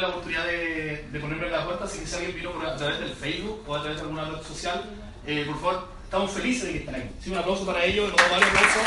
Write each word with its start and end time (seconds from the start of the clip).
la 0.00 0.08
oportunidad 0.08 0.46
de, 0.46 1.08
de, 1.10 1.20
ponerme 1.20 1.46
en 1.46 1.52
la 1.52 1.64
puerta, 1.64 1.84
así 1.84 2.00
que 2.00 2.06
si 2.06 2.14
alguien 2.16 2.34
vino 2.34 2.50
a 2.66 2.76
través 2.76 3.00
del 3.00 3.14
Facebook 3.14 3.64
o 3.66 3.76
a 3.76 3.80
través 3.80 3.98
de 3.98 4.02
alguna 4.02 4.24
red 4.24 4.42
social, 4.42 4.84
eh, 5.26 5.44
por 5.46 5.60
favor, 5.60 5.88
estamos 6.04 6.30
felices 6.30 6.64
de 6.64 6.72
que 6.72 6.78
estén 6.78 6.94
aquí. 6.94 7.08
Sí, 7.22 7.30
un 7.30 7.38
aplauso 7.38 7.66
para 7.66 7.84
ellos, 7.84 8.08
nos 8.08 8.16
damos 8.16 8.32
varios 8.32 8.50
aplausos, 8.50 8.82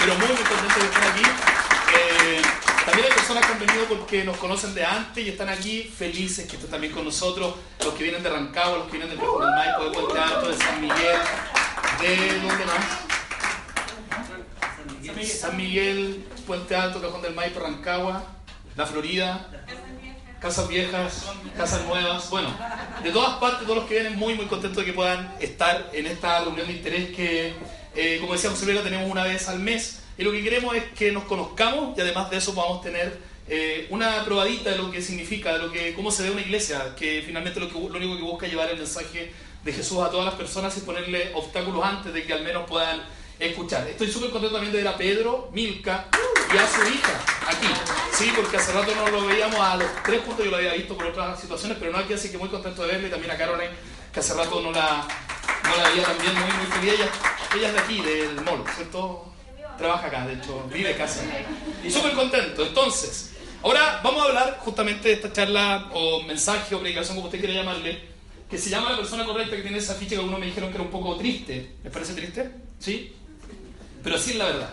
pero 0.00 0.14
muy, 0.14 0.28
muy 0.28 0.36
contentos 0.36 0.82
de 0.82 0.88
estar 0.88 1.02
aquí. 1.08 1.22
Eh, 1.96 2.42
también 2.84 3.06
hay 3.06 3.14
personas 3.14 3.46
que 3.46 3.52
han 3.52 3.58
venido 3.58 3.84
porque 3.84 4.24
nos 4.24 4.36
conocen 4.38 4.74
de 4.74 4.84
antes 4.84 5.24
y 5.24 5.28
están 5.28 5.48
aquí 5.48 5.82
felices 5.82 6.46
que 6.46 6.56
estén 6.56 6.70
también 6.70 6.92
con 6.92 7.04
nosotros, 7.04 7.54
los 7.84 7.94
que 7.94 8.02
vienen 8.02 8.22
de 8.22 8.30
Rancagua, 8.30 8.78
los 8.78 8.86
que 8.86 8.98
vienen 8.98 9.10
del 9.10 9.18
Maipo, 9.18 9.84
de 9.84 9.90
Puente 9.90 10.18
Alto, 10.18 10.48
de 10.48 10.56
San 10.56 10.80
Miguel, 10.80 11.18
de 12.00 12.40
¿dónde 12.40 12.64
más? 12.64 13.08
San 15.26 15.56
Miguel, 15.56 16.26
Puente 16.46 16.74
Alto, 16.76 17.00
Cajón 17.00 17.22
del 17.22 17.34
Maipo, 17.34 17.60
Rancagua, 17.60 18.24
La 18.76 18.86
Florida, 18.86 19.48
casas 20.40 20.68
viejas, 20.68 21.26
casas 21.56 21.84
nuevas, 21.86 22.30
bueno, 22.30 22.48
de 23.02 23.10
todas 23.10 23.38
partes, 23.38 23.62
todos 23.62 23.78
los 23.78 23.86
que 23.86 23.94
vienen 23.94 24.18
muy, 24.18 24.34
muy 24.34 24.46
contentos 24.46 24.78
de 24.78 24.84
que 24.84 24.92
puedan 24.92 25.34
estar 25.40 25.90
en 25.92 26.06
esta 26.06 26.40
reunión 26.40 26.66
de 26.66 26.72
interés 26.74 27.10
que, 27.14 27.54
eh, 27.94 28.18
como 28.20 28.34
decía 28.34 28.50
José 28.50 28.66
Vega, 28.66 28.82
tenemos 28.82 29.10
una 29.10 29.24
vez 29.24 29.48
al 29.48 29.58
mes. 29.58 30.00
Y 30.16 30.24
lo 30.24 30.32
que 30.32 30.42
queremos 30.42 30.74
es 30.74 30.84
que 30.96 31.12
nos 31.12 31.24
conozcamos 31.24 31.96
y 31.96 32.00
además 32.00 32.30
de 32.30 32.38
eso 32.38 32.54
podamos 32.54 32.82
tener 32.82 33.18
eh, 33.48 33.86
una 33.90 34.24
probadita 34.24 34.70
de 34.70 34.78
lo 34.78 34.90
que 34.90 35.00
significa, 35.00 35.52
de 35.52 35.58
lo 35.58 35.72
que, 35.72 35.94
cómo 35.94 36.10
se 36.10 36.24
ve 36.24 36.30
una 36.30 36.40
iglesia, 36.40 36.94
que 36.96 37.22
finalmente 37.24 37.60
lo, 37.60 37.68
que, 37.68 37.74
lo 37.74 37.96
único 37.96 38.16
que 38.16 38.22
busca 38.22 38.46
es 38.46 38.52
llevar 38.52 38.70
el 38.70 38.78
mensaje 38.78 39.32
de 39.64 39.72
Jesús 39.72 39.98
a 40.00 40.10
todas 40.10 40.26
las 40.26 40.34
personas 40.34 40.76
y 40.76 40.80
ponerle 40.80 41.32
obstáculos 41.34 41.84
antes 41.84 42.12
de 42.12 42.24
que 42.24 42.32
al 42.32 42.42
menos 42.42 42.68
puedan 42.68 43.00
escuchar. 43.38 43.86
Estoy 43.88 44.10
súper 44.10 44.30
contento 44.30 44.56
también 44.56 44.72
de 44.72 44.78
ver 44.78 44.88
a 44.88 44.96
Pedro, 44.96 45.50
Milka 45.52 46.08
y 46.52 46.56
a 46.56 46.66
su 46.66 46.80
hija 46.88 47.20
aquí. 47.46 47.68
Sí, 48.12 48.32
porque 48.34 48.56
hace 48.56 48.72
rato 48.72 48.92
no 48.94 49.08
lo 49.08 49.26
veíamos 49.26 49.60
a 49.60 49.76
los 49.76 49.88
tres 50.04 50.20
puntos, 50.22 50.44
yo 50.44 50.50
lo 50.50 50.56
había 50.56 50.74
visto 50.74 50.96
por 50.96 51.06
otras 51.06 51.40
situaciones, 51.40 51.76
pero 51.78 51.92
no 51.92 51.98
aquí, 51.98 52.14
así 52.14 52.30
que 52.30 52.38
muy 52.38 52.48
contento 52.48 52.82
de 52.82 52.88
verle. 52.88 53.10
También 53.10 53.30
a 53.30 53.36
Caroline, 53.36 53.70
que 54.12 54.20
hace 54.20 54.34
rato 54.34 54.60
no 54.60 54.72
la, 54.72 55.06
no 55.64 55.76
la 55.76 55.88
veía 55.90 56.02
también 56.02 56.34
muy, 56.34 56.52
muy 56.52 56.66
feliz. 56.66 56.94
Ella, 56.94 57.08
ella 57.54 57.68
es 57.68 57.74
de 57.74 57.80
aquí, 57.80 58.00
del 58.00 58.40
mall, 58.42 58.64
¿cierto? 58.74 59.32
Trabaja 59.76 60.08
acá, 60.08 60.26
de 60.26 60.34
hecho, 60.34 60.68
vive 60.72 60.96
casi. 60.96 61.20
Y 61.84 61.90
súper 61.90 62.12
contento. 62.14 62.66
Entonces, 62.66 63.34
ahora 63.62 64.00
vamos 64.02 64.22
a 64.22 64.26
hablar 64.26 64.58
justamente 64.60 65.08
de 65.08 65.14
esta 65.14 65.32
charla 65.32 65.88
o 65.92 66.22
mensaje 66.24 66.74
o 66.74 66.80
predicación, 66.80 67.16
como 67.16 67.28
usted 67.28 67.38
quiera 67.38 67.54
llamarle, 67.54 68.00
que 68.50 68.58
se 68.58 68.70
llama 68.70 68.90
La 68.90 68.96
persona 68.96 69.24
correcta, 69.24 69.54
que 69.54 69.62
tiene 69.62 69.78
esa 69.78 69.94
ficha 69.94 70.10
que 70.10 70.16
algunos 70.16 70.40
me 70.40 70.46
dijeron 70.46 70.70
que 70.70 70.76
era 70.76 70.84
un 70.84 70.90
poco 70.90 71.16
triste. 71.16 71.76
¿Les 71.84 71.92
parece 71.92 72.14
triste? 72.14 72.50
¿Sí? 72.80 73.14
Pero 74.08 74.18
es 74.18 74.34
la 74.36 74.44
verdad. 74.46 74.70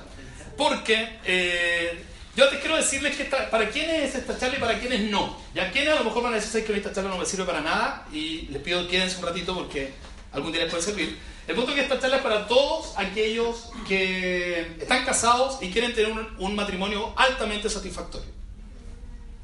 Porque 0.55 1.19
eh, 1.25 2.02
yo 2.38 2.47
te 2.47 2.58
quiero 2.61 2.78
decirles 2.78 3.17
que 3.17 3.25
para 3.25 3.69
quiénes 3.69 4.03
es 4.03 4.16
esta 4.16 4.39
charla 4.39 4.55
y 4.55 4.61
para 4.61 4.80
quiénes 4.80 5.11
no. 5.11 5.38
Ya 5.53 5.73
quienes 5.73 5.94
a 5.94 5.97
lo 5.97 6.05
mejor 6.05 6.23
van 6.23 6.31
a 6.31 6.36
decir 6.38 6.66
que 6.66 6.73
esta 6.73 6.94
charla 6.94 7.09
no 7.09 7.17
me 7.17 7.25
sirve 7.25 7.44
para 7.44 7.59
nada 7.59 8.08
y 8.13 8.44
les 8.44 8.61
pido 8.61 8.88
quédense 8.88 9.17
un 9.17 9.25
ratito 9.25 9.53
porque 9.53 9.91
algún 10.31 10.53
día 10.53 10.61
les 10.61 10.72
puede 10.72 10.83
servir. 10.83 11.19
El 11.50 11.56
punto 11.56 11.72
es 11.72 11.75
que 11.75 11.83
esta 11.83 12.00
charla 12.00 12.16
es 12.16 12.23
para 12.23 12.47
todos 12.47 12.94
aquellos 12.95 13.72
que 13.86 14.78
están 14.80 15.03
casados 15.03 15.58
y 15.61 15.69
quieren 15.69 15.94
tener 15.94 16.13
un, 16.38 16.56
matrimonio 16.56 17.13
altamente 17.17 17.69
satisfactorio. 17.69 18.30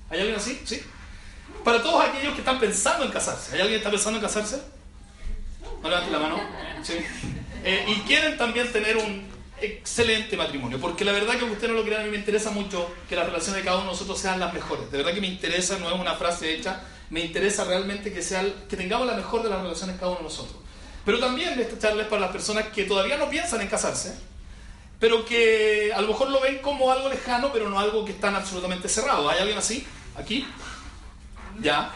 ¿Hay 0.09 0.19
alguien 0.19 0.37
así? 0.37 0.61
¿Sí? 0.63 0.81
Para 1.65 1.83
todos 1.83 2.01
aquellos 2.01 2.33
que 2.33 2.39
están 2.39 2.61
pensando 2.61 3.03
en 3.03 3.11
casarse. 3.11 3.55
¿Hay 3.55 3.61
alguien 3.61 3.81
que 3.81 3.83
está 3.83 3.91
pensando 3.91 4.19
en 4.19 4.23
casarse? 4.23 4.61
No 5.83 5.89
levante 5.89 6.11
la 6.11 6.19
mano. 6.19 6.39
¿Sí? 6.81 6.93
Eh, 7.65 7.85
y 7.89 7.95
quieren 8.07 8.37
también 8.37 8.71
tener 8.71 8.95
un 8.95 9.40
excelente 9.61 10.35
matrimonio, 10.35 10.79
porque 10.79 11.05
la 11.05 11.11
verdad 11.11 11.37
que 11.37 11.45
usted 11.45 11.67
no 11.67 11.75
lo 11.75 11.83
crea, 11.83 12.01
a 12.01 12.03
mí 12.03 12.09
me 12.09 12.17
interesa 12.17 12.51
mucho 12.51 12.89
que 13.07 13.15
las 13.15 13.25
relaciones 13.25 13.57
de 13.57 13.63
cada 13.63 13.77
uno 13.77 13.87
de 13.87 13.91
nosotros 13.91 14.19
sean 14.19 14.39
las 14.39 14.53
mejores. 14.53 14.91
De 14.91 14.97
verdad 14.97 15.13
que 15.13 15.21
me 15.21 15.27
interesa, 15.27 15.77
no 15.77 15.89
es 15.89 15.99
una 15.99 16.15
frase 16.15 16.53
hecha, 16.53 16.81
me 17.09 17.21
interesa 17.21 17.63
realmente 17.65 18.11
que, 18.11 18.21
sea, 18.21 18.45
que 18.69 18.77
tengamos 18.77 19.07
la 19.07 19.13
mejor 19.13 19.43
de 19.43 19.49
las 19.49 19.61
relaciones 19.61 19.97
cada 19.97 20.11
uno 20.11 20.19
de 20.19 20.23
nosotros. 20.25 20.57
Pero 21.05 21.19
también 21.19 21.59
esta 21.59 21.77
charla 21.79 22.03
es 22.03 22.07
para 22.07 22.21
las 22.21 22.31
personas 22.31 22.67
que 22.67 22.83
todavía 22.83 23.17
no 23.17 23.29
piensan 23.29 23.61
en 23.61 23.67
casarse, 23.67 24.15
pero 24.99 25.25
que 25.25 25.91
a 25.93 26.01
lo 26.01 26.09
mejor 26.09 26.29
lo 26.29 26.39
ven 26.39 26.59
como 26.59 26.91
algo 26.91 27.09
lejano, 27.09 27.51
pero 27.51 27.69
no 27.69 27.79
algo 27.79 28.05
que 28.05 28.11
están 28.11 28.35
absolutamente 28.35 28.87
cerrado. 28.87 29.29
¿Hay 29.29 29.39
alguien 29.39 29.57
así? 29.57 29.85
¿Aquí? 30.15 30.45
¿Ya? 31.59 31.91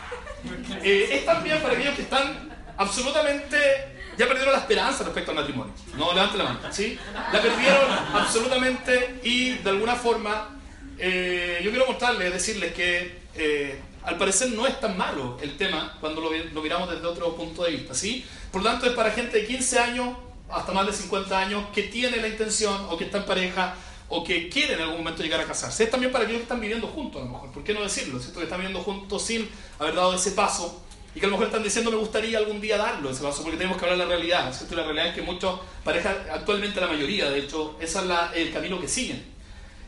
Eh, 0.83 1.09
es 1.11 1.25
también 1.25 1.61
para 1.61 1.73
aquellos 1.73 1.95
que 1.95 2.01
están 2.01 2.49
absolutamente 2.77 3.94
ya 4.17 4.27
perdieron 4.27 4.53
la 4.53 4.59
esperanza 4.59 5.03
respecto 5.03 5.31
al 5.31 5.37
matrimonio. 5.37 5.73
No, 5.97 6.13
levante 6.13 6.37
la 6.37 6.43
mano, 6.45 6.59
¿sí? 6.71 6.97
La 7.31 7.41
perdieron 7.41 7.91
absolutamente 8.13 9.19
y 9.23 9.55
de 9.55 9.69
alguna 9.69 9.95
forma 9.95 10.49
eh, 10.97 11.59
yo 11.63 11.71
quiero 11.71 11.87
mostrarles, 11.87 12.31
decirles 12.31 12.73
que 12.73 13.19
eh, 13.35 13.81
al 14.03 14.17
parecer 14.17 14.49
no 14.51 14.65
es 14.67 14.79
tan 14.79 14.97
malo 14.97 15.37
el 15.41 15.57
tema 15.57 15.97
cuando 15.99 16.21
lo, 16.21 16.31
lo, 16.31 16.61
miramos 16.61 16.89
desde 16.89 17.05
otro 17.05 17.35
punto 17.35 17.63
de 17.63 17.71
vista, 17.71 17.93
¿sí? 17.93 18.25
Por 18.51 18.63
lo 18.63 18.69
tanto 18.69 18.85
es 18.85 18.93
para 18.93 19.11
gente 19.11 19.39
de 19.39 19.45
15 19.45 19.79
años 19.79 20.15
hasta 20.49 20.71
más 20.71 20.85
de 20.85 20.93
50 20.93 21.37
años 21.37 21.65
que 21.73 21.83
tiene 21.83 22.17
la 22.17 22.27
intención 22.27 22.87
o 22.89 22.97
que 22.97 23.05
está 23.05 23.17
en 23.17 23.25
pareja 23.25 23.75
o 24.07 24.23
que 24.23 24.49
quiere 24.49 24.75
en 24.75 24.81
algún 24.81 24.99
momento 24.99 25.23
llegar 25.23 25.41
a 25.41 25.45
casarse. 25.45 25.83
Es 25.83 25.91
también 25.91 26.11
para 26.11 26.23
aquellos 26.23 26.39
que 26.39 26.43
están 26.43 26.61
viviendo 26.61 26.87
juntos 26.87 27.21
a 27.21 27.25
lo 27.25 27.31
mejor, 27.31 27.51
¿por 27.51 27.63
qué 27.63 27.73
no 27.73 27.81
decirlo? 27.81 28.19
¿Cierto? 28.19 28.39
Que 28.39 28.45
están 28.45 28.59
viviendo 28.59 28.81
juntos 28.81 29.23
sin 29.23 29.49
haber 29.79 29.95
dado 29.95 30.13
ese 30.13 30.31
paso 30.31 30.84
y 31.15 31.19
que 31.19 31.25
a 31.25 31.29
lo 31.29 31.35
mejor 31.35 31.47
están 31.47 31.63
diciendo 31.63 31.89
me 31.91 31.97
gustaría 31.97 32.37
algún 32.37 32.59
día 32.59 32.77
darlo 32.77 33.09
ese 33.09 33.23
paso 33.23 33.41
porque 33.41 33.57
tenemos 33.57 33.77
que 33.77 33.85
hablar 33.85 33.97
de 33.99 34.03
la 34.03 34.09
realidad. 34.09 34.53
¿cierto? 34.53 34.75
La 34.75 34.83
realidad 34.83 35.07
es 35.07 35.15
que 35.15 35.21
muchas 35.21 35.53
parejas, 35.81 36.13
actualmente 36.29 36.81
la 36.81 36.87
mayoría, 36.87 37.29
de 37.29 37.39
hecho, 37.39 37.77
ese 37.79 37.99
es 37.99 38.05
el 38.35 38.51
camino 38.51 38.81
que 38.81 38.89
siguen. 38.89 39.23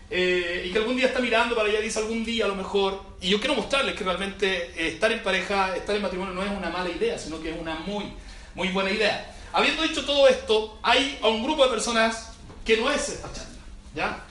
Eh, 0.09 0.63
y 0.65 0.71
que 0.71 0.77
algún 0.77 0.95
día 0.95 1.07
está 1.07 1.19
mirando 1.19 1.53
para 1.53 1.67
allá, 1.67 1.81
dice 1.81 1.99
algún 1.99 2.23
día 2.23 2.45
a 2.45 2.47
lo 2.47 2.55
mejor. 2.55 3.03
Y 3.19 3.27
yo 3.27 3.39
quiero 3.39 3.55
mostrarles 3.55 3.95
que 3.95 4.05
realmente 4.05 4.71
eh, 4.77 4.87
estar 4.87 5.11
en 5.11 5.21
pareja, 5.21 5.75
estar 5.75 5.93
en 5.93 6.01
matrimonio 6.01 6.33
no 6.33 6.43
es 6.43 6.49
una 6.49 6.69
mala 6.69 6.89
idea, 6.89 7.19
sino 7.19 7.41
que 7.41 7.51
es 7.51 7.59
una 7.59 7.75
muy, 7.75 8.05
muy 8.55 8.69
buena 8.69 8.89
idea. 8.89 9.35
Habiendo 9.51 9.83
dicho 9.83 10.05
todo 10.05 10.29
esto, 10.29 10.79
hay 10.81 11.19
a 11.21 11.27
un 11.27 11.43
grupo 11.43 11.65
de 11.65 11.71
personas 11.71 12.31
que 12.63 12.77
no 12.77 12.89
es 12.89 13.09
esta 13.09 13.33
charla, 13.33 13.59
¿ya? 13.93 14.23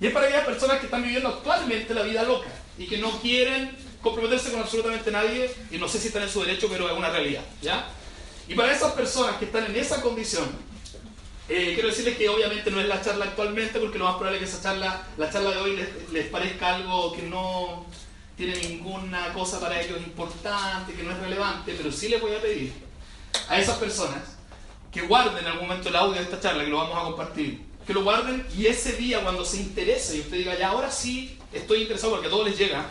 Y 0.00 0.06
es 0.06 0.12
para 0.12 0.26
aquellas 0.26 0.46
personas 0.46 0.78
que 0.78 0.86
están 0.86 1.02
viviendo 1.02 1.28
actualmente 1.28 1.94
la 1.94 2.02
vida 2.02 2.24
loca 2.24 2.48
y 2.76 2.86
que 2.86 2.98
no 2.98 3.20
quieren 3.20 3.83
comprometerse 4.04 4.52
con 4.52 4.60
absolutamente 4.60 5.10
nadie 5.10 5.50
y 5.70 5.78
no 5.78 5.88
sé 5.88 5.98
si 5.98 6.08
están 6.08 6.22
en 6.22 6.28
su 6.28 6.40
derecho, 6.44 6.68
pero 6.70 6.88
es 6.88 6.96
una 6.96 7.10
realidad. 7.10 7.42
¿ya? 7.62 7.88
Y 8.46 8.54
para 8.54 8.72
esas 8.72 8.92
personas 8.92 9.36
que 9.38 9.46
están 9.46 9.64
en 9.64 9.74
esa 9.74 10.02
condición, 10.02 10.44
eh, 11.48 11.72
quiero 11.72 11.88
decirles 11.88 12.16
que 12.16 12.28
obviamente 12.28 12.70
no 12.70 12.80
es 12.80 12.86
la 12.86 13.00
charla 13.02 13.24
actualmente, 13.24 13.80
porque 13.80 13.98
lo 13.98 14.04
más 14.04 14.16
probable 14.16 14.38
es 14.38 14.44
que 14.44 14.50
esa 14.50 14.62
charla, 14.62 15.06
la 15.16 15.30
charla 15.30 15.50
de 15.50 15.56
hoy 15.56 15.86
les, 16.12 16.26
parezca 16.26 16.76
algo 16.76 17.12
que 17.14 17.22
no 17.22 17.86
tiene 18.36 18.56
ninguna 18.56 19.32
cosa 19.32 19.58
para 19.58 19.80
ellos 19.80 19.98
importante, 19.98 20.92
que 20.92 21.02
no 21.02 21.10
es 21.12 21.18
relevante, 21.18 21.74
pero 21.76 21.90
sí 21.90 22.08
les 22.08 22.20
voy 22.20 22.34
a 22.34 22.42
pedir 22.42 22.72
a 23.48 23.58
esas 23.58 23.78
personas 23.78 24.36
que 24.92 25.02
guarden 25.02 25.38
en 25.38 25.46
algún 25.46 25.66
momento 25.66 25.88
el 25.88 25.96
audio 25.96 26.14
de 26.14 26.22
esta 26.22 26.40
charla, 26.40 26.64
que 26.64 26.70
lo 26.70 26.78
vamos 26.78 26.98
a 26.98 27.04
compartir, 27.04 27.62
que 27.86 27.94
lo 27.94 28.02
guarden 28.02 28.46
y 28.56 28.66
ese 28.66 28.92
día 28.92 29.22
cuando 29.22 29.44
se 29.44 29.58
interese 29.58 30.16
y 30.16 30.20
usted 30.20 30.38
diga, 30.38 30.58
ya 30.58 30.68
ahora 30.68 30.90
sí 30.90 31.38
estoy 31.52 31.82
interesado 31.82 32.12
porque 32.12 32.26
a 32.26 32.30
todos 32.30 32.48
les 32.48 32.58
llega, 32.58 32.86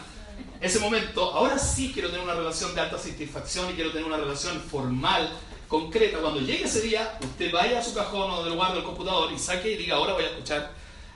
ese 0.63 0.79
momento, 0.79 1.33
ahora 1.33 1.59
sí 1.59 1.91
quiero 1.93 2.09
tener 2.09 2.23
una 2.23 2.35
relación 2.35 2.73
de 2.73 2.79
alta 2.79 2.97
satisfacción 2.97 3.69
y 3.69 3.73
quiero 3.73 3.91
tener 3.91 4.05
una 4.05 4.15
relación 4.15 4.61
formal, 4.61 5.29
concreta. 5.67 6.19
Cuando 6.19 6.39
llegue 6.39 6.63
ese 6.63 6.81
día, 6.81 7.17
usted 7.21 7.51
vaya 7.51 7.79
a 7.79 7.83
su 7.83 7.93
cajón 7.93 8.31
o 8.31 8.43
del 8.43 8.53
lugar 8.53 8.73
del 8.73 8.83
computador 8.83 9.29
y 9.33 9.37
saque 9.37 9.71
y 9.71 9.77
diga, 9.77 9.97
ahora 9.97 10.13
voy 10.13 10.23
a 10.23 10.27
escuchar 10.27 10.71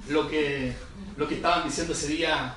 lo 0.09 0.27
que, 0.27 0.75
lo 1.15 1.27
que 1.27 1.35
estaban 1.35 1.63
diciendo 1.63 1.93
ese 1.93 2.07
día 2.07 2.55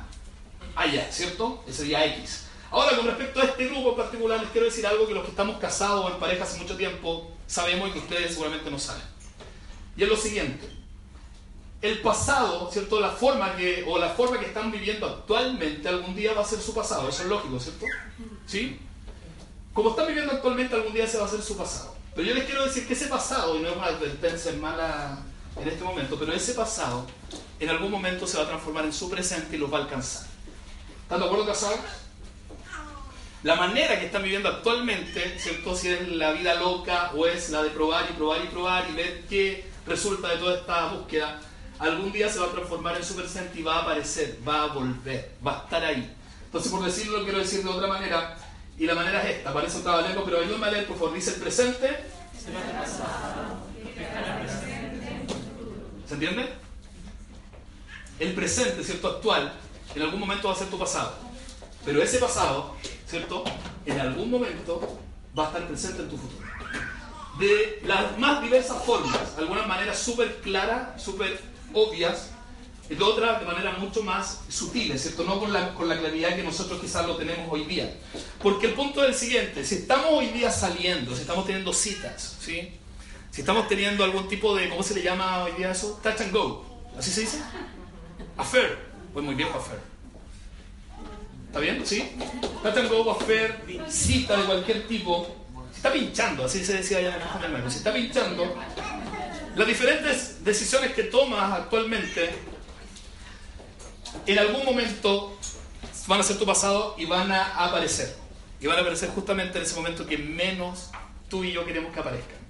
allá, 0.74 1.12
¿cierto? 1.12 1.62
Ese 1.68 1.84
día 1.84 2.04
X. 2.16 2.46
Ahora, 2.72 2.96
con 2.96 3.06
respecto 3.06 3.40
a 3.40 3.44
este 3.44 3.66
grupo 3.66 3.90
en 3.90 3.96
particular, 3.96 4.40
les 4.40 4.50
quiero 4.50 4.66
decir 4.66 4.86
algo 4.86 5.06
que 5.06 5.14
los 5.14 5.24
que 5.24 5.30
estamos 5.30 5.58
casados 5.58 6.04
o 6.04 6.10
en 6.10 6.18
pareja 6.18 6.42
hace 6.42 6.58
mucho 6.58 6.76
tiempo 6.76 7.30
sabemos 7.46 7.88
y 7.90 7.92
que 7.92 7.98
ustedes 8.00 8.32
seguramente 8.32 8.68
no 8.68 8.78
saben. 8.78 9.02
Y 9.96 10.02
es 10.02 10.08
lo 10.08 10.16
siguiente 10.16 10.79
el 11.82 12.00
pasado, 12.00 12.70
¿cierto? 12.70 13.00
La 13.00 13.10
forma 13.10 13.56
que, 13.56 13.84
o 13.86 13.98
la 13.98 14.10
forma 14.10 14.38
que 14.38 14.46
están 14.46 14.70
viviendo 14.70 15.06
actualmente 15.06 15.88
algún 15.88 16.14
día 16.14 16.34
va 16.34 16.42
a 16.42 16.44
ser 16.44 16.60
su 16.60 16.74
pasado, 16.74 17.08
eso 17.08 17.22
es 17.22 17.28
lógico, 17.28 17.58
¿cierto? 17.58 17.86
¿Sí? 18.46 18.78
Como 19.72 19.90
están 19.90 20.08
viviendo 20.08 20.32
actualmente 20.32 20.74
algún 20.74 20.92
día 20.92 21.06
se 21.06 21.18
va 21.18 21.26
a 21.26 21.28
ser 21.28 21.40
su 21.42 21.56
pasado. 21.56 21.94
Pero 22.14 22.28
yo 22.28 22.34
les 22.34 22.44
quiero 22.44 22.64
decir 22.64 22.86
que 22.86 22.94
ese 22.94 23.06
pasado, 23.06 23.56
y 23.56 23.60
no 23.60 23.68
es 23.68 23.76
una 23.76 23.86
advertencia 23.86 24.52
mala 24.60 25.20
en 25.56 25.68
este 25.68 25.82
momento, 25.82 26.18
pero 26.18 26.32
ese 26.32 26.54
pasado 26.54 27.06
en 27.58 27.68
algún 27.68 27.90
momento 27.90 28.26
se 28.26 28.36
va 28.36 28.44
a 28.44 28.48
transformar 28.48 28.84
en 28.84 28.92
su 28.92 29.08
presente 29.08 29.56
y 29.56 29.58
los 29.58 29.72
va 29.72 29.78
a 29.78 29.82
alcanzar. 29.82 30.26
¿Están 31.02 31.20
de 31.20 31.26
acuerdo, 31.26 31.46
casados? 31.46 31.78
La 33.42 33.54
manera 33.54 33.98
que 33.98 34.06
están 34.06 34.22
viviendo 34.22 34.50
actualmente, 34.50 35.38
¿cierto? 35.38 35.74
Si 35.74 35.88
es 35.88 36.08
la 36.08 36.32
vida 36.32 36.56
loca 36.56 37.12
o 37.14 37.26
es 37.26 37.48
la 37.48 37.62
de 37.62 37.70
probar 37.70 38.06
y 38.10 38.12
probar 38.12 38.44
y 38.44 38.48
probar 38.48 38.90
y 38.90 38.92
ver 38.92 39.24
qué 39.30 39.64
resulta 39.86 40.28
de 40.28 40.36
toda 40.36 40.58
esta 40.58 40.86
búsqueda, 40.92 41.40
algún 41.80 42.12
día 42.12 42.28
se 42.28 42.38
va 42.38 42.46
a 42.46 42.50
transformar 42.50 42.96
en 42.96 43.04
su 43.04 43.16
presente 43.16 43.58
y 43.58 43.62
va 43.62 43.76
a 43.76 43.82
aparecer, 43.82 44.38
va 44.46 44.64
a 44.64 44.66
volver, 44.68 45.32
va 45.44 45.60
a 45.60 45.64
estar 45.64 45.82
ahí. 45.82 46.14
Entonces, 46.44 46.70
por 46.70 46.84
decirlo, 46.84 47.24
quiero 47.24 47.38
decir 47.38 47.62
de 47.62 47.70
otra 47.70 47.88
manera, 47.88 48.36
y 48.78 48.86
la 48.86 48.94
manera 48.94 49.22
es 49.22 49.38
esta, 49.38 49.52
parece 49.52 49.78
un 49.78 49.82
trabalengo, 49.82 50.24
pero 50.24 50.40
ayúdame 50.40 50.66
a 50.66 50.70
leer, 50.70 50.86
por 50.86 50.98
favor, 50.98 51.14
dice 51.14 51.34
el 51.34 51.40
presente. 51.40 52.04
¿Se 56.06 56.14
entiende? 56.14 56.52
El 58.18 58.34
presente, 58.34 58.84
¿cierto? 58.84 59.08
Actual, 59.08 59.52
en 59.94 60.02
algún 60.02 60.20
momento 60.20 60.48
va 60.48 60.54
a 60.54 60.56
ser 60.56 60.68
tu 60.68 60.78
pasado. 60.78 61.14
Pero 61.84 62.02
ese 62.02 62.18
pasado, 62.18 62.76
¿cierto? 63.06 63.44
En 63.86 63.98
algún 63.98 64.30
momento 64.30 64.98
va 65.38 65.44
a 65.44 65.46
estar 65.46 65.66
presente 65.66 66.02
en 66.02 66.10
tu 66.10 66.18
futuro. 66.18 66.46
De 67.38 67.80
las 67.86 68.18
más 68.18 68.42
diversas 68.42 68.82
formas, 68.84 69.16
algunas 69.38 69.66
maneras 69.66 69.98
súper 69.98 70.40
claras, 70.42 71.02
súper 71.02 71.49
obvias, 71.74 72.30
de 72.88 73.04
otras 73.04 73.38
de 73.38 73.46
manera 73.46 73.72
mucho 73.72 74.02
más 74.02 74.40
sutiles, 74.48 75.00
¿cierto? 75.02 75.22
No 75.22 75.38
con 75.38 75.52
la, 75.52 75.74
con 75.74 75.88
la 75.88 75.96
claridad 75.96 76.34
que 76.34 76.42
nosotros 76.42 76.80
quizás 76.80 77.06
lo 77.06 77.16
tenemos 77.16 77.46
hoy 77.48 77.64
día. 77.64 77.94
Porque 78.42 78.66
el 78.66 78.74
punto 78.74 79.04
es 79.04 79.10
el 79.10 79.14
siguiente, 79.14 79.64
si 79.64 79.76
estamos 79.76 80.08
hoy 80.10 80.26
día 80.28 80.50
saliendo, 80.50 81.14
si 81.14 81.20
estamos 81.20 81.46
teniendo 81.46 81.72
citas, 81.72 82.36
¿sí? 82.40 82.72
Si 83.30 83.42
estamos 83.42 83.68
teniendo 83.68 84.02
algún 84.02 84.26
tipo 84.28 84.56
de, 84.56 84.68
¿cómo 84.68 84.82
se 84.82 84.94
le 84.94 85.02
llama 85.02 85.44
hoy 85.44 85.52
día 85.52 85.70
eso? 85.70 86.00
Touch 86.02 86.20
and 86.20 86.32
go. 86.32 86.64
¿Así 86.98 87.12
se 87.12 87.20
dice? 87.20 87.40
Affair. 88.36 88.76
Pues 89.12 89.24
muy 89.24 89.36
viejo 89.36 89.56
affair. 89.56 89.80
¿Está 91.46 91.60
bien? 91.60 91.82
¿Sí? 91.84 92.10
Touch 92.62 92.76
and 92.76 92.88
go, 92.90 93.10
affair, 93.10 93.56
cita 93.88 94.36
de 94.36 94.44
cualquier 94.44 94.88
tipo. 94.88 95.36
Si 95.70 95.76
está 95.76 95.92
pinchando, 95.92 96.44
así 96.44 96.64
se 96.64 96.74
decía 96.74 96.98
allá 96.98 97.18
en 97.44 97.54
el 97.54 97.70
Si 97.70 97.78
está 97.78 97.92
pinchando, 97.92 98.56
las 99.56 99.66
diferentes 99.66 100.44
decisiones 100.44 100.92
que 100.92 101.04
tomas 101.04 101.52
actualmente, 101.52 102.30
en 104.26 104.38
algún 104.38 104.64
momento 104.64 105.38
van 106.06 106.20
a 106.20 106.22
ser 106.22 106.38
tu 106.38 106.46
pasado 106.46 106.94
y 106.98 107.06
van 107.06 107.30
a 107.32 107.64
aparecer. 107.64 108.14
Y 108.60 108.66
van 108.66 108.78
a 108.78 108.80
aparecer 108.80 109.08
justamente 109.10 109.58
en 109.58 109.64
ese 109.64 109.74
momento 109.74 110.06
que 110.06 110.18
menos 110.18 110.90
tú 111.28 111.44
y 111.44 111.52
yo 111.52 111.64
queremos 111.64 111.92
que 111.92 112.00
aparezcan. 112.00 112.40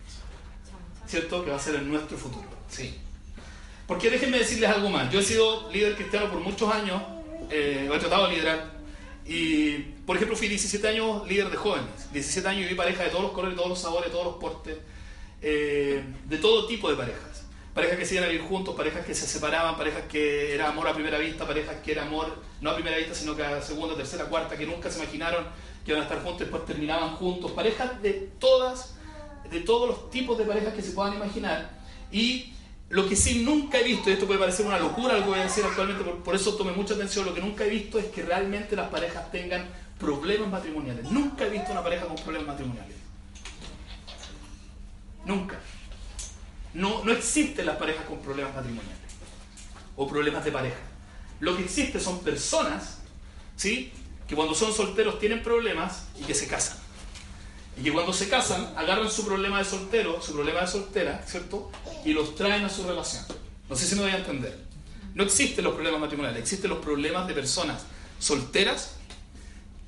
¿cierto? 1.11 1.45
Que 1.45 1.51
va 1.51 1.57
a 1.57 1.61
ser 1.61 1.75
en 1.75 1.91
nuestro 1.91 2.17
futuro. 2.17 2.47
Sí. 2.69 2.95
Porque 3.87 4.09
déjenme 4.09 4.39
decirles 4.39 4.71
algo 4.71 4.89
más. 4.89 5.11
Yo 5.13 5.19
he 5.19 5.23
sido 5.23 5.71
líder 5.73 5.97
cristiano 5.97 6.31
por 6.31 6.39
muchos 6.41 6.73
años, 6.73 7.03
eh, 7.51 7.91
he 7.93 7.99
tratado 7.99 8.29
de 8.29 8.35
liderar. 8.35 8.79
Y, 9.27 9.79
por 10.07 10.17
ejemplo, 10.17 10.37
fui 10.37 10.49
17 10.49 10.87
años 10.87 11.27
líder 11.27 11.51
de 11.51 11.57
jóvenes. 11.57 12.13
17 12.13 12.47
años 12.49 12.67
y 12.67 12.69
vi 12.69 12.75
parejas 12.75 13.07
de 13.07 13.11
todos 13.11 13.25
los 13.25 13.33
colores, 13.33 13.57
todos 13.57 13.69
los 13.69 13.81
sabores, 13.81 14.13
todos 14.13 14.25
los 14.25 14.37
portes, 14.37 14.79
eh, 15.43 16.03
de 16.27 16.39
todo 16.39 16.67
tipo 16.67 16.91
de 16.91 16.97
parejas. 16.97 17.45
Parejas 17.75 17.99
que 17.99 18.07
se 18.07 18.15
iban 18.15 18.27
a 18.27 18.33
vivir 18.33 18.47
juntos, 18.47 18.75
parejas 18.75 19.07
que 19.07 19.15
se 19.15 19.27
separaban, 19.27 19.77
parejas 19.77 20.03
que 20.09 20.55
era 20.55 20.69
amor 20.69 20.89
a 20.89 20.95
primera 20.95 21.19
vista, 21.19 21.47
parejas 21.47 21.77
que 21.85 21.93
era 21.93 22.03
amor 22.03 22.37
no 22.61 22.71
a 22.71 22.75
primera 22.75 22.97
vista, 22.97 23.15
sino 23.15 23.37
que 23.37 23.45
a 23.45 23.63
segunda, 23.63 23.97
tercera, 23.97 24.25
cuarta, 24.25 24.57
que 24.57 24.67
nunca 24.67 24.91
se 24.91 25.01
imaginaron 25.01 25.45
que 25.85 25.93
iban 25.93 26.03
a 26.03 26.05
estar 26.05 26.23
juntos 26.23 26.41
después 26.41 26.67
terminaban 26.67 27.17
juntos. 27.17 27.53
Parejas 27.53 28.03
de 28.03 28.13
todas 28.39 28.97
de 29.51 29.61
todos 29.61 29.89
los 29.89 30.11
tipos 30.11 30.39
de 30.39 30.45
parejas 30.45 30.75
que 30.75 30.83
se 30.83 30.93
puedan 30.93 31.15
imaginar. 31.15 31.71
Y 32.13 32.53
lo 32.89 33.09
que 33.09 33.17
sí 33.17 33.43
nunca 33.45 33.79
he 33.79 33.85
visto, 33.85 34.11
y 34.11 34.15
esto 34.15 34.27
puede 34.27 34.39
parecer 34.39 34.67
una 34.67 34.79
locura 34.79 35.15
lo 35.15 35.23
que 35.23 35.31
voy 35.31 35.39
a 35.39 35.45
decir 35.45 35.65
actualmente, 35.65 36.05
por, 36.05 36.35
eso 36.35 36.55
tome 36.55 36.73
mucha 36.73 36.95
atención, 36.95 37.25
lo 37.25 37.35
que 37.35 37.41
nunca 37.41 37.65
he 37.65 37.69
visto 37.69 37.99
es 37.99 38.07
que 38.07 38.23
realmente 38.23 38.77
las 38.77 38.89
parejas 38.89 39.31
tengan 39.31 39.69
problemas 39.99 40.49
matrimoniales. 40.49 41.11
Nunca 41.11 41.47
he 41.47 41.51
visto 41.51 41.73
una 41.73 41.83
pareja 41.83 42.07
con 42.07 42.17
problemas 42.17 42.49
matrimoniales. 42.49 42.97
Nunca. 45.31 45.61
No, 46.75 47.05
no 47.05 47.13
existen 47.13 47.65
las 47.65 47.77
parejas 47.77 48.05
con 48.07 48.19
problemas 48.19 48.53
matrimoniales 48.53 48.99
o 49.97 50.09
problemas 50.09 50.45
de 50.45 50.51
pareja. 50.51 50.81
Lo 51.39 51.57
que 51.57 51.63
existe 51.65 52.01
son 52.01 52.19
personas, 52.21 52.99
¿sí? 53.55 53.93
Que 54.27 54.35
cuando 54.35 54.55
son 54.55 54.73
solteros 54.73 55.21
tienen 55.21 55.43
problemas 55.43 56.09
y 56.21 56.25
que 56.25 56.35
se 56.35 56.49
casan. 56.49 56.79
Y 57.79 57.85
que 57.85 57.93
cuando 57.93 58.13
se 58.13 58.29
casan, 58.29 58.73
agarran 58.77 59.09
su 59.09 59.25
problema 59.25 59.59
de 59.59 59.65
soltero, 59.65 60.21
su 60.21 60.33
problema 60.33 60.63
de 60.63 60.67
soltera, 60.67 61.25
¿cierto? 61.27 61.71
Y 62.05 62.13
los 62.13 62.35
traen 62.35 62.65
a 62.65 62.69
su 62.69 62.85
relación. 62.85 63.25
No 63.69 63.77
sé 63.77 63.87
si 63.87 63.95
me 63.95 64.03
voy 64.03 64.11
a 64.11 64.19
entender. 64.19 64.59
No 65.15 65.23
existen 65.23 65.65
los 65.65 65.75
problemas 65.75 66.01
matrimoniales, 66.01 66.41
existen 66.41 66.71
los 66.71 66.81
problemas 66.81 67.29
de 67.29 67.35
personas 67.35 67.83
solteras 68.19 68.97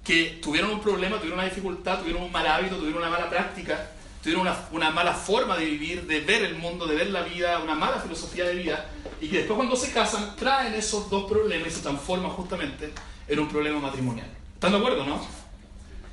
que 0.04 0.38
tuvieron 0.40 0.70
un 0.70 0.80
problema, 0.80 1.16
tuvieron 1.16 1.40
una 1.40 1.48
dificultad, 1.48 1.98
tuvieron 1.98 2.22
un 2.22 2.32
mal 2.32 2.46
hábito, 2.46 2.76
tuvieron 2.76 3.02
una 3.02 3.10
mala 3.10 3.28
práctica, 3.28 3.90
tuvieron 4.22 4.42
una, 4.42 4.68
una, 4.70 4.90
mala 4.90 5.14
forma 5.14 5.56
de 5.56 5.64
vivir, 5.64 6.06
de 6.06 6.20
ver 6.20 6.44
el 6.44 6.54
mundo, 6.54 6.86
de 6.86 6.94
ver 6.94 7.10
la 7.10 7.22
vida, 7.22 7.58
una 7.58 7.74
mala 7.74 7.98
filosofía 8.00 8.44
de 8.44 8.54
vida, 8.54 8.88
y 9.20 9.28
que 9.28 9.38
después 9.38 9.56
cuando 9.56 9.76
se 9.76 9.92
casan 9.92 10.36
traen 10.36 10.74
esos 10.74 11.10
dos 11.10 11.30
problemas 11.30 11.68
y 11.68 11.70
se 11.72 11.82
transforman 11.82 12.30
justamente 12.30 12.92
en 13.26 13.38
un 13.38 13.48
problema 13.48 13.80
matrimonial. 13.80 14.28
¿Están 14.54 14.72
de 14.72 14.78
acuerdo, 14.78 15.04
no? 15.04 15.20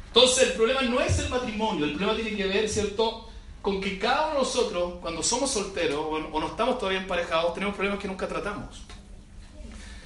Entonces 0.07 0.49
el 0.49 0.53
problema 0.53 0.81
no 0.81 0.99
es 0.99 1.19
el 1.19 1.29
matrimonio, 1.29 1.85
el 1.85 1.91
problema 1.91 2.15
tiene 2.15 2.35
que 2.35 2.47
ver, 2.47 2.67
¿cierto?, 2.67 3.29
con 3.61 3.81
que 3.81 3.99
cada 3.99 4.27
uno 4.27 4.33
de 4.35 4.39
nosotros, 4.39 4.93
cuando 5.01 5.21
somos 5.21 5.51
solteros 5.51 5.99
o 5.99 6.39
no 6.39 6.47
estamos 6.47 6.79
todavía 6.79 7.01
emparejados, 7.01 7.53
tenemos 7.53 7.75
problemas 7.75 7.99
que 7.99 8.07
nunca 8.07 8.27
tratamos. 8.27 8.83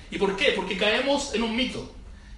¿Y 0.10 0.18
por 0.18 0.36
qué? 0.36 0.54
Porque 0.56 0.76
caemos 0.76 1.34
en 1.34 1.44
un 1.44 1.56
mito. 1.56 1.92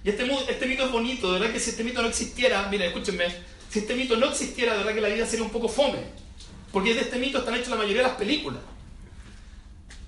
Y 0.04 0.10
este, 0.10 0.24
este 0.48 0.66
mito 0.66 0.84
es 0.84 0.92
bonito, 0.92 1.32
de 1.32 1.40
verdad 1.40 1.52
que 1.52 1.58
si 1.58 1.70
este 1.70 1.82
mito 1.82 2.00
no 2.00 2.08
existiera, 2.08 2.68
mira, 2.70 2.86
escúchenme, 2.86 3.24
si 3.70 3.80
este 3.80 3.94
mito 3.94 4.16
no 4.16 4.26
existiera, 4.26 4.72
de 4.72 4.78
verdad 4.78 4.94
que 4.94 5.00
la 5.00 5.08
vida 5.08 5.26
sería 5.26 5.44
un 5.44 5.50
poco 5.50 5.68
fome. 5.68 5.98
Porque 6.72 6.94
de 6.94 7.00
este 7.00 7.18
mito 7.18 7.38
están 7.38 7.54
hechas 7.54 7.68
la 7.68 7.76
mayoría 7.76 8.02
de 8.02 8.08
las 8.08 8.16
películas. 8.16 8.60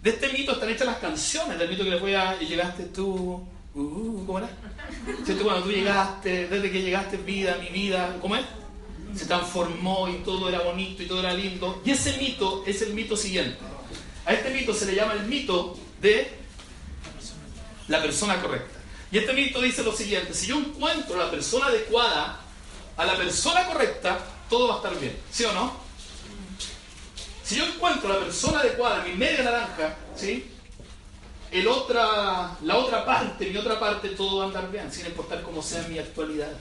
De 0.02 0.10
este 0.10 0.28
mito 0.32 0.52
están 0.52 0.70
hechas 0.70 0.86
las 0.86 0.98
canciones, 0.98 1.58
del 1.58 1.68
mito 1.68 1.84
que 1.84 1.90
les 1.90 2.00
voy 2.00 2.14
a... 2.14 2.40
Y 2.40 2.46
llegaste 2.46 2.84
tú, 2.84 3.42
uh, 3.74 4.26
¿cómo 4.26 4.38
era? 4.38 4.48
Cuando 5.42 5.62
tú 5.64 5.70
llegaste, 5.70 6.48
desde 6.48 6.70
que 6.70 6.82
llegaste, 6.82 7.16
vida, 7.16 7.58
mi 7.60 7.68
vida, 7.68 8.16
¿cómo 8.20 8.36
es? 8.36 8.44
Se 9.14 9.26
transformó 9.26 10.08
y 10.08 10.22
todo 10.24 10.48
era 10.48 10.60
bonito 10.60 11.02
y 11.02 11.06
todo 11.06 11.20
era 11.20 11.34
lindo. 11.34 11.82
Y 11.84 11.90
ese 11.90 12.16
mito 12.18 12.62
es 12.66 12.82
el 12.82 12.94
mito 12.94 13.16
siguiente. 13.16 13.58
A 14.24 14.34
este 14.34 14.50
mito 14.50 14.74
se 14.74 14.86
le 14.86 14.94
llama 14.94 15.14
el 15.14 15.24
mito 15.24 15.76
de 16.00 16.30
la 17.88 18.02
persona 18.02 18.40
correcta. 18.40 18.78
Y 19.10 19.18
este 19.18 19.32
mito 19.32 19.60
dice 19.62 19.82
lo 19.82 19.92
siguiente, 19.92 20.34
si 20.34 20.48
yo 20.48 20.58
encuentro 20.58 21.16
la 21.16 21.30
persona 21.30 21.66
adecuada, 21.66 22.40
a 22.98 23.06
la 23.06 23.16
persona 23.16 23.66
correcta, 23.66 24.18
todo 24.50 24.68
va 24.68 24.74
a 24.74 24.76
estar 24.76 25.00
bien. 25.00 25.16
¿Sí 25.30 25.44
o 25.44 25.52
no? 25.52 25.72
Si 27.42 27.56
yo 27.56 27.64
encuentro 27.64 28.10
la 28.10 28.18
persona 28.18 28.60
adecuada, 28.60 29.02
mi 29.04 29.14
media 29.14 29.42
naranja, 29.42 29.96
¿sí? 30.14 30.52
el 31.50 31.66
otra, 31.66 32.56
la 32.62 32.76
otra 32.76 33.04
parte, 33.04 33.48
mi 33.50 33.56
otra 33.56 33.80
parte, 33.80 34.10
todo 34.10 34.38
va 34.38 34.44
a 34.44 34.46
andar 34.48 34.70
bien, 34.70 34.92
sin 34.92 35.06
importar 35.06 35.42
cómo 35.42 35.62
sea 35.62 35.86
mi 35.88 35.98
actualidad. 35.98 36.52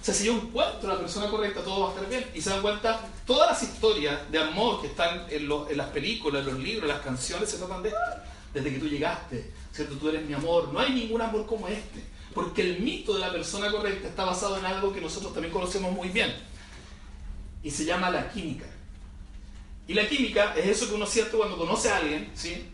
O 0.00 0.04
sea, 0.04 0.14
si 0.14 0.24
yo 0.24 0.32
encuentro 0.32 0.90
a 0.90 0.94
la 0.94 1.00
persona 1.00 1.28
correcta, 1.28 1.62
todo 1.62 1.82
va 1.82 1.86
a 1.90 1.94
estar 1.94 2.08
bien. 2.08 2.28
Y 2.34 2.40
se 2.40 2.50
dan 2.50 2.60
cuenta, 2.60 3.00
todas 3.24 3.50
las 3.50 3.62
historias 3.62 4.18
de 4.32 4.38
amor 4.40 4.80
que 4.80 4.88
están 4.88 5.26
en, 5.30 5.48
en 5.48 5.76
las 5.76 5.88
películas, 5.90 6.40
en 6.40 6.54
los 6.54 6.58
libros, 6.58 6.90
en 6.90 6.96
las 6.96 7.04
canciones, 7.04 7.48
se 7.48 7.58
tratan 7.58 7.84
de 7.84 7.90
esto. 7.90 8.00
Desde 8.52 8.72
que 8.72 8.78
tú 8.80 8.88
llegaste, 8.88 9.52
¿cierto? 9.72 9.94
Tú 9.96 10.08
eres 10.08 10.26
mi 10.26 10.34
amor. 10.34 10.72
No 10.72 10.80
hay 10.80 10.92
ningún 10.92 11.22
amor 11.22 11.46
como 11.46 11.68
este. 11.68 12.02
Porque 12.34 12.62
el 12.62 12.80
mito 12.80 13.14
de 13.14 13.20
la 13.20 13.32
persona 13.32 13.70
correcta 13.70 14.08
está 14.08 14.24
basado 14.24 14.58
en 14.58 14.64
algo 14.64 14.92
que 14.92 15.00
nosotros 15.00 15.32
también 15.32 15.52
conocemos 15.52 15.92
muy 15.92 16.08
bien. 16.08 16.34
Y 17.62 17.70
se 17.70 17.84
llama 17.84 18.10
la 18.10 18.30
química. 18.30 18.66
Y 19.86 19.94
la 19.94 20.08
química 20.08 20.54
es 20.56 20.66
eso 20.66 20.88
que 20.88 20.94
uno 20.94 21.06
siente 21.06 21.36
cuando 21.36 21.58
conoce 21.58 21.90
a 21.90 21.98
alguien, 21.98 22.30
¿sí? 22.34 22.72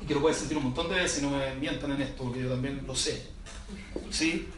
y 0.00 0.06
que 0.06 0.14
lo 0.14 0.20
puedes 0.20 0.38
sentir 0.38 0.56
un 0.56 0.64
montón 0.64 0.88
de 0.88 0.96
veces 0.96 1.18
y 1.18 1.22
no 1.22 1.30
me 1.30 1.54
mientan 1.56 1.92
en 1.92 2.02
esto, 2.02 2.24
porque 2.24 2.40
yo 2.40 2.48
también 2.48 2.82
lo 2.86 2.94
sé. 2.94 3.26
¿Sí? 4.10 4.48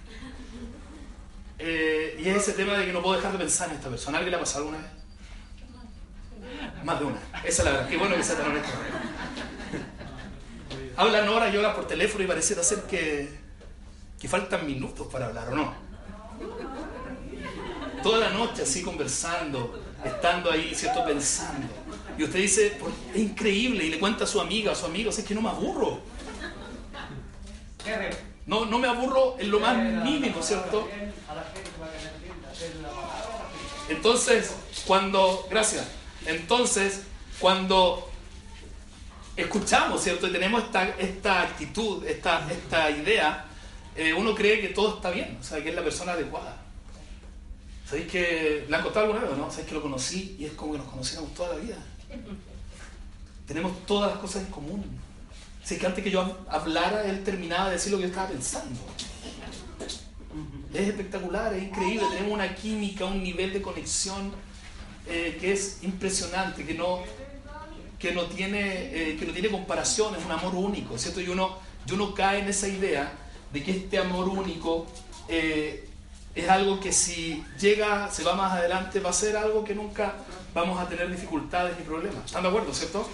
Eh, 1.59 2.19
y 2.19 2.29
es 2.29 2.37
ese 2.37 2.53
tema 2.53 2.75
de 2.75 2.87
que 2.87 2.93
no 2.93 3.03
puedo 3.03 3.17
dejar 3.17 3.33
de 3.33 3.39
pensar 3.39 3.69
en 3.71 3.77
esta 3.77 3.89
persona. 3.89 4.19
¿Alguien 4.19 4.33
le 4.33 4.37
ha 4.37 4.41
pasado 4.41 4.67
alguna 4.67 4.79
vez? 4.79 4.91
Más 6.85 6.99
de 6.99 7.05
una. 7.05 7.21
Esa 7.45 7.63
es 7.63 7.65
la 7.65 7.71
verdad. 7.73 7.89
Qué 7.89 7.97
bueno 7.97 8.17
que 8.17 8.23
sea 8.23 8.37
tan 8.37 8.51
honesto. 8.51 8.71
Hablan 10.97 11.29
horas 11.29 11.55
y 11.55 11.57
horas 11.57 11.75
por 11.75 11.87
teléfono 11.87 12.25
y 12.25 12.27
pareciera 12.27 12.63
ser 12.63 12.83
que, 12.83 13.40
que 14.21 14.29
faltan 14.29 14.67
minutos 14.67 15.07
para 15.11 15.27
hablar, 15.27 15.49
¿o 15.49 15.57
no? 15.57 15.73
Toda 18.03 18.19
la 18.19 18.31
noche 18.31 18.63
así 18.63 18.83
conversando, 18.83 19.83
estando 20.05 20.51
ahí, 20.51 20.75
¿cierto? 20.75 21.05
Pensando. 21.07 21.67
Y 22.19 22.25
usted 22.25 22.39
dice, 22.39 22.79
es 23.15 23.21
increíble, 23.21 23.85
y 23.85 23.91
le 23.91 23.99
cuenta 23.99 24.25
a 24.25 24.27
su 24.27 24.41
amiga, 24.41 24.73
a 24.73 24.75
su 24.75 24.85
amigo, 24.85 25.11
es 25.11 25.25
que 25.25 25.35
no 25.35 25.41
me 25.41 25.49
aburro. 25.49 26.01
No, 28.47 28.67
no 28.67 28.79
me 28.79 28.89
aburro 28.89 29.37
en 29.39 29.51
lo 29.51 29.59
más 29.59 29.77
mínimo, 29.77 30.43
¿cierto? 30.43 30.87
Entonces, 33.89 34.55
cuando, 34.87 35.47
gracias, 35.51 35.87
entonces, 36.27 37.05
cuando 37.39 38.11
escuchamos, 39.35 40.03
¿cierto? 40.03 40.29
Y 40.29 40.33
tenemos 40.33 40.65
esta, 40.65 40.85
esta 40.99 41.41
actitud, 41.43 42.05
esta, 42.07 42.47
esta 42.51 42.91
idea, 42.91 43.47
eh, 43.97 44.15
uno 44.15 44.35
cree 44.35 44.61
que 44.61 44.69
todo 44.69 44.97
está 44.97 45.11
bien, 45.11 45.37
o 45.41 45.43
sea, 45.43 45.63
que 45.63 45.71
es 45.71 45.75
la 45.75 45.83
persona 45.83 46.13
adecuada. 46.13 46.57
¿Sabéis 47.89 48.07
que 48.07 48.67
la 48.69 48.77
han 48.77 48.83
contado 48.85 49.07
alguna 49.07 49.27
vez, 49.27 49.37
no? 49.37 49.51
¿Sabéis 49.51 49.69
que 49.69 49.75
lo 49.75 49.83
conocí 49.83 50.37
y 50.39 50.45
es 50.45 50.53
como 50.53 50.73
que 50.73 50.79
nos 50.79 50.87
conocíamos 50.89 51.35
toda 51.35 51.57
la 51.57 51.57
vida? 51.57 51.77
Tenemos 53.47 53.85
todas 53.85 54.13
las 54.13 54.21
cosas 54.21 54.45
en 54.45 54.51
común. 54.53 54.85
Si 55.65 55.77
que 55.77 55.87
antes 55.87 56.05
que 56.05 56.11
yo 56.11 56.39
hablara, 56.49 57.05
él 57.05 57.25
terminaba 57.25 57.67
de 57.67 57.73
decir 57.73 57.91
lo 57.91 57.99
que 57.99 58.03
yo 58.03 58.09
estaba 58.11 58.29
pensando. 58.29 58.79
Es 60.73 60.89
espectacular, 60.89 61.53
es 61.55 61.65
increíble. 61.65 62.07
Tenemos 62.13 62.33
una 62.33 62.55
química, 62.55 63.07
un 63.07 63.23
nivel 63.25 63.53
de 63.53 63.61
conexión 63.61 64.31
eh, 65.09 65.37
que 65.41 65.53
es 65.53 65.83
impresionante, 65.83 66.65
que 66.65 66.75
no, 66.75 67.01
que 67.99 68.13
no, 68.13 68.27
tiene, 68.27 69.11
eh, 69.11 69.17
que 69.19 69.27
no 69.27 69.33
tiene 69.33 69.49
comparación, 69.51 70.15
es 70.15 70.25
un 70.25 70.31
amor 70.31 70.55
único, 70.55 70.97
¿cierto? 70.97 71.21
Y 71.21 71.29
uno, 71.29 71.59
y 71.89 71.93
uno 71.93 72.15
cae 72.15 72.39
en 72.39 72.49
esa 72.49 72.69
idea 72.69 73.13
de 73.53 73.63
que 73.63 73.71
este 73.73 73.99
amor 73.99 74.29
único 74.29 74.87
eh, 75.29 75.89
es 76.35 76.49
algo 76.49 76.79
que 76.79 76.93
si 76.93 77.45
llega, 77.59 78.11
se 78.11 78.23
va 78.23 78.35
más 78.35 78.53
adelante, 78.53 79.01
va 79.01 79.11
a 79.11 79.15
ser 79.15 79.37
algo 79.37 79.65
que 79.65 79.75
nunca 79.75 80.15
vamos 80.55 80.81
a 80.81 80.89
tener 80.89 81.11
dificultades 81.11 81.77
ni 81.79 81.85
problemas. 81.85 82.25
¿Están 82.27 82.43
de 82.43 82.49
acuerdo, 82.49 82.73
cierto? 82.73 83.09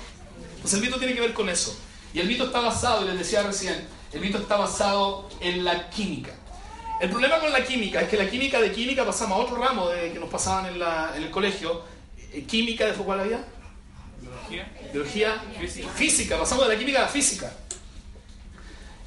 Pues 0.61 0.75
el 0.75 0.81
mito 0.81 0.99
tiene 0.99 1.14
que 1.14 1.21
ver 1.21 1.33
con 1.33 1.49
eso. 1.49 1.78
Y 2.12 2.21
el 2.21 2.28
mito 2.28 2.45
está 2.45 2.61
basado, 2.61 3.05
les 3.05 3.19
decía 3.19 3.43
recién, 3.43 3.87
el 4.12 4.21
mito 4.21 4.38
está 4.38 4.57
basado 4.57 5.28
en 5.40 5.64
la 5.64 5.90
química. 5.90 6.33
El 7.00 7.11
problema 7.11 7.38
con 7.40 7.52
la 7.52 7.62
química 7.62 8.00
es 8.00 8.09
que 8.09 8.16
la 8.16 8.28
química 8.28 8.61
de 8.61 8.73
química 8.73 9.05
pasamos 9.05 9.38
a 9.38 9.43
otro 9.43 9.57
ramo 9.57 9.88
de, 9.88 10.12
que 10.12 10.19
nos 10.19 10.31
pasaban 10.31 10.66
en, 10.66 10.78
la, 10.78 11.12
en 11.14 11.25
el 11.25 11.31
colegio. 11.31 11.83
Eh, 12.33 12.45
química, 12.45 12.87
¿de 12.87 12.93
cuál 12.95 13.21
había? 13.21 13.45
Biología. 14.21 14.73
Biología. 14.93 15.43
Física. 15.61 15.88
física. 15.90 16.38
Pasamos 16.38 16.66
de 16.66 16.73
la 16.73 16.78
química 16.78 16.99
a 17.00 17.02
la 17.02 17.09
física. 17.09 17.52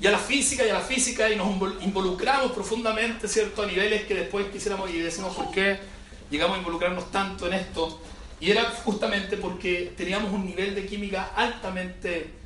Y 0.01 0.07
a 0.07 0.11
la 0.11 0.17
física 0.17 0.65
y 0.65 0.69
a 0.69 0.75
la 0.75 0.81
física 0.81 1.29
y 1.29 1.35
nos 1.35 1.49
involucramos 1.81 2.53
profundamente, 2.53 3.27
¿cierto? 3.27 3.63
A 3.63 3.67
niveles 3.67 4.03
que 4.03 4.15
después 4.15 4.47
quisiéramos 4.47 4.89
y 4.89 4.99
decimos 4.99 5.35
por 5.35 5.51
qué 5.51 5.79
llegamos 6.31 6.55
a 6.55 6.59
involucrarnos 6.59 7.11
tanto 7.11 7.47
en 7.47 7.53
esto. 7.53 7.99
Y 8.39 8.51
era 8.51 8.63
justamente 8.85 9.35
porque 9.35 9.93
teníamos 9.97 10.31
un 10.31 10.45
nivel 10.45 10.73
de 10.73 10.85
química 10.85 11.31
altamente 11.35 12.39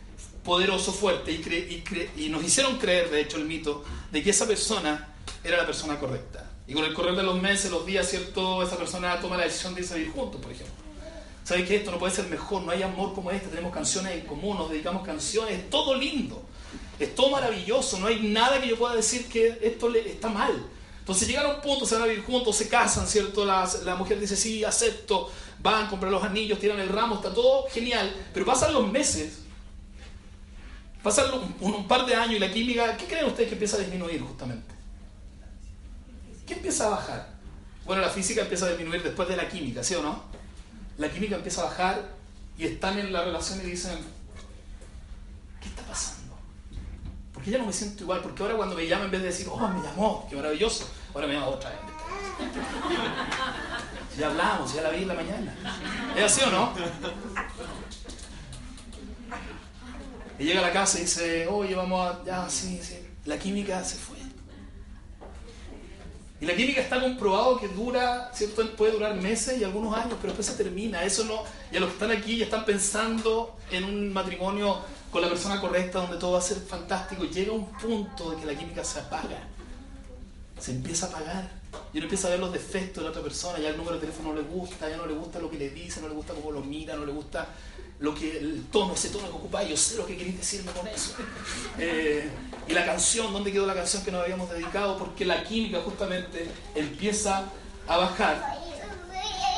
poderoso, 0.44 0.92
fuerte, 0.92 1.32
y, 1.32 1.84
y, 2.18 2.30
nos 2.30 2.44
hicieron 2.44 2.78
creer, 2.78 3.10
de 3.10 3.22
hecho, 3.22 3.38
el 3.38 3.46
mito 3.46 3.84
de 4.12 4.22
que 4.22 4.32
esa 4.32 4.46
persona 4.46 5.16
era 5.44 5.58
la 5.58 5.66
persona 5.66 5.98
correcta. 6.00 6.50
Y 6.68 6.74
con 6.74 6.84
el 6.84 6.94
correr 6.94 7.16
de 7.16 7.24
los 7.24 7.42
meses, 7.42 7.72
los 7.72 7.86
días, 7.86 8.10
¿cierto? 8.10 8.64
Esa 8.64 8.78
persona 8.78 9.20
toma 9.20 9.38
la 9.38 9.44
decisión 9.44 9.74
de 9.74 9.82
irse 9.82 9.94
a 9.94 9.98
vivir 9.98 10.12
juntos, 10.12 10.42
por 10.42 10.52
ejemplo. 10.52 10.74
¿Sabes 11.44 11.68
que 11.68 11.76
esto 11.76 11.92
no 11.92 12.00
puede 12.00 12.14
ser 12.14 12.28
mejor? 12.28 12.62
No 12.64 12.72
hay 12.72 12.84
amor 12.84 13.14
como 13.14 13.32
este, 13.32 13.50
tenemos 13.50 13.74
canciones 13.74 14.14
en 14.14 14.22
común, 14.22 14.58
nos 14.58 14.70
dedicamos 14.70 15.06
canciones, 15.06 15.60
es 15.60 15.70
todo 15.70 15.96
lindo, 15.96 16.42
es 17.06 17.16
todo 17.16 17.32
maravilloso, 17.32 18.00
no 18.00 18.08
hay 18.08 18.22
nada 18.22 18.60
que 18.62 18.68
yo 18.68 18.78
pueda 18.78 18.96
decir 18.96 19.28
que 19.28 19.60
esto 19.62 19.90
le, 19.90 20.10
está 20.10 20.30
mal. 20.30 20.70
Entonces 21.00 21.28
llegan 21.28 21.46
a 21.46 21.56
un 21.56 21.62
punto, 21.62 21.86
se 21.86 21.96
van 21.96 22.04
a 22.04 22.08
vivir 22.08 22.24
juntos, 22.24 22.56
se 22.56 22.70
casan, 22.70 23.08
¿cierto? 23.08 23.44
La, 23.44 23.70
la 23.84 23.96
mujer 23.96 24.20
dice, 24.20 24.38
sí, 24.38 24.64
acepto, 24.64 25.30
van, 25.60 25.88
compran 25.88 26.12
los 26.12 26.24
anillos, 26.24 26.60
tiran 26.60 26.80
el 26.80 26.90
ramo, 26.90 27.16
está 27.16 27.34
todo 27.34 27.68
genial, 27.70 28.14
pero 28.34 28.46
pasan 28.46 28.74
los 28.74 28.90
meses, 28.90 29.40
pasan 31.04 31.26
un, 31.60 31.88
par 31.88 32.06
de 32.06 32.16
años 32.16 32.36
y 32.36 32.40
la 32.40 32.52
química, 32.52 32.96
¿qué 32.96 33.06
creen 33.06 33.26
ustedes 33.26 33.50
que 33.50 33.56
empieza 33.56 33.76
a 33.76 33.80
disminuir 33.80 34.22
justamente? 34.22 34.74
¿Qué 36.48 36.54
empieza 36.54 36.88
a 36.88 36.90
bajar? 36.92 37.34
Bueno, 37.86 38.02
la 38.02 38.10
física 38.10 38.42
empieza 38.42 38.66
a 38.66 38.70
disminuir 38.70 39.04
después 39.04 39.28
de 39.28 39.36
la 39.36 39.50
química, 39.50 39.84
¿sí 39.84 39.96
o 39.96 40.02
no? 40.02 40.24
La 40.98 41.10
química 41.10 41.36
empieza 41.36 41.62
a 41.62 41.66
bajar 41.66 42.10
y 42.58 42.66
están 42.66 42.98
en 42.98 43.12
la 43.12 43.26
relación 43.26 43.60
y 43.62 43.70
dicen, 43.70 43.98
¿qué 45.62 45.68
está 45.68 45.84
pasando? 45.84 46.23
Porque 47.44 47.52
ya 47.52 47.58
no 47.58 47.66
me 47.66 47.74
siento 47.74 48.04
igual, 48.04 48.22
porque 48.22 48.42
ahora 48.42 48.56
cuando 48.56 48.74
me 48.74 48.88
llama 48.88 49.04
en 49.04 49.12
vez 49.12 49.20
de 49.20 49.28
decir, 49.28 49.48
oh, 49.52 49.68
me 49.68 49.84
llamó, 49.84 50.26
qué 50.30 50.38
maravilloso, 50.38 50.88
ahora 51.14 51.28
me 51.28 51.34
llama 51.34 51.48
otra 51.48 51.72
vez. 51.72 51.80
Ya 54.18 54.28
hablamos, 54.28 54.74
ya 54.74 54.84
la 54.84 54.92
vi 54.92 55.02
en 55.02 55.08
la 55.10 55.16
mañana. 55.16 55.54
¿Es 56.16 56.24
así 56.24 56.42
o 56.48 56.52
no? 56.52 56.74
Y 60.40 60.44
llega 60.46 60.60
a 60.60 60.62
la 60.62 60.72
casa 60.72 61.00
y 61.00 61.02
dice, 61.02 61.48
oye, 61.48 61.76
vamos 61.76 62.16
a... 62.16 62.24
Ya, 62.24 62.48
sí, 62.48 62.80
sí. 62.82 63.00
La 63.26 63.38
química 63.38 63.84
se 63.84 63.98
fue. 63.98 64.18
Y 66.40 66.46
la 66.46 66.56
química 66.56 66.80
está 66.80 67.02
comprobado 67.02 67.60
que 67.60 67.68
dura, 67.68 68.30
¿cierto? 68.34 68.70
Puede 68.76 68.94
durar 68.94 69.16
meses 69.16 69.60
y 69.60 69.64
algunos 69.64 69.98
años, 69.98 70.14
pero 70.22 70.34
después 70.34 70.46
se 70.46 70.64
termina. 70.64 71.04
Eso 71.04 71.26
no... 71.26 71.44
Y 71.72 71.78
a 71.78 71.80
los 71.80 71.90
que 71.90 71.96
están 71.96 72.12
aquí 72.12 72.38
ya 72.38 72.46
están 72.46 72.64
pensando 72.64 73.58
en 73.72 73.84
un 73.84 74.14
matrimonio 74.14 74.80
con 75.14 75.22
la 75.22 75.30
persona 75.30 75.62
correcta 75.62 76.00
donde 76.00 76.18
todo 76.18 76.32
va 76.34 76.40
a 76.40 76.42
ser 76.42 76.58
fantástico. 76.58 77.24
Llega 77.26 77.54
un 77.54 77.68
punto 77.74 78.32
de 78.32 78.38
que 78.38 78.46
la 78.48 78.56
química 78.56 78.84
se 78.84 79.00
apaga. 79.00 79.48
Se 80.60 80.72
empieza 80.72 81.06
a 81.06 81.10
apagar 81.10 81.64
y 81.94 81.98
uno 81.98 82.06
empieza 82.06 82.28
a 82.28 82.32
ver 82.32 82.40
los 82.40 82.52
defectos 82.52 82.98
de 82.98 83.04
la 83.04 83.10
otra 83.10 83.22
persona, 83.22 83.60
ya 83.60 83.70
el 83.70 83.78
número 83.78 83.96
de 83.96 84.02
teléfono 84.02 84.30
no 84.30 84.36
le 84.36 84.42
gusta, 84.42 84.90
ya 84.90 84.98
no 84.98 85.06
le 85.06 85.14
gusta 85.14 85.40
lo 85.40 85.50
que 85.50 85.58
le 85.58 85.70
dice, 85.70 86.02
no 86.02 86.08
le 86.08 86.16
gusta 86.16 86.34
cómo 86.34 86.52
lo 86.52 86.62
mira, 86.62 86.96
no 86.96 87.06
le 87.06 87.12
gusta 87.12 87.48
lo 88.00 88.14
que, 88.16 88.38
el 88.38 88.66
tono, 88.72 88.94
ese 88.94 89.10
tono 89.10 89.28
que 89.30 89.36
ocupa, 89.36 89.64
yo 89.64 89.78
sé 89.78 89.98
lo 89.98 90.06
que 90.06 90.18
queréis 90.18 90.38
decirme 90.38 90.72
con 90.72 90.88
eso. 90.88 91.14
Eh, 91.80 92.30
y 92.68 92.74
la 92.74 92.86
canción, 92.86 93.34
¿dónde 93.34 93.52
quedó 93.52 93.66
la 93.66 93.74
canción 93.74 94.04
que 94.04 94.12
nos 94.12 94.22
habíamos 94.22 94.50
dedicado? 94.50 94.98
Porque 94.98 95.26
la 95.26 95.44
química 95.44 95.82
justamente 95.82 96.48
empieza 96.76 97.46
a 97.88 97.98
bajar 97.98 98.60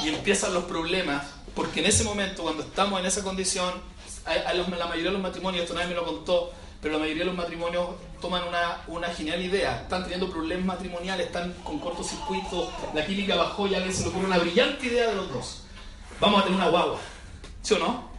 y 0.03 0.09
empiezan 0.09 0.53
los 0.53 0.63
problemas, 0.63 1.25
porque 1.53 1.81
en 1.81 1.87
ese 1.87 2.05
momento, 2.05 2.43
cuando 2.43 2.63
estamos 2.63 2.99
en 2.99 3.05
esa 3.05 3.21
condición, 3.21 3.73
la 4.25 4.87
mayoría 4.87 5.05
de 5.05 5.11
los 5.11 5.21
matrimonios, 5.21 5.63
esto 5.63 5.75
nadie 5.75 5.89
me 5.89 5.95
lo 5.95 6.05
contó, 6.05 6.51
pero 6.81 6.93
la 6.93 6.99
mayoría 6.99 7.23
de 7.23 7.27
los 7.27 7.35
matrimonios 7.35 7.87
toman 8.21 8.47
una, 8.47 8.81
una 8.87 9.07
genial 9.09 9.41
idea. 9.41 9.81
Están 9.81 10.03
teniendo 10.03 10.29
problemas 10.29 10.65
matrimoniales, 10.65 11.27
están 11.27 11.53
con 11.63 11.79
cortocircuito, 11.79 12.71
la 12.93 13.05
química 13.05 13.35
bajó 13.35 13.67
y 13.67 13.73
a 13.73 13.77
alguien 13.77 13.93
se 13.95 14.03
le 14.03 14.09
ocurre 14.09 14.25
una 14.25 14.37
brillante 14.37 14.87
idea 14.87 15.09
de 15.09 15.15
los 15.15 15.31
dos. 15.31 15.63
Vamos 16.19 16.41
a 16.41 16.43
tener 16.43 16.57
una 16.57 16.69
guagua, 16.69 16.97
¿sí 17.61 17.73
o 17.73 17.79
no? 17.79 18.09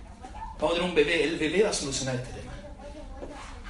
Vamos 0.58 0.70
a 0.70 0.74
tener 0.74 0.88
un 0.88 0.94
bebé, 0.94 1.24
el 1.24 1.38
bebé 1.38 1.62
va 1.62 1.70
a 1.70 1.72
solucionar 1.72 2.16
este 2.16 2.40
tema. 2.40 2.52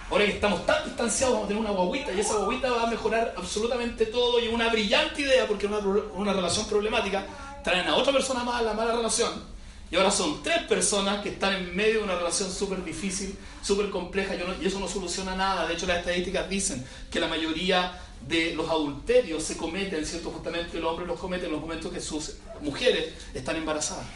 Ahora 0.09 0.25
que 0.25 0.33
estamos 0.33 0.65
tan 0.67 0.85
distanciados, 0.85 1.35
vamos 1.35 1.47
a 1.47 1.49
tener 1.49 1.63
una 1.63 1.73
guaguita 1.73 2.13
y 2.13 2.21
esa 2.21 2.37
guaguita 2.37 2.71
va 2.71 2.83
a 2.85 2.87
mejorar 2.87 3.35
absolutamente 3.37 4.07
todo 4.07 4.39
y 4.39 4.49
una 4.49 4.69
brillante 4.69 5.23
idea, 5.23 5.47
porque 5.49 5.67
una, 5.67 5.79
una 5.79 6.33
relación 6.33 6.67
problemática, 6.67 7.27
traen 7.65 7.89
a 7.89 7.97
otra 7.97 8.13
persona 8.13 8.45
más 8.45 8.61
a 8.61 8.63
la 8.63 8.75
mala 8.75 8.95
relación 8.95 9.56
y 9.91 9.97
ahora 9.97 10.11
son 10.11 10.43
tres 10.43 10.63
personas 10.65 11.23
que 11.23 11.29
están 11.29 11.55
en 11.55 11.77
medio 11.77 11.99
de 11.99 12.05
una 12.05 12.17
relación 12.17 12.51
súper 12.51 12.85
difícil, 12.85 13.37
súper 13.63 13.91
compleja, 13.91 14.35
y 14.35 14.67
eso 14.67 14.81
no 14.81 14.89
soluciona 14.89 15.37
nada. 15.37 15.67
De 15.67 15.75
hecho, 15.75 15.87
las 15.87 15.99
estadísticas 15.99 16.49
dicen 16.49 16.85
que 17.11 17.21
la 17.21 17.29
mayoría 17.29 18.01
de 18.27 18.55
los 18.55 18.69
adulterios 18.69 19.45
se 19.45 19.57
cometen, 19.57 20.05
¿cierto? 20.05 20.31
Justamente 20.31 20.79
el 20.79 20.85
hombre 20.85 21.07
los 21.07 21.21
comete 21.21 21.47
en 21.47 21.53
los 21.53 21.61
momentos 21.61 21.93
que 21.93 22.01
sus 22.01 22.35
mujeres 22.61 23.15
están 23.33 23.57
embarazadas. 23.57 24.07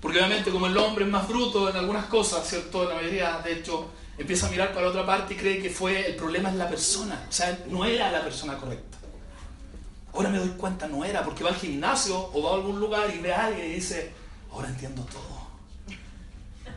Porque 0.00 0.18
obviamente 0.18 0.50
como 0.50 0.66
el 0.66 0.76
hombre 0.76 1.04
es 1.06 1.10
más 1.10 1.26
bruto 1.26 1.70
en 1.70 1.76
algunas 1.76 2.04
cosas, 2.06 2.46
¿cierto? 2.46 2.84
La 2.84 2.96
mayoría, 2.96 3.40
de 3.42 3.54
hecho, 3.54 3.88
empieza 4.18 4.46
a 4.46 4.50
mirar 4.50 4.74
para 4.74 4.88
otra 4.88 5.06
parte 5.06 5.34
y 5.34 5.36
cree 5.38 5.62
que 5.62 5.70
fue 5.70 6.06
el 6.06 6.16
problema 6.16 6.50
es 6.50 6.56
la 6.56 6.68
persona. 6.68 7.26
O 7.28 7.32
sea, 7.32 7.58
no 7.68 7.84
era 7.84 8.12
la 8.12 8.22
persona 8.22 8.58
correcta. 8.58 8.98
Ahora 10.16 10.30
me 10.30 10.38
doy 10.38 10.48
cuenta, 10.56 10.88
no 10.88 11.04
era, 11.04 11.22
porque 11.22 11.44
va 11.44 11.50
al 11.50 11.56
gimnasio 11.56 12.30
o 12.32 12.42
va 12.42 12.52
a 12.52 12.54
algún 12.54 12.80
lugar 12.80 13.14
y 13.14 13.18
ve 13.18 13.34
a 13.34 13.44
alguien 13.44 13.66
y 13.66 13.74
dice, 13.74 14.14
ahora 14.50 14.68
entiendo 14.68 15.02
todo. 15.04 15.46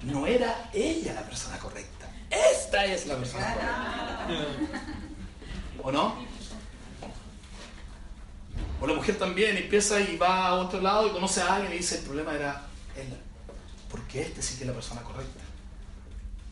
No 0.04 0.28
era 0.28 0.70
ella 0.74 1.14
la 1.14 1.22
persona 1.22 1.58
correcta. 1.58 2.12
Esta 2.30 2.84
es 2.84 3.08
la 3.08 3.16
persona 3.16 3.54
correcta. 3.54 4.28
¿O 5.82 5.90
no? 5.90 6.16
O 8.82 8.88
la 8.88 8.94
mujer 8.94 9.18
también 9.18 9.56
empieza 9.56 10.02
y 10.02 10.18
va 10.18 10.48
a 10.48 10.56
otro 10.56 10.82
lado 10.82 11.08
y 11.08 11.12
conoce 11.12 11.42
a 11.42 11.56
alguien 11.56 11.72
y 11.72 11.78
dice, 11.78 12.00
el 12.00 12.04
problema 12.04 12.34
era 12.34 12.68
él. 12.98 13.18
Porque 13.90 14.22
este 14.22 14.42
sí 14.42 14.58
que 14.58 14.64
es 14.64 14.68
la 14.68 14.74
persona 14.74 15.02
correcta. 15.02 15.44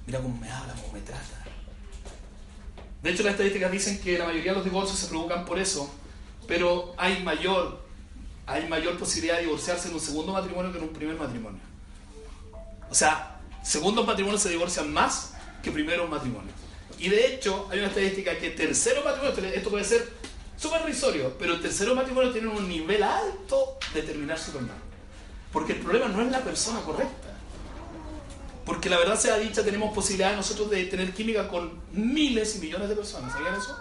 Mira 0.05 0.21
cómo 0.21 0.37
me 0.37 0.49
habla, 0.49 0.73
cómo 0.73 0.93
me 0.93 1.01
trata. 1.01 1.43
De 3.03 3.11
hecho, 3.11 3.23
las 3.23 3.33
estadísticas 3.33 3.71
dicen 3.73 3.99
que 3.99 4.17
la 4.17 4.23
mayoría 4.23 4.51
de 4.51 4.55
los 4.59 4.63
divorcios 4.63 4.97
se 4.97 5.07
provocan 5.07 5.43
por 5.43 5.59
eso, 5.59 5.93
pero 6.47 6.93
hay 6.97 7.21
mayor, 7.23 7.79
hay 8.45 8.67
mayor 8.67 8.97
posibilidad 8.97 9.37
de 9.37 9.43
divorciarse 9.43 9.89
en 9.89 9.95
un 9.95 9.99
segundo 9.99 10.31
matrimonio 10.31 10.71
que 10.71 10.77
en 10.77 10.85
un 10.85 10.93
primer 10.93 11.15
matrimonio. 11.15 11.59
O 12.89 12.95
sea, 12.95 13.39
segundos 13.63 14.05
matrimonios 14.07 14.41
se 14.41 14.49
divorcian 14.49 14.91
más 14.91 15.33
que 15.61 15.71
primeros 15.71 16.09
matrimonios. 16.09 16.55
Y 16.99 17.09
de 17.09 17.27
hecho, 17.27 17.67
hay 17.69 17.79
una 17.79 17.89
estadística 17.89 18.37
que 18.37 18.51
tercero 18.51 19.03
matrimonio, 19.03 19.53
esto 19.53 19.69
puede 19.69 19.83
ser 19.83 20.09
súper 20.55 20.83
risorio, 20.83 21.35
pero 21.37 21.59
tercero 21.59 21.93
matrimonio 21.93 22.31
tiene 22.31 22.47
un 22.47 22.67
nivel 22.67 23.03
alto 23.03 23.77
de 23.93 24.01
terminar 24.01 24.39
súper 24.39 24.63
mal. 24.63 24.77
Porque 25.51 25.73
el 25.73 25.79
problema 25.79 26.07
no 26.07 26.21
es 26.21 26.31
la 26.31 26.41
persona 26.41 26.79
correcta. 26.81 27.27
Porque 28.65 28.89
la 28.89 28.97
verdad 28.97 29.17
sea 29.17 29.37
dicha, 29.37 29.63
tenemos 29.63 29.93
posibilidad 29.93 30.35
nosotros 30.35 30.69
de 30.69 30.85
tener 30.85 31.13
química 31.13 31.47
con 31.47 31.79
miles 31.91 32.55
y 32.55 32.59
millones 32.59 32.89
de 32.89 32.95
personas. 32.95 33.31
¿Sabían 33.31 33.55
eso? 33.55 33.77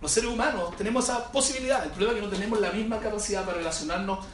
Los 0.00 0.10
seres 0.10 0.30
humanos 0.30 0.76
tenemos 0.76 1.04
esa 1.04 1.30
posibilidad. 1.32 1.82
El 1.84 1.90
problema 1.90 2.12
es 2.14 2.20
que 2.20 2.26
no 2.26 2.32
tenemos 2.32 2.60
la 2.60 2.70
misma 2.70 3.00
capacidad 3.00 3.44
para 3.44 3.58
relacionarnos 3.58 4.24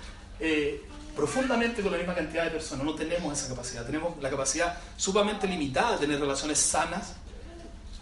eh, 0.40 0.82
profundamente 1.14 1.82
con 1.82 1.92
la 1.92 1.98
misma 1.98 2.14
cantidad 2.14 2.44
de 2.44 2.50
personas. 2.50 2.84
No 2.84 2.94
tenemos 2.94 3.38
esa 3.38 3.48
capacidad. 3.48 3.86
Tenemos 3.86 4.20
la 4.20 4.28
capacidad 4.28 4.78
sumamente 4.96 5.46
limitada 5.46 5.92
de 5.92 5.98
tener 5.98 6.20
relaciones 6.20 6.58
sanas. 6.58 7.14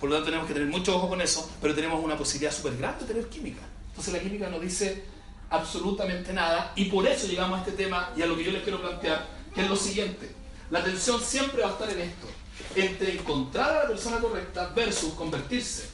Por 0.01 0.09
lo 0.09 0.17
tanto, 0.17 0.31
tenemos 0.31 0.49
que 0.49 0.55
tener 0.55 0.69
mucho 0.69 0.97
ojo 0.97 1.09
con 1.09 1.21
eso. 1.21 1.51
Pero 1.61 1.75
tenemos 1.75 2.03
una 2.03 2.17
posibilidad 2.17 2.53
súper 2.53 2.77
grande 2.77 3.05
de 3.05 3.13
tener 3.13 3.29
química. 3.29 3.63
Entonces, 3.89 4.15
la 4.15 4.21
química 4.21 4.49
no 4.49 4.59
dice 4.59 5.05
absolutamente 5.51 6.33
nada. 6.33 6.73
Y 6.77 6.87
por 6.87 7.07
eso 7.07 7.27
llegamos 7.27 7.59
a 7.59 7.63
este 7.63 7.73
tema 7.73 8.11
y 8.17 8.23
a 8.23 8.27
lo 8.27 8.37
que 8.37 8.45
yo 8.45 8.53
les 8.53 8.63
quiero 8.63 8.81
plantear, 8.81 9.27
que 9.55 9.61
es 9.63 9.69
lo 9.69 9.77
siguiente. 9.77 10.35
La 10.71 10.79
atención 10.79 11.21
siempre 11.21 11.63
va 11.63 11.69
a 11.69 11.73
estar 11.73 11.91
en 11.91 12.01
esto. 12.01 12.27
Entre 12.75 13.19
encontrar 13.19 13.71
a 13.71 13.83
la 13.83 13.89
persona 13.89 14.19
correcta 14.19 14.73
versus 14.75 15.13
convertirse 15.15 15.89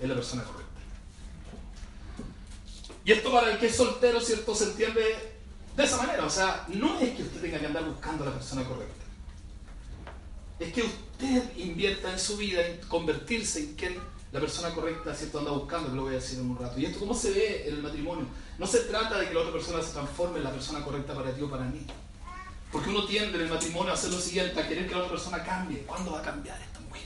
en 0.00 0.08
la 0.08 0.14
persona 0.14 0.42
correcta. 0.42 0.61
Y 3.04 3.12
esto 3.12 3.32
para 3.32 3.52
el 3.52 3.58
que 3.58 3.66
es 3.66 3.76
soltero, 3.76 4.20
¿cierto? 4.20 4.54
Se 4.54 4.64
entiende 4.64 5.00
de 5.76 5.84
esa 5.84 5.96
manera. 5.96 6.24
O 6.24 6.30
sea, 6.30 6.64
no 6.68 7.00
es 7.00 7.10
que 7.16 7.22
usted 7.22 7.40
tenga 7.40 7.58
que 7.58 7.66
andar 7.66 7.84
buscando 7.84 8.24
a 8.24 8.28
la 8.28 8.34
persona 8.34 8.64
correcta. 8.64 9.04
Es 10.60 10.72
que 10.72 10.82
usted 10.82 11.56
invierta 11.56 12.12
en 12.12 12.18
su 12.18 12.36
vida 12.36 12.64
en 12.64 12.78
convertirse 12.86 13.58
en 13.60 13.74
quien 13.74 13.96
la 14.30 14.40
persona 14.40 14.70
correcta, 14.70 15.14
¿cierto? 15.14 15.40
Anda 15.40 15.50
buscando, 15.50 15.90
que 15.90 15.96
lo 15.96 16.02
voy 16.02 16.12
a 16.12 16.16
decir 16.16 16.38
en 16.38 16.50
un 16.50 16.58
rato. 16.58 16.78
¿Y 16.78 16.86
esto 16.86 17.00
cómo 17.00 17.14
se 17.14 17.32
ve 17.32 17.68
en 17.68 17.74
el 17.74 17.82
matrimonio? 17.82 18.26
No 18.58 18.66
se 18.66 18.80
trata 18.80 19.18
de 19.18 19.28
que 19.28 19.34
la 19.34 19.40
otra 19.40 19.52
persona 19.52 19.82
se 19.82 19.92
transforme 19.92 20.38
en 20.38 20.44
la 20.44 20.52
persona 20.52 20.84
correcta 20.84 21.14
para 21.14 21.32
ti 21.32 21.42
o 21.42 21.50
para 21.50 21.64
mí. 21.64 21.84
Porque 22.70 22.88
uno 22.88 23.04
tiende 23.04 23.36
en 23.36 23.44
el 23.44 23.50
matrimonio 23.50 23.90
a 23.90 23.94
hacer 23.94 24.10
lo 24.10 24.20
siguiente, 24.20 24.58
a 24.58 24.66
querer 24.66 24.86
que 24.86 24.94
la 24.94 25.00
otra 25.00 25.10
persona 25.10 25.44
cambie. 25.44 25.82
¿Cuándo 25.82 26.12
va 26.12 26.20
a 26.20 26.22
cambiar 26.22 26.62
esta 26.62 26.80
mujer? 26.80 27.02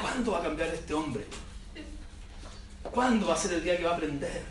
¿Cuándo 0.00 0.32
va 0.32 0.38
a 0.38 0.42
cambiar 0.42 0.74
este 0.74 0.94
hombre? 0.94 1.26
¿Cuándo 2.90 3.28
va 3.28 3.34
a 3.34 3.36
ser 3.36 3.52
el 3.52 3.62
día 3.62 3.76
que 3.76 3.84
va 3.84 3.92
a 3.92 3.94
aprender? 3.94 4.42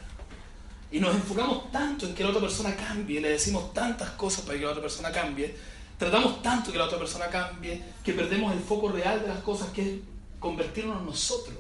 Y 0.92 1.00
nos 1.00 1.14
enfocamos 1.14 1.72
tanto 1.72 2.06
en 2.06 2.16
que 2.16 2.24
la 2.24 2.30
otra 2.30 2.42
persona 2.42 2.76
cambie, 2.76 3.20
le 3.20 3.32
decimos 3.32 3.74
tantas 3.74 4.12
cosas 4.12 4.46
para 4.46 4.58
que 4.58 4.64
la 4.64 4.72
otra 4.72 4.82
persona 4.82 5.12
cambie, 5.12 5.56
tratamos 5.98 6.42
tanto 6.42 6.72
que 6.72 6.78
la 6.78 6.86
otra 6.86 6.98
persona 6.98 7.28
cambie, 7.28 7.84
que 8.04 8.14
perdemos 8.14 8.54
el 8.54 8.60
foco 8.60 8.90
real 8.90 9.22
de 9.22 9.28
las 9.28 9.40
cosas, 9.40 9.70
que 9.70 9.82
es 9.82 10.00
convertirnos 10.40 11.04
nosotros 11.04 11.58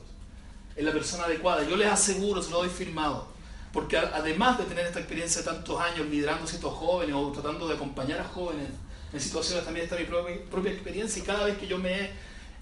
en 0.76 0.86
la 0.86 0.94
persona 0.94 1.26
adecuada. 1.26 1.68
Yo 1.68 1.76
les 1.76 1.88
aseguro, 1.88 2.42
se 2.42 2.50
lo 2.50 2.60
doy 2.60 2.70
firmado, 2.70 3.28
porque 3.74 3.98
además 3.98 4.58
de 4.58 4.64
tener 4.64 4.86
esta 4.86 5.00
experiencia 5.00 5.42
de 5.42 5.48
tantos 5.48 5.80
años 5.82 6.08
liderando 6.08 6.48
ciertos 6.48 6.74
jóvenes 6.74 7.14
o 7.14 7.32
tratando 7.32 7.68
de 7.68 7.76
acompañar 7.76 8.22
a 8.22 8.24
jóvenes 8.24 8.70
en 9.12 9.20
situaciones, 9.20 9.66
también 9.66 9.84
está 9.84 9.98
mi 9.98 10.06
propia, 10.06 10.72
experiencia 10.72 11.22
y 11.22 11.26
cada 11.26 11.44
vez 11.44 11.58
que 11.58 11.68
yo 11.68 11.78
me 11.78 11.94
he, 11.94 12.12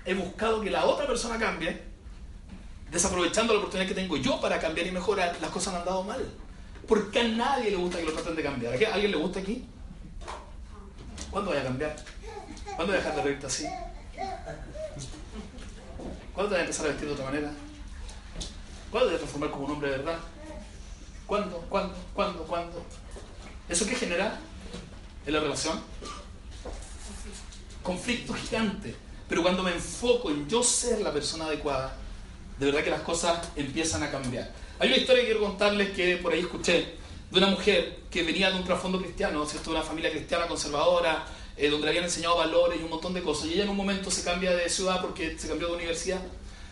he 0.05 0.13
buscado 0.15 0.59
que 0.61 0.71
la 0.71 0.85
otra 0.85 1.05
persona 1.05 1.37
cambie, 1.37 1.96
desaprovechando 2.91 3.53
la 3.53 3.59
oportunidad 3.59 3.87
que 3.87 3.95
tengo 3.95 4.17
yo 4.17 4.39
para 4.39 4.59
cambiar 4.59 4.87
y 4.87 4.91
mejorar, 4.91 5.37
las 5.41 5.51
cosas 5.51 5.73
han 5.73 5.81
andado 5.81 6.03
mal. 6.03 6.25
Porque 6.87 7.19
a 7.19 7.27
nadie 7.27 7.71
le 7.71 7.77
gusta 7.77 7.97
que 7.97 8.05
lo 8.05 8.13
traten 8.13 8.35
de 8.35 8.43
cambiar. 8.43 8.73
¿A 8.73 8.93
alguien 8.93 9.11
le 9.11 9.17
gusta 9.17 9.39
aquí? 9.39 9.65
¿Cuándo 11.29 11.51
voy 11.51 11.59
a 11.59 11.63
cambiar? 11.63 11.95
¿Cuándo 12.63 12.85
voy 12.87 12.95
a 12.95 12.97
dejar 12.97 13.15
de 13.15 13.21
reírte 13.21 13.47
así? 13.47 13.65
¿Cuándo 16.33 16.51
voy 16.51 16.59
a 16.59 16.61
empezar 16.61 16.85
a 16.85 16.89
vestir 16.89 17.07
de 17.07 17.13
otra 17.13 17.25
manera? 17.25 17.51
¿Cuándo 18.91 19.09
voy 19.09 19.15
a 19.15 19.17
transformar 19.19 19.51
como 19.51 19.65
un 19.65 19.71
hombre 19.71 19.89
de 19.89 19.97
verdad? 19.97 20.19
¿Cuándo? 21.25 21.57
¿Cuándo? 21.69 21.95
¿Cuándo? 22.13 22.43
¿Cuándo? 22.43 22.85
¿Eso 23.67 23.85
qué 23.85 23.95
genera 23.95 24.39
en 25.25 25.33
la 25.33 25.41
relación? 25.41 25.81
Conflicto 27.83 28.33
gigante. 28.33 28.95
Pero 29.27 29.43
cuando 29.43 29.61
me 29.61 29.73
enfoco 29.73 30.29
en 30.29 30.47
yo 30.47 30.63
ser 30.63 31.01
la 31.01 31.11
persona 31.11 31.45
adecuada, 31.45 31.97
de 32.59 32.65
verdad 32.65 32.83
que 32.83 32.89
las 32.89 33.01
cosas 33.01 33.49
empiezan 33.55 34.03
a 34.03 34.11
cambiar. 34.11 34.51
Hay 34.79 34.89
una 34.89 34.97
historia 34.97 35.21
que 35.21 35.29
quiero 35.29 35.43
contarles 35.45 35.91
que 35.91 36.17
por 36.17 36.33
ahí 36.33 36.41
escuché 36.41 36.95
de 37.31 37.37
una 37.37 37.47
mujer 37.47 37.99
que 38.09 38.23
venía 38.23 38.49
de 38.49 38.57
un 38.57 38.63
trasfondo 38.63 38.99
cristiano, 38.99 39.45
¿cierto? 39.45 39.71
de 39.71 39.77
una 39.77 39.85
familia 39.85 40.11
cristiana 40.11 40.47
conservadora, 40.47 41.25
eh, 41.57 41.69
donde 41.69 41.85
le 41.85 41.89
habían 41.89 42.05
enseñado 42.05 42.37
valores 42.37 42.79
y 42.79 42.83
un 42.83 42.89
montón 42.89 43.13
de 43.13 43.21
cosas. 43.21 43.47
Y 43.47 43.53
ella 43.53 43.63
en 43.63 43.69
un 43.69 43.77
momento 43.77 44.09
se 44.11 44.23
cambia 44.23 44.51
de 44.51 44.69
ciudad 44.69 45.01
porque 45.01 45.37
se 45.37 45.47
cambió 45.47 45.67
de 45.67 45.75
universidad, 45.75 46.21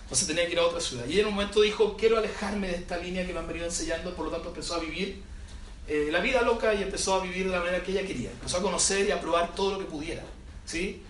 entonces 0.04 0.27
tenía 0.27 0.46
que 0.46 0.54
ir 0.54 0.60
a 0.60 0.63
otra 0.63 0.80
ciudad. 0.80 1.06
Y 1.08 1.13
ella 1.13 1.22
en 1.22 1.27
un 1.27 1.34
momento 1.34 1.62
dijo, 1.62 1.98
quiero 1.98 2.18
alejarme 2.18 2.68
de 2.68 2.75
esta 2.75 2.98
línea 2.98 3.25
que 3.25 3.34
me 3.34 3.39
han 3.39 3.48
venido 3.48 3.65
enseñando, 3.65 4.15
por 4.15 4.25
lo 4.25 4.32
tanto 4.32 4.50
empezó 4.50 4.75
a 4.75 4.80
vivir 4.80 5.22
eh, 5.88 6.10
la 6.12 6.20
vida 6.20 6.42
loca 6.42 6.74
y 6.74 6.84
empezó 6.84 7.15
a 7.15 7.24
vivir 7.24 7.46
de 7.46 7.51
la 7.51 7.60
manera 7.60 7.84
que 7.84 7.92
ella 7.92 8.06
quería. 8.06 8.32
Empezó 8.32 8.58
a 8.58 8.62
conocer 8.62 9.08
y 9.08 9.12
a 9.12 9.20
probar 9.20 9.54
todo 9.56 9.74
lo 9.74 9.80
que 9.80 9.86
pudiera. 9.86 10.24
¿sí? 10.65 11.01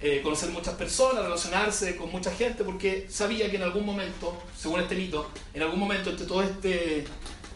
Eh, 0.00 0.20
conocer 0.22 0.50
muchas 0.50 0.74
personas, 0.74 1.22
relacionarse 1.22 1.96
con 1.96 2.10
mucha 2.10 2.30
gente, 2.30 2.62
porque 2.62 3.06
sabía 3.08 3.50
que 3.50 3.56
en 3.56 3.62
algún 3.62 3.86
momento, 3.86 4.36
según 4.54 4.80
este 4.80 4.96
mito, 4.96 5.30
en 5.54 5.62
algún 5.62 5.78
momento 5.78 6.10
entre 6.10 6.26
todo 6.26 6.42
este 6.42 7.06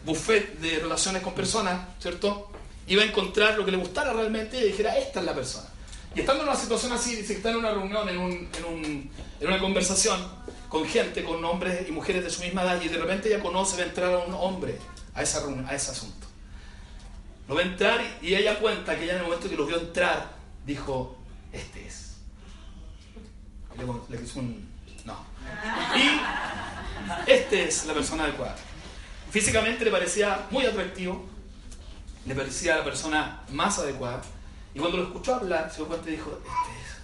buffet 0.03 0.57
de 0.59 0.79
relaciones 0.79 1.21
con 1.21 1.33
personas, 1.33 1.79
¿cierto? 1.99 2.49
Iba 2.87 3.03
a 3.03 3.05
encontrar 3.05 3.55
lo 3.55 3.65
que 3.65 3.71
le 3.71 3.77
gustara 3.77 4.13
realmente 4.13 4.57
y 4.59 4.69
dijera, 4.69 4.97
esta 4.97 5.19
es 5.19 5.25
la 5.25 5.35
persona. 5.35 5.67
Y 6.15 6.21
estando 6.21 6.41
en 6.41 6.49
una 6.49 6.57
situación 6.57 6.91
así, 6.91 7.23
que 7.23 7.33
está 7.33 7.51
en 7.51 7.57
una 7.57 7.71
reunión, 7.71 8.09
en, 8.09 8.17
un, 8.17 8.31
en, 8.31 8.65
un, 8.65 9.11
en 9.41 9.47
una 9.47 9.59
conversación 9.59 10.19
con 10.69 10.85
gente, 10.85 11.23
con 11.23 11.43
hombres 11.45 11.87
y 11.87 11.91
mujeres 11.91 12.23
de 12.23 12.31
su 12.31 12.41
misma 12.41 12.63
edad, 12.63 12.81
y 12.81 12.87
de 12.87 12.97
repente 12.97 13.29
ella 13.29 13.43
conoce, 13.43 13.77
va 13.77 13.83
a 13.83 13.85
entrar 13.85 14.11
a 14.11 14.17
un 14.19 14.33
hombre 14.33 14.79
a, 15.13 15.21
esa 15.21 15.43
a 15.67 15.75
ese 15.75 15.91
asunto. 15.91 16.25
Lo 17.47 17.53
va 17.53 17.61
a 17.61 17.65
entrar 17.65 18.01
y 18.23 18.33
ella 18.33 18.57
cuenta 18.57 18.97
que 18.97 19.03
ella 19.03 19.13
en 19.13 19.19
el 19.19 19.25
momento 19.25 19.47
que 19.47 19.55
lo 19.55 19.67
vio 19.67 19.77
entrar, 19.77 20.31
dijo, 20.65 21.15
este 21.51 21.85
es 21.85 22.08
le, 23.79 24.17
le 24.17 24.31
un 24.35 24.69
no. 25.05 25.25
Y 25.95 27.31
esta 27.31 27.55
es 27.55 27.85
la 27.85 27.93
persona 27.93 28.23
adecuada. 28.23 28.55
Físicamente 29.31 29.85
le 29.85 29.91
parecía 29.91 30.47
muy 30.49 30.65
atractivo, 30.65 31.25
le 32.25 32.35
parecía 32.35 32.77
la 32.77 32.83
persona 32.83 33.41
más 33.49 33.79
adecuada. 33.79 34.21
Y 34.73 34.79
cuando 34.79 34.97
lo 34.97 35.03
escuchó 35.03 35.35
hablar, 35.35 35.69
se 35.69 35.77
dio 35.77 35.87
cuenta 35.87 36.09
y 36.09 36.13
dijo, 36.13 36.31
este 36.31 36.49
es. 36.49 36.97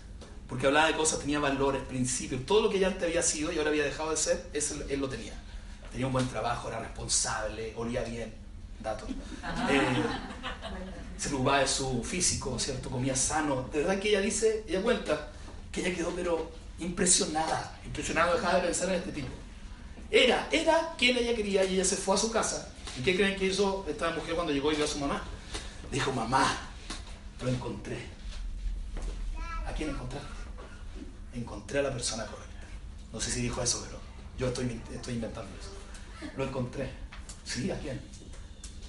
Porque 0.47 0.67
hablaba 0.67 0.87
de 0.87 0.95
cosas, 0.95 1.19
tenía 1.19 1.39
valores, 1.39 1.81
principios, 1.83 2.45
todo 2.45 2.63
lo 2.63 2.69
que 2.69 2.79
ya 2.79 2.87
antes 2.87 3.03
había 3.03 3.23
sido 3.23 3.51
y 3.51 3.57
ahora 3.57 3.69
había 3.69 3.83
dejado 3.83 4.11
de 4.11 4.17
ser, 4.17 4.49
él 4.89 4.99
lo 4.99 5.09
tenía. 5.09 5.33
Tenía 5.91 6.07
un 6.07 6.13
buen 6.13 6.27
trabajo, 6.27 6.67
era 6.67 6.79
responsable, 6.79 7.73
olía 7.75 8.03
bien, 8.03 8.33
datos. 8.81 9.09
Eh, 9.09 9.81
se 11.17 11.29
preocupaba 11.29 11.59
de 11.59 11.67
su 11.67 12.03
físico, 12.03 12.59
¿cierto? 12.59 12.89
Comía 12.89 13.15
sano. 13.15 13.69
De 13.71 13.79
verdad 13.79 13.99
que 13.99 14.09
ella 14.09 14.21
dice, 14.21 14.63
ella 14.67 14.81
cuenta 14.81 15.29
que 15.71 15.81
ella 15.81 15.95
quedó 15.95 16.11
pero 16.15 16.51
impresionada, 16.79 17.79
impresionada, 17.85 18.33
dejaba 18.33 18.55
de 18.55 18.61
pensar 18.61 18.89
en 18.89 18.95
este 18.95 19.11
tipo. 19.11 19.29
Era, 20.11 20.47
era 20.51 20.93
quien 20.97 21.17
ella 21.17 21.35
quería 21.35 21.63
y 21.63 21.75
ella 21.75 21.85
se 21.85 21.95
fue 21.95 22.15
a 22.15 22.17
su 22.17 22.31
casa. 22.31 22.69
¿Y 22.97 23.01
qué 23.01 23.15
creen 23.15 23.35
que 23.37 23.45
hizo 23.45 23.85
esta 23.89 24.11
mujer 24.11 24.35
cuando 24.35 24.53
llegó 24.53 24.71
y 24.71 24.75
vio 24.75 24.85
a 24.85 24.87
su 24.87 24.99
mamá? 24.99 25.23
Dijo, 25.91 26.11
mamá, 26.11 26.57
lo 27.41 27.49
encontré. 27.49 27.97
¿A 29.65 29.73
quién 29.73 29.89
encontraste? 29.89 30.29
Encontré 31.33 31.79
a 31.79 31.83
la 31.83 31.91
persona 31.91 32.25
correcta. 32.25 32.67
No 33.11 33.19
sé 33.19 33.31
si 33.31 33.41
dijo 33.41 33.61
eso, 33.61 33.83
pero 33.85 33.99
yo 34.37 34.47
estoy, 34.47 35.13
inventando 35.13 35.51
eso. 35.59 36.31
Lo 36.37 36.45
encontré. 36.45 36.89
Sí, 37.43 37.69
¿a 37.71 37.79
quién? 37.79 38.01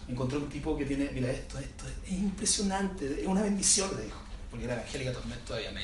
Encontré 0.08 0.38
un 0.38 0.48
tipo 0.48 0.76
que 0.76 0.84
tiene, 0.84 1.10
mira 1.12 1.30
esto, 1.30 1.58
esto, 1.58 1.84
es 2.04 2.12
impresionante, 2.12 3.20
es 3.20 3.26
una 3.26 3.42
bendición, 3.42 3.90
le 3.96 4.04
dijo. 4.04 4.20
Porque 4.50 4.64
era 4.64 4.74
evangélica 4.74 5.12
todavía 5.44 5.72
me 5.72 5.82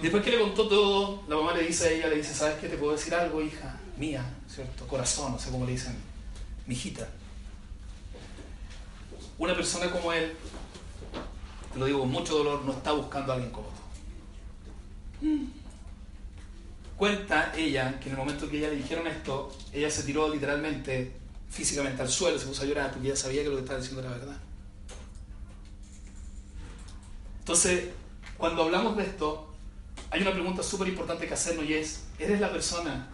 Después 0.00 0.22
que 0.22 0.30
le 0.30 0.40
contó 0.40 0.68
todo, 0.68 1.22
la 1.28 1.36
mamá 1.36 1.54
le 1.54 1.64
dice 1.64 1.88
a 1.88 1.90
ella, 1.90 2.08
le 2.08 2.16
dice, 2.16 2.34
¿sabes 2.34 2.58
qué? 2.58 2.68
Te 2.68 2.76
puedo 2.76 2.92
decir 2.92 3.14
algo, 3.14 3.42
hija 3.42 3.78
mía, 3.96 4.24
¿cierto? 4.48 4.86
Corazón, 4.86 5.32
no 5.32 5.38
sé 5.38 5.50
cómo 5.50 5.64
le 5.64 5.72
dicen, 5.72 5.96
mi 6.66 6.74
hijita. 6.74 7.08
Una 9.38 9.54
persona 9.54 9.90
como 9.90 10.12
él, 10.12 10.32
te 11.72 11.78
lo 11.78 11.86
digo 11.86 12.00
con 12.00 12.10
mucho 12.10 12.38
dolor, 12.38 12.64
no 12.64 12.72
está 12.72 12.92
buscando 12.92 13.32
a 13.32 13.36
alguien 13.36 13.52
como 13.52 13.68
tú. 13.68 13.72
Cuenta 16.96 17.52
ella 17.56 17.98
que 17.98 18.06
en 18.06 18.12
el 18.12 18.18
momento 18.18 18.48
que 18.48 18.58
ella 18.58 18.68
le 18.68 18.76
dijeron 18.76 19.06
esto, 19.06 19.54
ella 19.72 19.90
se 19.90 20.04
tiró 20.04 20.28
literalmente, 20.28 21.12
físicamente 21.48 22.02
al 22.02 22.08
suelo, 22.08 22.38
se 22.38 22.46
puso 22.46 22.62
a 22.62 22.66
llorar 22.66 22.92
porque 22.92 23.08
ella 23.08 23.16
sabía 23.16 23.42
que 23.42 23.48
lo 23.48 23.56
que 23.56 23.62
estaba 23.62 23.80
diciendo 23.80 24.02
era 24.02 24.10
verdad. 24.10 24.36
Entonces, 27.40 27.90
cuando 28.38 28.62
hablamos 28.62 28.96
de 28.96 29.02
esto, 29.02 29.51
hay 30.12 30.20
una 30.20 30.32
pregunta 30.32 30.62
súper 30.62 30.88
importante 30.88 31.26
que 31.26 31.32
hacernos 31.32 31.64
y 31.64 31.72
es, 31.72 32.04
¿eres 32.18 32.38
la 32.38 32.52
persona 32.52 33.08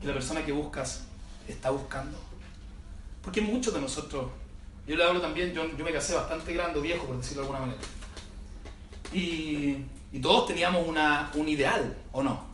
que 0.00 0.06
la 0.06 0.14
persona 0.14 0.42
que 0.46 0.50
buscas 0.50 1.02
está 1.46 1.68
buscando? 1.68 2.18
Porque 3.22 3.42
muchos 3.42 3.74
de 3.74 3.82
nosotros, 3.82 4.30
yo 4.86 4.96
le 4.96 5.04
hablo 5.04 5.20
también, 5.20 5.52
yo, 5.52 5.68
yo 5.76 5.84
me 5.84 5.92
casé 5.92 6.14
bastante 6.14 6.54
grande, 6.54 6.80
viejo, 6.80 7.04
por 7.04 7.18
decirlo 7.18 7.42
de 7.42 7.48
alguna 7.48 7.66
manera. 7.66 7.82
Y, 9.12 9.84
y 10.10 10.20
todos 10.22 10.46
teníamos 10.46 10.88
una, 10.88 11.30
un 11.34 11.50
ideal, 11.50 11.94
¿o 12.12 12.22
no? 12.22 12.46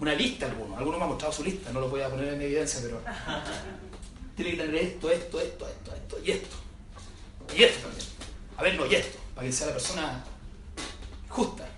Una 0.00 0.14
lista 0.14 0.46
algunos. 0.46 0.78
Algunos 0.78 0.98
me 0.98 1.04
han 1.04 1.10
mostrado 1.10 1.34
su 1.34 1.44
lista, 1.44 1.70
no 1.70 1.80
lo 1.80 1.90
voy 1.90 2.00
a 2.00 2.08
poner 2.08 2.32
en 2.32 2.40
evidencia, 2.40 2.80
pero 2.82 3.02
tiene 4.36 4.52
que 4.52 4.56
tener 4.56 4.74
esto, 4.74 5.10
esto, 5.10 5.38
esto, 5.38 5.68
esto, 5.68 5.94
esto 5.94 6.18
y 6.24 6.30
esto. 6.30 6.56
Y 7.54 7.62
esto 7.62 7.88
también. 7.88 8.08
A 8.56 8.62
ver, 8.62 8.74
no, 8.76 8.86
y 8.86 8.94
esto, 8.94 9.18
para 9.34 9.46
que 9.46 9.52
sea 9.52 9.66
la 9.66 9.74
persona 9.74 10.24
justa. 11.28 11.68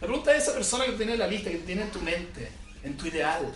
La 0.00 0.06
pregunta 0.06 0.34
es 0.34 0.44
esa 0.44 0.54
persona 0.54 0.86
que 0.86 0.92
tiene 0.92 1.12
en 1.12 1.18
la 1.18 1.26
lista, 1.26 1.50
que 1.50 1.58
tiene 1.58 1.82
en 1.82 1.90
tu 1.90 2.00
mente, 2.00 2.50
en 2.82 2.96
tu 2.96 3.06
ideal. 3.06 3.52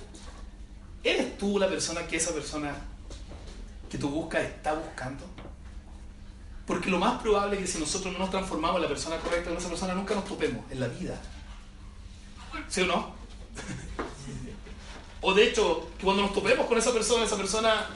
¿Eres 1.02 1.38
tú 1.38 1.59
la 1.59 1.68
persona 1.68 2.07
que 2.07 2.16
esa 2.16 2.35
persona 2.35 2.74
que 3.90 3.96
tú 3.96 4.11
buscas 4.11 4.44
está 4.44 4.74
buscando? 4.74 5.24
Porque 6.66 6.90
lo 6.90 6.98
más 6.98 7.20
probable 7.22 7.57
es 7.57 7.62
que 7.62 7.66
si 7.66 7.78
nosotros 7.78 8.12
no 8.12 8.18
nos 8.18 8.30
transformamos 8.30 8.76
en 8.76 8.83
la 8.83 8.88
persona 8.88 9.16
correcta 9.18 9.48
con 9.50 9.59
esa 9.59 9.70
persona, 9.70 9.94
nunca 9.94 10.14
nos 10.14 10.26
topemos 10.26 10.70
en 10.70 10.80
la 10.80 10.88
vida. 10.88 11.18
¿Sí 12.68 12.83
o 12.83 12.87
no? 12.87 13.14
o 15.22 15.33
de 15.33 15.48
hecho, 15.48 15.88
que 15.96 16.04
cuando 16.04 16.22
nos 16.22 16.35
topemos 16.35 16.66
con 16.66 16.76
esa 16.76 16.92
persona, 16.92 17.24
esa 17.24 17.38
persona 17.38 17.87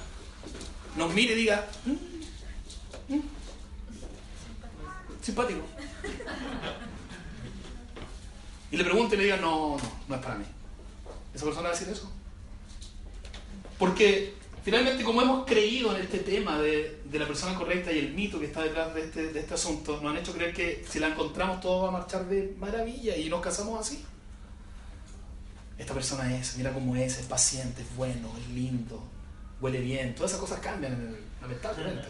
nos 0.97 1.13
mire 1.13 1.35
y 1.35 1.37
diga, 1.37 1.67
mm, 1.85 3.15
mm, 3.15 3.23
simpático 5.21 5.61
y 8.71 8.77
le 8.77 8.85
pregunte 8.85 9.15
y 9.15 9.19
le 9.19 9.25
diga, 9.25 9.37
no, 9.37 9.77
no, 9.77 9.91
no 10.09 10.15
es 10.15 10.21
para 10.21 10.35
mí. 10.37 10.45
¿Esa 11.35 11.45
persona 11.45 11.69
va 11.69 11.75
a 11.75 11.79
decir 11.79 11.93
eso? 11.93 12.11
Porque 13.79 14.35
finalmente 14.65 15.05
como 15.05 15.23
hemos 15.23 15.47
creído 15.47 15.95
en 15.95 16.03
este 16.03 16.19
tema 16.19 16.59
de, 16.59 17.01
de 17.05 17.19
la 17.19 17.27
persona 17.27 17.55
correcta 17.55 17.93
y 17.93 17.99
el 17.99 18.13
mito 18.13 18.39
que 18.39 18.47
está 18.47 18.63
detrás 18.63 18.95
de 18.95 19.05
este, 19.05 19.33
de 19.33 19.41
este 19.41 19.55
asunto, 19.55 20.01
nos 20.03 20.13
han 20.13 20.19
hecho 20.19 20.33
creer 20.33 20.53
que 20.53 20.85
si 20.89 20.99
la 20.99 21.09
encontramos 21.09 21.61
todo 21.61 21.83
va 21.83 21.89
a 21.89 21.93
marchar 21.93 22.27
de 22.27 22.55
maravilla 22.59 23.17
y 23.17 23.29
nos 23.29 23.41
casamos 23.41 23.81
así. 23.81 24.05
esta 25.79 25.95
persona 25.95 26.37
es, 26.37 26.57
mira 26.57 26.73
cómo 26.73 26.97
es, 26.97 27.19
es 27.19 27.27
paciente, 27.27 27.83
es 27.83 27.97
bueno, 27.97 28.31
es 28.41 28.49
lindo, 28.51 29.03
huele 29.61 29.81
bien. 29.81 30.15
Todas 30.15 30.33
esas 30.33 30.41
cosas 30.41 30.61
cambian, 30.61 30.93
en 30.93 31.01
el, 31.01 31.17
lamentablemente. 31.41 32.09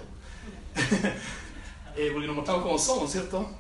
eh, 1.97 2.11
porque 2.13 2.27
nos 2.27 2.37
mostramos 2.37 2.63
como 2.63 2.79
somos, 2.79 3.13
¿cierto? 3.13 3.51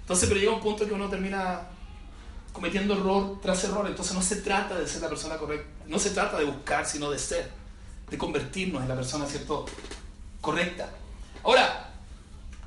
Entonces, 0.00 0.28
pero 0.28 0.40
llega 0.40 0.52
un 0.52 0.60
punto 0.60 0.86
que 0.86 0.92
uno 0.92 1.08
termina 1.08 1.68
cometiendo 2.52 2.94
error 2.94 3.40
tras 3.40 3.64
error. 3.64 3.86
Entonces 3.86 4.14
no 4.14 4.22
se 4.22 4.36
trata 4.36 4.78
de 4.78 4.86
ser 4.86 5.02
la 5.02 5.08
persona 5.08 5.36
correcta, 5.36 5.68
no 5.86 5.98
se 5.98 6.10
trata 6.10 6.38
de 6.38 6.44
buscar, 6.44 6.86
sino 6.86 7.10
de 7.10 7.18
ser, 7.18 7.50
de 8.10 8.18
convertirnos 8.18 8.82
en 8.82 8.88
la 8.88 8.94
persona, 8.94 9.26
¿cierto? 9.26 9.66
Correcta. 10.40 10.90
Ahora, 11.42 11.90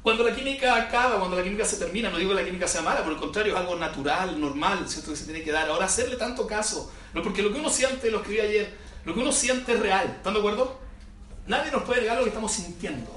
cuando 0.02 0.24
la 0.24 0.36
química 0.36 0.76
acaba, 0.76 1.18
cuando 1.18 1.36
la 1.36 1.44
química 1.44 1.66
se 1.66 1.78
termina, 1.78 2.10
no 2.10 2.18
digo 2.18 2.30
que 2.30 2.42
la 2.42 2.46
química 2.46 2.68
sea 2.68 2.82
mala, 2.82 3.04
por 3.04 3.14
el 3.14 3.20
contrario, 3.20 3.54
es 3.54 3.60
algo 3.60 3.76
natural, 3.76 4.40
normal, 4.40 4.88
¿cierto? 4.88 5.12
Que 5.12 5.18
se 5.18 5.26
tiene 5.26 5.44
que 5.44 5.52
dar. 5.52 5.70
Ahora, 5.70 5.86
hacerle 5.86 6.16
tanto 6.16 6.46
caso, 6.46 6.92
no, 7.14 7.24
porque 7.24 7.42
lo 7.42 7.52
que 7.52 7.60
uno 7.60 7.70
siente, 7.70 8.12
lo 8.12 8.20
escribí 8.20 8.40
ayer, 8.40 8.78
lo 9.04 9.14
que 9.14 9.20
uno 9.20 9.32
siente 9.32 9.74
es 9.74 9.80
real. 9.80 10.08
¿Están 10.18 10.34
de 10.34 10.40
acuerdo? 10.40 10.80
Nadie 11.48 11.72
nos 11.72 11.84
puede 11.84 12.02
negar 12.02 12.18
lo 12.18 12.24
que 12.24 12.30
estamos 12.30 12.52
sintiendo. 12.52 13.10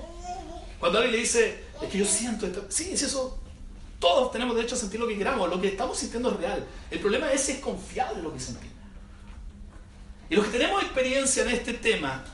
Cuando 0.78 0.98
alguien 0.98 1.16
le 1.16 1.20
dice, 1.20 1.64
es 1.82 1.88
que 1.90 1.98
yo 1.98 2.04
siento 2.04 2.46
esto, 2.46 2.64
sí, 2.68 2.90
es 2.92 3.02
eso. 3.02 3.38
Todos 3.98 4.30
tenemos 4.30 4.54
derecho 4.54 4.74
a 4.74 4.78
sentir 4.78 5.00
lo 5.00 5.08
que 5.08 5.18
queramos, 5.18 5.48
lo 5.48 5.60
que 5.60 5.68
estamos 5.68 5.98
sintiendo 5.98 6.30
es 6.30 6.36
real. 6.36 6.64
El 6.90 7.00
problema 7.00 7.32
es 7.32 7.40
si 7.40 7.52
es 7.52 7.58
confiable 7.58 8.22
lo 8.22 8.32
que 8.32 8.40
sentimos. 8.40 8.76
Y 10.30 10.36
los 10.36 10.46
que 10.46 10.58
tenemos 10.58 10.82
experiencia 10.82 11.42
en 11.42 11.50
este 11.50 11.74
tema, 11.74 12.24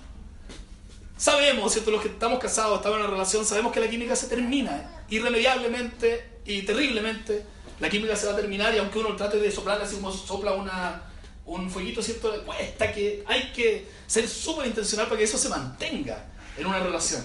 sabemos, 1.16 1.72
¿cierto? 1.72 1.90
Los 1.90 2.02
que 2.02 2.08
estamos 2.08 2.38
casados, 2.38 2.76
estamos 2.76 2.98
en 2.98 3.04
una 3.04 3.12
relación, 3.12 3.44
sabemos 3.46 3.72
que 3.72 3.80
la 3.80 3.88
química 3.88 4.16
se 4.16 4.26
termina 4.26 5.04
irremediablemente 5.08 6.40
y 6.44 6.62
terriblemente. 6.62 7.46
La 7.80 7.88
química 7.88 8.14
se 8.14 8.26
va 8.26 8.32
a 8.32 8.36
terminar 8.36 8.74
y 8.74 8.78
aunque 8.78 8.98
uno 8.98 9.16
trate 9.16 9.38
de 9.38 9.50
soplar 9.50 9.80
así 9.80 9.96
como 9.96 10.12
sopla 10.12 10.52
una, 10.52 11.02
un 11.46 11.70
fueguito, 11.70 12.02
¿cierto? 12.02 12.44
Cuesta 12.44 12.92
que 12.92 13.24
hay 13.26 13.52
que 13.52 13.88
ser 14.06 14.28
súper 14.28 14.66
intencional 14.66 15.06
para 15.06 15.18
que 15.18 15.24
eso 15.24 15.38
se 15.38 15.48
mantenga 15.48 16.24
en 16.56 16.66
una 16.66 16.80
relación, 16.80 17.24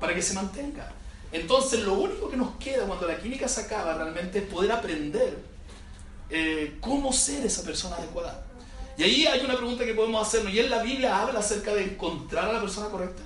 para 0.00 0.14
que 0.14 0.22
se 0.22 0.34
mantenga. 0.34 0.92
Entonces 1.36 1.80
lo 1.80 1.94
único 1.94 2.30
que 2.30 2.36
nos 2.36 2.56
queda 2.56 2.86
cuando 2.86 3.06
la 3.06 3.18
química 3.18 3.46
se 3.46 3.60
acaba 3.60 3.92
realmente 3.92 4.38
es 4.38 4.44
poder 4.46 4.72
aprender 4.72 5.38
eh, 6.30 6.78
cómo 6.80 7.12
ser 7.12 7.44
esa 7.44 7.62
persona 7.62 7.96
adecuada. 7.96 8.46
Y 8.96 9.02
ahí 9.02 9.26
hay 9.26 9.44
una 9.44 9.54
pregunta 9.54 9.84
que 9.84 9.92
podemos 9.92 10.26
hacernos, 10.26 10.54
y 10.54 10.60
en 10.60 10.70
la 10.70 10.82
Biblia 10.82 11.20
habla 11.20 11.40
acerca 11.40 11.74
de 11.74 11.84
encontrar 11.84 12.48
a 12.48 12.54
la 12.54 12.60
persona 12.60 12.88
correcta. 12.88 13.22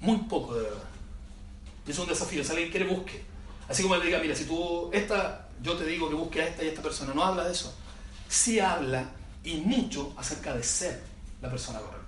Muy 0.00 0.16
poco, 0.16 0.54
de 0.54 0.62
verdad. 0.62 0.82
Es 1.86 1.98
un 1.98 2.08
desafío, 2.08 2.42
si 2.42 2.50
alguien 2.50 2.70
quiere, 2.70 2.86
busque. 2.86 3.22
Así 3.68 3.82
como 3.82 3.96
le 3.96 4.06
diga, 4.06 4.18
mira, 4.18 4.34
si 4.34 4.46
tú, 4.46 4.88
esta, 4.94 5.48
yo 5.62 5.76
te 5.76 5.84
digo 5.84 6.08
que 6.08 6.14
busque 6.14 6.40
a 6.40 6.48
esta 6.48 6.64
y 6.64 6.68
a 6.68 6.70
esta 6.70 6.82
persona, 6.82 7.12
no 7.12 7.22
habla 7.22 7.44
de 7.44 7.52
eso. 7.52 7.74
Sí 8.28 8.58
habla 8.58 9.10
y 9.44 9.56
mucho 9.58 10.14
acerca 10.16 10.54
de 10.54 10.62
ser 10.62 11.02
la 11.42 11.50
persona 11.50 11.80
correcta. 11.80 12.01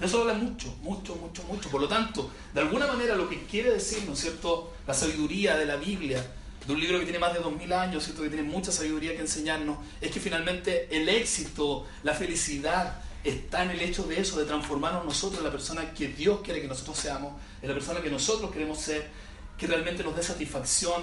Eso 0.00 0.22
habla 0.22 0.34
mucho, 0.34 0.74
mucho, 0.82 1.14
mucho, 1.16 1.42
mucho. 1.44 1.68
Por 1.68 1.80
lo 1.80 1.88
tanto, 1.88 2.30
de 2.54 2.60
alguna 2.60 2.86
manera 2.86 3.14
lo 3.14 3.28
que 3.28 3.44
quiere 3.44 3.72
decir, 3.72 4.04
¿no 4.06 4.14
es 4.14 4.20
cierto?, 4.20 4.72
la 4.86 4.94
sabiduría 4.94 5.56
de 5.56 5.66
la 5.66 5.76
Biblia, 5.76 6.24
de 6.66 6.72
un 6.72 6.80
libro 6.80 6.98
que 6.98 7.04
tiene 7.04 7.18
más 7.18 7.34
de 7.34 7.40
2000 7.40 7.72
años, 7.72 8.04
¿cierto?, 8.04 8.22
que 8.22 8.30
tiene 8.30 8.44
mucha 8.44 8.72
sabiduría 8.72 9.14
que 9.14 9.20
enseñarnos, 9.20 9.78
es 10.00 10.10
que 10.10 10.20
finalmente 10.20 10.88
el 10.90 11.08
éxito, 11.08 11.86
la 12.02 12.14
felicidad, 12.14 13.02
está 13.24 13.64
en 13.64 13.70
el 13.72 13.80
hecho 13.82 14.04
de 14.04 14.20
eso, 14.20 14.38
de 14.38 14.46
transformarnos 14.46 15.04
nosotros 15.04 15.40
en 15.40 15.44
la 15.44 15.50
persona 15.50 15.92
que 15.92 16.08
Dios 16.08 16.40
quiere 16.42 16.62
que 16.62 16.68
nosotros 16.68 16.96
seamos, 16.96 17.34
en 17.60 17.68
la 17.68 17.74
persona 17.74 18.00
que 18.00 18.10
nosotros 18.10 18.50
queremos 18.50 18.78
ser, 18.78 19.10
que 19.58 19.66
realmente 19.66 20.02
nos 20.02 20.16
dé 20.16 20.22
satisfacción, 20.22 21.02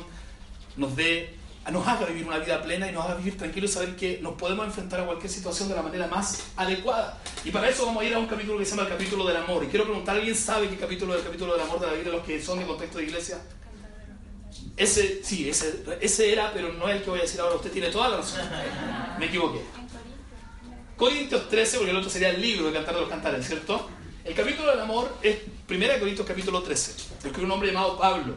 nos 0.76 0.96
dé 0.96 1.36
nos 1.72 1.86
haga 1.88 2.06
vivir 2.06 2.26
una 2.26 2.40
vida 2.40 2.62
plena 2.62 2.90
y 2.90 2.94
nos 2.94 3.06
haga 3.06 3.16
vivir 3.16 3.38
tranquilo 3.38 3.66
y 3.66 3.70
saber 3.70 3.96
que 3.96 4.20
nos 4.22 4.34
podemos 4.34 4.66
enfrentar 4.66 5.02
a 5.02 5.06
cualquier 5.06 5.30
situación 5.30 5.68
de 5.68 5.76
la 5.76 5.82
manera 5.82 6.08
más 6.08 6.44
adecuada. 6.56 7.18
Y 7.44 7.52
para 7.52 7.68
eso 7.70 7.86
vamos 7.86 8.04
a 8.04 8.06
ir 8.06 8.14
a 8.14 8.20
un 8.20 8.28
capítulo 8.28 8.58
que 8.58 8.66
se 8.66 8.72
llama 8.72 8.84
el 8.84 8.90
capítulo 8.90 9.28
del 9.28 9.38
amor. 9.38 9.64
Y 9.64 9.68
quiero 9.68 9.86
preguntar, 9.86 10.16
¿alguien 10.16 10.36
sabe 10.36 10.70
qué 10.70 10.78
capítulo 10.78 11.14
es 11.14 11.20
el 11.20 11.26
capítulo 11.26 11.54
del 11.54 11.64
amor 11.64 11.80
de 11.80 11.88
la 11.88 11.94
Biblia, 11.94 12.14
los 12.14 12.24
que 12.24 12.42
son 12.42 12.60
de 12.60 12.66
contexto 12.66 13.00
de 13.00 13.06
iglesia? 13.06 13.42
Ese, 14.78 15.24
sí, 15.24 15.50
ese, 15.50 15.84
ese 16.00 16.32
era, 16.32 16.54
pero 16.54 16.72
no 16.74 16.88
es 16.88 16.98
el 16.98 17.04
que 17.04 17.10
voy 17.10 17.20
a 17.20 17.24
decir 17.24 17.42
ahora. 17.42 17.56
Usted 17.56 17.72
tiene 17.72 17.90
toda 17.90 18.10
la 18.10 18.18
razón. 18.18 18.40
Me 19.20 19.26
equivoqué. 19.26 19.62
Corintios 20.96 21.50
13, 21.50 21.78
porque 21.78 21.92
el 21.92 21.98
otro 21.98 22.10
sería 22.10 22.30
el 22.30 22.42
libro 22.42 22.68
de 22.68 22.74
Cantar 22.74 22.96
de 22.96 23.02
los 23.02 23.10
Cantares, 23.10 23.46
¿cierto? 23.46 23.90
El 24.24 24.34
capítulo 24.34 24.72
del 24.72 24.80
amor 24.80 25.16
es 25.22 25.38
1 25.70 25.86
Corintios 26.00 26.28
capítulo 26.28 26.62
13. 26.62 26.94
El 27.26 27.44
un 27.44 27.52
hombre 27.52 27.72
llamado 27.72 27.98
Pablo 27.98 28.36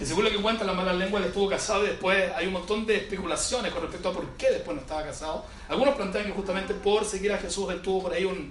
que 0.00 0.06
según 0.06 0.24
lo 0.24 0.30
que 0.30 0.38
cuenta 0.38 0.64
la 0.64 0.72
mala 0.72 0.94
lengua, 0.94 1.20
él 1.20 1.26
estuvo 1.26 1.46
casado 1.46 1.84
y 1.84 1.88
después 1.88 2.32
hay 2.34 2.46
un 2.46 2.54
montón 2.54 2.86
de 2.86 2.96
especulaciones 2.96 3.70
con 3.70 3.82
respecto 3.82 4.08
a 4.08 4.12
por 4.14 4.26
qué 4.38 4.50
después 4.50 4.74
no 4.74 4.80
estaba 4.80 5.04
casado. 5.04 5.44
Algunos 5.68 5.94
plantean 5.94 6.24
que 6.24 6.32
justamente 6.32 6.72
por 6.72 7.04
seguir 7.04 7.30
a 7.34 7.36
Jesús 7.36 7.68
él 7.70 7.82
tuvo 7.82 8.04
por 8.04 8.14
ahí 8.14 8.24
un, 8.24 8.50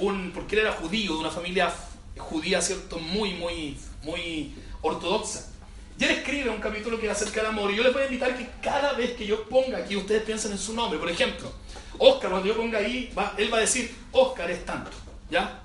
un 0.00 0.32
porque 0.32 0.56
él 0.56 0.62
era 0.62 0.72
judío, 0.72 1.12
de 1.12 1.18
una 1.18 1.30
familia 1.30 1.70
judía, 2.16 2.62
¿cierto? 2.62 2.98
Muy, 2.98 3.34
muy, 3.34 3.76
muy 4.04 4.54
ortodoxa. 4.80 5.50
Y 5.98 6.04
él 6.04 6.12
escribe 6.12 6.48
un 6.48 6.62
capítulo 6.62 6.98
que 6.98 7.10
acerca 7.10 7.42
del 7.42 7.50
amor 7.50 7.70
y 7.70 7.76
yo 7.76 7.82
les 7.82 7.92
voy 7.92 8.00
a 8.00 8.06
invitar 8.06 8.34
que 8.34 8.48
cada 8.62 8.94
vez 8.94 9.12
que 9.16 9.26
yo 9.26 9.44
ponga 9.44 9.76
aquí, 9.76 9.96
ustedes 9.96 10.22
piensen 10.22 10.52
en 10.52 10.58
su 10.58 10.72
nombre. 10.72 10.98
Por 10.98 11.10
ejemplo, 11.10 11.52
Oscar, 11.98 12.30
cuando 12.30 12.48
yo 12.48 12.56
ponga 12.56 12.78
ahí, 12.78 13.12
él 13.36 13.52
va 13.52 13.58
a 13.58 13.60
decir, 13.60 13.94
Oscar 14.12 14.50
es 14.50 14.64
tanto, 14.64 14.92
¿ya? 15.30 15.60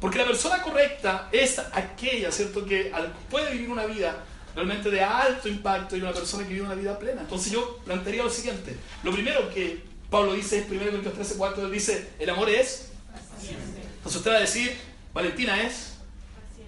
Porque 0.00 0.18
la 0.18 0.26
persona 0.26 0.62
correcta 0.62 1.28
es 1.32 1.58
aquella, 1.58 2.30
¿cierto?, 2.30 2.64
que 2.64 2.92
puede 3.30 3.52
vivir 3.52 3.70
una 3.70 3.86
vida 3.86 4.24
realmente 4.54 4.90
de 4.90 5.02
alto 5.02 5.48
impacto 5.48 5.96
y 5.96 6.00
una 6.00 6.12
persona 6.12 6.46
que 6.46 6.54
vive 6.54 6.66
una 6.66 6.74
vida 6.74 6.98
plena. 6.98 7.22
Entonces 7.22 7.52
yo 7.52 7.78
plantearía 7.84 8.22
lo 8.22 8.30
siguiente. 8.30 8.76
Lo 9.02 9.12
primero 9.12 9.52
que 9.52 9.84
Pablo 10.10 10.32
dice 10.34 10.58
es 10.58 10.70
1 10.70 10.78
Corintios 10.78 11.14
13, 11.14 11.34
4, 11.36 11.66
él 11.66 11.72
dice, 11.72 12.10
el 12.18 12.30
amor 12.30 12.48
es 12.48 12.90
paciente. 13.34 13.82
Entonces 13.96 14.16
usted 14.16 14.30
va 14.30 14.36
a 14.36 14.40
decir, 14.40 14.76
Valentina 15.12 15.62
es 15.62 15.94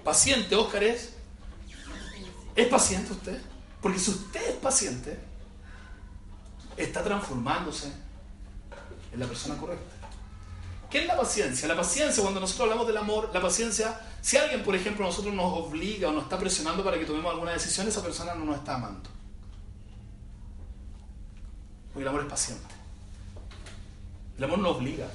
paciente, 0.05 0.55
Oscar 0.55 0.85
es... 0.85 1.15
¿Es 2.57 2.67
paciente 2.67 3.13
usted? 3.13 3.41
Porque 3.81 3.99
si 3.99 4.11
usted 4.11 4.51
es 4.51 4.57
paciente, 4.57 5.19
está 6.77 7.03
transformándose 7.03 7.91
en 9.13 9.21
la 9.21 9.27
persona 9.27 9.57
correcta. 9.57 10.00
¿Qué 10.91 10.99
es 11.03 11.07
la 11.07 11.17
paciencia? 11.17 11.69
La 11.69 11.77
paciencia, 11.77 12.21
cuando 12.21 12.41
nosotros 12.41 12.65
hablamos 12.65 12.89
del 12.89 12.97
amor, 12.97 13.31
la 13.33 13.41
paciencia, 13.41 14.01
si 14.21 14.37
alguien, 14.37 14.65
por 14.65 14.75
ejemplo, 14.75 15.07
nosotros 15.07 15.33
nos 15.33 15.53
obliga 15.53 16.09
o 16.09 16.13
nos 16.13 16.25
está 16.25 16.37
presionando 16.37 16.83
para 16.83 16.99
que 16.99 17.05
tomemos 17.05 17.33
alguna 17.33 17.53
decisión, 17.53 17.87
esa 17.87 18.03
persona 18.03 18.35
no 18.35 18.45
nos 18.45 18.57
está 18.57 18.75
amando. 18.75 19.09
Porque 21.93 22.03
el 22.03 22.09
amor 22.09 22.23
es 22.23 22.27
paciente. 22.27 22.75
El 24.37 24.45
amor 24.45 24.59
no 24.59 24.71
obliga. 24.71 25.07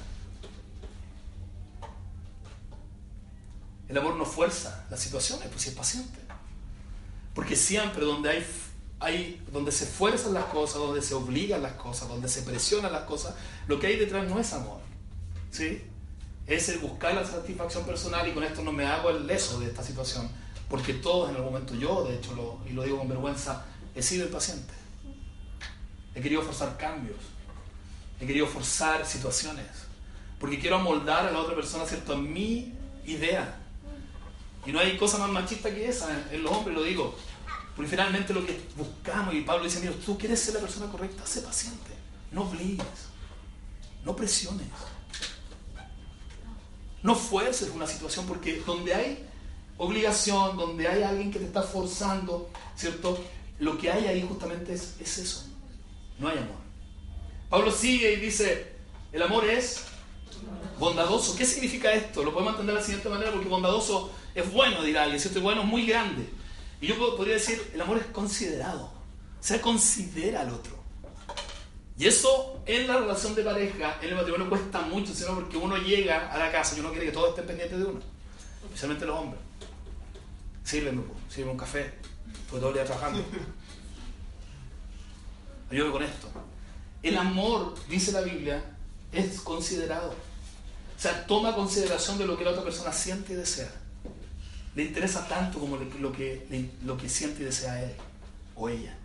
El 3.88 3.98
amor 3.98 4.16
no 4.16 4.24
fuerza 4.24 4.86
las 4.90 4.98
situaciones, 4.98 5.46
pues 5.48 5.62
si 5.62 5.68
es 5.68 5.74
paciente. 5.74 6.18
Porque 7.34 7.54
siempre 7.54 8.02
donde 8.06 8.30
hay, 8.30 8.46
hay, 8.98 9.44
donde 9.52 9.72
se 9.72 9.84
fuerzan 9.84 10.32
las 10.32 10.44
cosas, 10.46 10.76
donde 10.76 11.02
se 11.02 11.12
obligan 11.12 11.62
las 11.62 11.74
cosas, 11.74 12.08
donde 12.08 12.28
se 12.28 12.42
presionan 12.42 12.92
las 12.92 13.02
cosas, 13.02 13.34
lo 13.66 13.78
que 13.78 13.88
hay 13.88 13.96
detrás 13.96 14.26
no 14.26 14.40
es 14.40 14.54
amor. 14.54 14.85
¿Sí? 15.56 15.82
es 16.46 16.68
el 16.68 16.78
buscar 16.78 17.14
la 17.14 17.24
satisfacción 17.24 17.84
personal 17.84 18.26
y 18.28 18.32
con 18.32 18.44
esto 18.44 18.62
no 18.62 18.72
me 18.72 18.86
hago 18.86 19.10
el 19.10 19.26
leso 19.26 19.58
de 19.58 19.66
esta 19.66 19.82
situación, 19.82 20.28
porque 20.68 20.94
todos 20.94 21.30
en 21.30 21.36
algún 21.36 21.52
momento, 21.52 21.74
yo 21.74 22.04
de 22.04 22.16
hecho, 22.16 22.60
y 22.68 22.72
lo 22.72 22.84
digo 22.84 22.98
con 22.98 23.08
vergüenza, 23.08 23.64
he 23.94 24.02
sido 24.02 24.24
el 24.24 24.30
paciente. 24.30 24.72
He 26.14 26.20
querido 26.20 26.42
forzar 26.42 26.76
cambios, 26.76 27.18
he 28.20 28.26
querido 28.26 28.46
forzar 28.46 29.04
situaciones, 29.04 29.66
porque 30.38 30.58
quiero 30.58 30.76
amoldar 30.76 31.26
a 31.26 31.30
la 31.32 31.40
otra 31.40 31.54
persona, 31.54 31.84
¿cierto?, 31.84 32.12
a 32.12 32.16
mi 32.16 32.74
idea. 33.04 33.62
Y 34.64 34.72
no 34.72 34.78
hay 34.78 34.96
cosa 34.96 35.18
más 35.18 35.30
machista 35.30 35.74
que 35.74 35.88
esa, 35.88 36.26
en 36.32 36.42
los 36.42 36.52
hombres 36.52 36.76
lo 36.76 36.82
digo. 36.82 37.16
Porque 37.74 37.90
finalmente 37.90 38.32
lo 38.32 38.44
que 38.44 38.58
buscamos, 38.76 39.34
y 39.34 39.42
Pablo 39.42 39.64
dice, 39.64 39.80
mira, 39.80 39.92
tú 40.04 40.16
quieres 40.16 40.40
ser 40.40 40.54
la 40.54 40.60
persona 40.60 40.90
correcta, 40.90 41.26
sé 41.26 41.42
paciente, 41.42 41.92
no 42.32 42.42
obligues, 42.42 42.86
no 44.04 44.16
presiones. 44.16 44.66
No 47.06 47.14
fuerces 47.14 47.70
una 47.72 47.86
situación 47.86 48.26
porque 48.26 48.60
donde 48.66 48.92
hay 48.92 49.24
obligación, 49.76 50.56
donde 50.56 50.88
hay 50.88 51.04
alguien 51.04 51.30
que 51.30 51.38
te 51.38 51.44
está 51.44 51.62
forzando, 51.62 52.50
¿cierto? 52.74 53.16
Lo 53.60 53.78
que 53.78 53.92
hay 53.92 54.06
ahí 54.06 54.26
justamente 54.28 54.74
es, 54.74 54.96
es 54.98 55.18
eso. 55.18 55.46
No 56.18 56.26
hay 56.26 56.38
amor. 56.38 56.56
Pablo 57.48 57.70
sigue 57.70 58.12
y 58.12 58.16
dice, 58.16 58.72
el 59.12 59.22
amor 59.22 59.44
es 59.44 59.84
bondadoso. 60.80 61.36
¿Qué 61.36 61.44
significa 61.44 61.92
esto? 61.92 62.24
Lo 62.24 62.32
podemos 62.32 62.54
entender 62.54 62.74
de 62.74 62.80
la 62.80 62.84
siguiente 62.84 63.08
manera 63.08 63.30
porque 63.30 63.48
bondadoso 63.48 64.10
es 64.34 64.52
bueno, 64.52 64.82
dirá 64.82 65.04
alguien, 65.04 65.20
¿cierto? 65.20 65.40
bueno 65.40 65.60
es 65.60 65.68
muy 65.68 65.86
grande. 65.86 66.28
Y 66.80 66.88
yo 66.88 66.98
podría 67.16 67.34
decir, 67.34 67.70
el 67.72 67.80
amor 67.80 67.98
es 67.98 68.06
considerado. 68.06 68.86
O 68.86 69.42
sea, 69.42 69.60
considera 69.60 70.40
al 70.40 70.50
otro. 70.50 70.76
Y 71.96 72.08
eso 72.08 72.55
en 72.66 72.88
la 72.88 72.98
relación 72.98 73.34
de 73.34 73.42
pareja, 73.42 73.96
en 74.02 74.08
el 74.08 74.16
matrimonio 74.16 74.48
cuesta 74.48 74.80
mucho, 74.82 75.14
sino 75.14 75.36
porque 75.36 75.56
uno 75.56 75.76
llega 75.76 76.32
a 76.32 76.38
la 76.38 76.50
casa 76.50 76.76
y 76.76 76.80
uno 76.80 76.90
quiere 76.90 77.06
que 77.06 77.12
todos 77.12 77.30
estén 77.30 77.46
pendientes 77.46 77.78
de 77.78 77.84
uno, 77.84 78.00
especialmente 78.64 79.06
los 79.06 79.18
hombres. 79.18 79.40
Sírveme, 80.64 81.02
sírveme 81.28 81.52
un 81.52 81.58
café, 81.58 81.94
fue 82.50 82.58
todo 82.58 82.70
el 82.70 82.74
día 82.74 82.84
trabajando. 82.84 83.24
Ayúdame 85.70 85.92
con 85.92 86.02
esto. 86.02 86.28
El 87.02 87.16
amor, 87.16 87.74
dice 87.88 88.10
la 88.10 88.22
Biblia, 88.22 88.64
es 89.12 89.40
considerado. 89.40 90.10
O 90.10 91.00
sea, 91.00 91.24
toma 91.26 91.54
consideración 91.54 92.18
de 92.18 92.26
lo 92.26 92.36
que 92.36 92.44
la 92.44 92.50
otra 92.50 92.64
persona 92.64 92.92
siente 92.92 93.34
y 93.34 93.36
desea. 93.36 93.70
Le 94.74 94.84
interesa 94.84 95.28
tanto 95.28 95.60
como 95.60 95.76
lo 95.76 96.12
que, 96.12 96.70
lo 96.84 96.96
que 96.96 97.08
siente 97.08 97.42
y 97.42 97.44
desea 97.44 97.82
él 97.84 97.94
o 98.56 98.68
ella. 98.68 98.96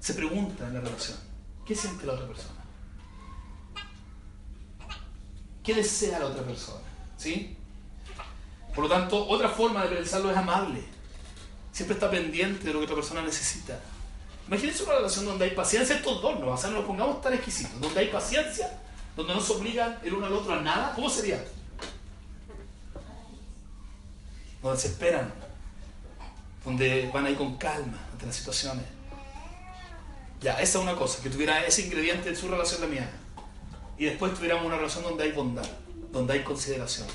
Se 0.00 0.14
pregunta 0.14 0.66
en 0.66 0.74
la 0.74 0.80
relación, 0.80 1.18
¿qué 1.64 1.74
siente 1.74 2.04
la 2.04 2.14
otra 2.14 2.26
persona? 2.26 2.53
¿Qué 5.64 5.74
desea 5.74 6.18
la 6.18 6.26
otra 6.26 6.42
persona? 6.42 6.84
¿Sí? 7.16 7.56
Por 8.74 8.84
lo 8.84 8.90
tanto, 8.90 9.26
otra 9.26 9.48
forma 9.48 9.82
de 9.84 9.96
pensarlo 9.96 10.30
es 10.30 10.36
amable. 10.36 10.84
Siempre 11.72 11.94
está 11.94 12.10
pendiente 12.10 12.66
de 12.66 12.72
lo 12.72 12.80
que 12.80 12.84
otra 12.84 12.96
persona 12.96 13.22
necesita. 13.22 13.80
Imagínense 14.46 14.82
una 14.82 14.96
relación 14.96 15.24
donde 15.24 15.46
hay 15.46 15.52
paciencia, 15.52 15.96
estos 15.96 16.20
dos 16.20 16.38
no, 16.38 16.48
o 16.48 16.56
sea, 16.56 16.68
no 16.68 16.76
nos 16.76 16.86
pongamos 16.86 17.22
tan 17.22 17.32
exquisitos, 17.32 17.80
donde 17.80 17.98
hay 17.98 18.08
paciencia, 18.08 18.78
donde 19.16 19.34
no 19.34 19.40
se 19.40 19.54
obligan 19.54 19.98
el 20.04 20.12
uno 20.12 20.26
al 20.26 20.34
otro 20.34 20.52
a 20.52 20.60
nada, 20.60 20.92
¿cómo 20.94 21.08
sería? 21.08 21.42
Donde 24.62 24.78
se 24.78 24.88
esperan, 24.88 25.32
donde 26.62 27.10
van 27.12 27.24
ahí 27.24 27.34
con 27.34 27.56
calma 27.56 27.98
ante 28.12 28.26
las 28.26 28.36
situaciones. 28.36 28.84
Ya, 30.42 30.52
esa 30.54 30.78
es 30.78 30.84
una 30.84 30.94
cosa, 30.94 31.22
que 31.22 31.30
tuviera 31.30 31.64
ese 31.64 31.86
ingrediente 31.86 32.28
en 32.28 32.36
su 32.36 32.48
relación 32.48 32.82
la 32.82 32.86
mía. 32.86 33.10
Y 33.98 34.06
después 34.06 34.34
tuviéramos 34.34 34.66
una 34.66 34.76
relación 34.76 35.04
donde 35.04 35.24
hay 35.24 35.32
bondad, 35.32 35.66
donde 36.12 36.32
hay 36.34 36.42
consideración. 36.42 37.06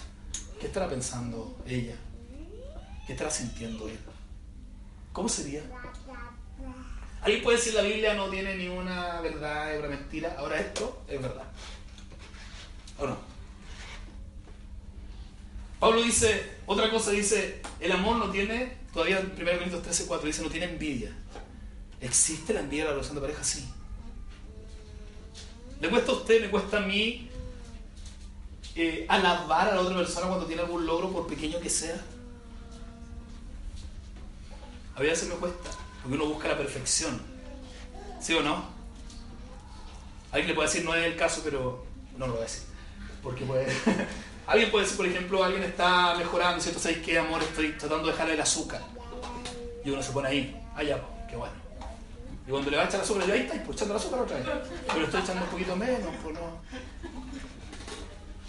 ¿Qué 0.60 0.68
estará 0.68 0.89
pensando 0.89 1.58
ella? 1.65 1.96
¿Qué 3.06 3.13
estará 3.13 3.32
sintiendo 3.32 3.88
él? 3.88 4.00
¿Cómo 5.12 5.28
sería? 5.28 5.63
Alguien 7.22 7.44
puede 7.44 7.58
decir 7.58 7.74
la 7.74 7.82
Biblia 7.82 8.13
no 8.13 8.30
tiene 8.30 8.56
ni 8.56 8.68
una 8.70 9.20
verdad, 9.22 9.74
es 9.74 9.80
una 9.80 9.89
mentira. 9.89 10.36
Ahora 10.38 10.60
esto 10.60 11.04
es 11.08 11.22
verdad. 11.22 11.46
¿O 12.98 13.08
no? 13.08 13.18
Pablo 15.80 16.02
dice, 16.02 16.58
otra 16.65 16.89
cosa 16.92 17.12
dice, 17.12 17.62
el 17.80 17.92
amor 17.92 18.18
no 18.18 18.30
tiene, 18.30 18.78
todavía 18.94 19.20
en 19.20 19.32
1 19.32 19.36
Corintios 19.36 19.82
13, 19.82 20.06
4 20.08 20.28
dice, 20.28 20.42
no 20.44 20.50
tiene 20.50 20.65
envidia. 20.65 21.15
¿Existe 22.02 22.54
la 22.54 22.60
envidia 22.60 22.84
en 22.84 22.88
la 22.88 22.94
relación 22.94 23.15
de 23.15 23.22
pareja? 23.22 23.44
Sí. 23.44 23.68
¿Le 25.80 25.89
cuesta 25.89 26.12
a 26.12 26.15
usted, 26.15 26.42
me 26.42 26.50
cuesta 26.50 26.78
a 26.78 26.82
mí 26.82 27.30
eh, 28.76 29.06
alabar 29.08 29.70
a 29.70 29.76
la 29.76 29.82
otra 29.82 29.98
persona 29.98 30.28
cuando 30.28 30.46
tiene 30.46 30.62
algún 30.62 30.86
logro, 30.86 31.12
por 31.12 31.28
pequeño 31.28 31.60
que 31.60 31.70
sea? 31.70 32.00
A 34.96 35.02
veces 35.02 35.30
me 35.30 35.36
cuesta. 35.36 35.70
Porque 36.02 36.18
uno 36.18 36.26
busca 36.28 36.50
la 36.50 36.58
perfección. 36.58 37.22
¿Sí 38.20 38.34
o 38.34 38.42
no? 38.42 38.63
Alguien 40.32 40.50
le 40.50 40.54
puede 40.54 40.68
decir, 40.68 40.84
no 40.84 40.94
es 40.94 41.06
el 41.06 41.15
caso, 41.15 41.42
pero 41.44 41.86
no 42.18 42.28
lo 42.28 42.34
voy 42.34 42.42
a 42.42 42.46
decir. 42.46 42.63
Porque 43.24 43.46
puede... 43.46 43.68
alguien 44.48 44.72
puede 44.72 44.84
decir, 44.84 44.98
por 44.98 45.08
ejemplo, 45.08 45.44
alguien 45.44 45.63
está 45.63 46.15
mejorando, 46.15 46.62
¿cierto? 46.62 46.82
¿Sabéis 46.82 47.04
qué, 47.06 47.18
amor? 47.18 47.42
Estoy 47.42 47.72
tratando 47.74 48.08
de 48.08 48.12
dejar 48.12 48.30
el 48.30 48.42
azúcar. 48.42 48.82
Y 49.86 49.89
uno 49.89 50.04
se 50.04 50.12
pone 50.12 50.28
ahí, 50.28 50.62
allá, 50.76 51.02
qué 51.30 51.38
bueno. 51.38 51.69
Y 52.50 52.52
cuando 52.52 52.72
le 52.72 52.78
va 52.78 52.84
a 52.84 52.86
echar 52.88 53.02
azúcar, 53.02 53.28
yo 53.28 53.34
ahí 53.36 53.42
está, 53.42 53.64
pues 53.64 53.78
echando 53.78 53.94
el 53.94 54.00
azúcar 54.00 54.22
otra 54.22 54.38
vez. 54.38 54.48
Pero 54.88 55.06
estoy 55.06 55.22
echando 55.22 55.44
un 55.44 55.50
poquito 55.52 55.76
menos, 55.76 56.16
pues 56.24 56.34
no. 56.34 56.62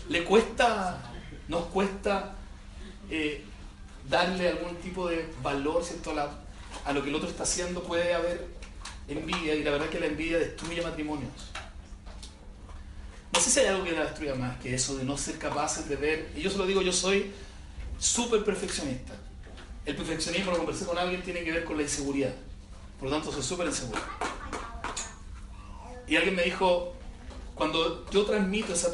Le 0.09 0.25
cuesta, 0.25 1.03
nos 1.49 1.67
cuesta 1.67 2.33
eh, 3.11 3.45
darle 4.09 4.49
algún 4.49 4.75
tipo 4.77 5.07
de 5.07 5.31
valor, 5.43 5.85
¿cierto? 5.85 6.15
A 6.87 6.93
lo 6.95 7.03
que 7.03 7.11
el 7.11 7.15
otro 7.15 7.29
está 7.29 7.43
haciendo 7.43 7.83
puede 7.83 8.15
haber 8.15 8.47
envidia 9.07 9.55
y 9.55 9.65
la 9.65 9.73
verdad 9.73 9.89
es 9.89 9.93
que 9.93 10.01
la 10.01 10.07
envidia 10.07 10.39
destruye 10.39 10.81
matrimonios. 10.81 11.33
No 13.35 13.39
sé 13.39 13.51
si 13.51 13.61
hay 13.61 13.67
algo 13.67 13.85
que 13.85 13.93
la 13.93 14.05
destruya 14.05 14.35
más 14.35 14.59
que 14.61 14.75
eso 14.75 14.97
de 14.97 15.05
no 15.05 15.19
ser 15.19 15.37
capaces 15.37 15.87
de 15.91 15.97
ver, 15.97 16.33
y 16.35 16.41
yo 16.41 16.49
se 16.49 16.57
lo 16.57 16.65
digo, 16.65 16.81
yo 16.81 16.95
soy 16.95 17.33
súper 17.99 18.45
perfeccionista. 18.45 19.13
El 19.85 19.95
perfeccionismo, 19.95 20.53
cuando 20.53 20.65
conversé 20.65 20.87
con 20.87 20.97
alguien, 20.97 21.21
tiene 21.21 21.45
que 21.45 21.53
ver 21.53 21.65
con 21.65 21.77
la 21.77 21.83
inseguridad. 21.83 22.33
Por 23.01 23.09
lo 23.09 23.17
tanto, 23.17 23.33
soy 23.33 23.43
súper 23.43 23.67
inseguro. 23.67 24.01
Y 26.07 26.17
alguien 26.17 26.37
me 26.37 26.43
dijo, 26.43 26.93
cuando 27.55 28.05
yo 28.11 28.25
transmito 28.25 28.75
ese 28.75 28.91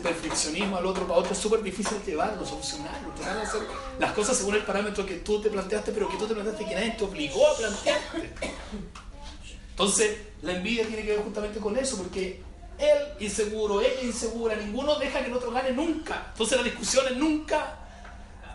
perfeccionismo 0.00 0.76
al 0.76 0.86
otro, 0.86 1.06
para 1.06 1.20
otro 1.20 1.32
es 1.32 1.38
súper 1.38 1.62
difícil 1.62 2.02
llevarlo, 2.04 2.44
solucionarlo, 2.46 3.10
tratar 3.10 3.36
de 3.36 3.42
hacer 3.42 3.60
las 3.98 4.12
cosas 4.12 4.36
según 4.36 4.54
el 4.54 4.62
parámetro 4.62 5.04
que 5.04 5.16
tú 5.16 5.40
te 5.40 5.50
planteaste, 5.50 5.92
pero 5.92 6.08
que 6.08 6.16
tú 6.16 6.26
te 6.26 6.34
planteaste 6.34 6.64
que 6.64 6.74
nadie 6.74 6.90
te 6.92 7.04
obligó 7.04 7.46
a 7.48 7.56
plantearte. 7.56 8.30
Entonces, 9.70 10.18
la 10.42 10.52
envidia 10.52 10.86
tiene 10.86 11.02
que 11.02 11.10
ver 11.10 11.22
justamente 11.22 11.60
con 11.60 11.76
eso, 11.76 11.98
porque 11.98 12.42
él 12.78 12.98
inseguro, 13.20 13.80
ella 13.80 14.02
insegura, 14.02 14.54
ninguno 14.56 14.96
deja 14.96 15.20
que 15.20 15.26
el 15.26 15.34
otro 15.34 15.50
gane 15.50 15.72
nunca. 15.72 16.28
Entonces 16.32 16.56
las 16.56 16.64
discusiones 16.64 17.16
nunca 17.16 17.78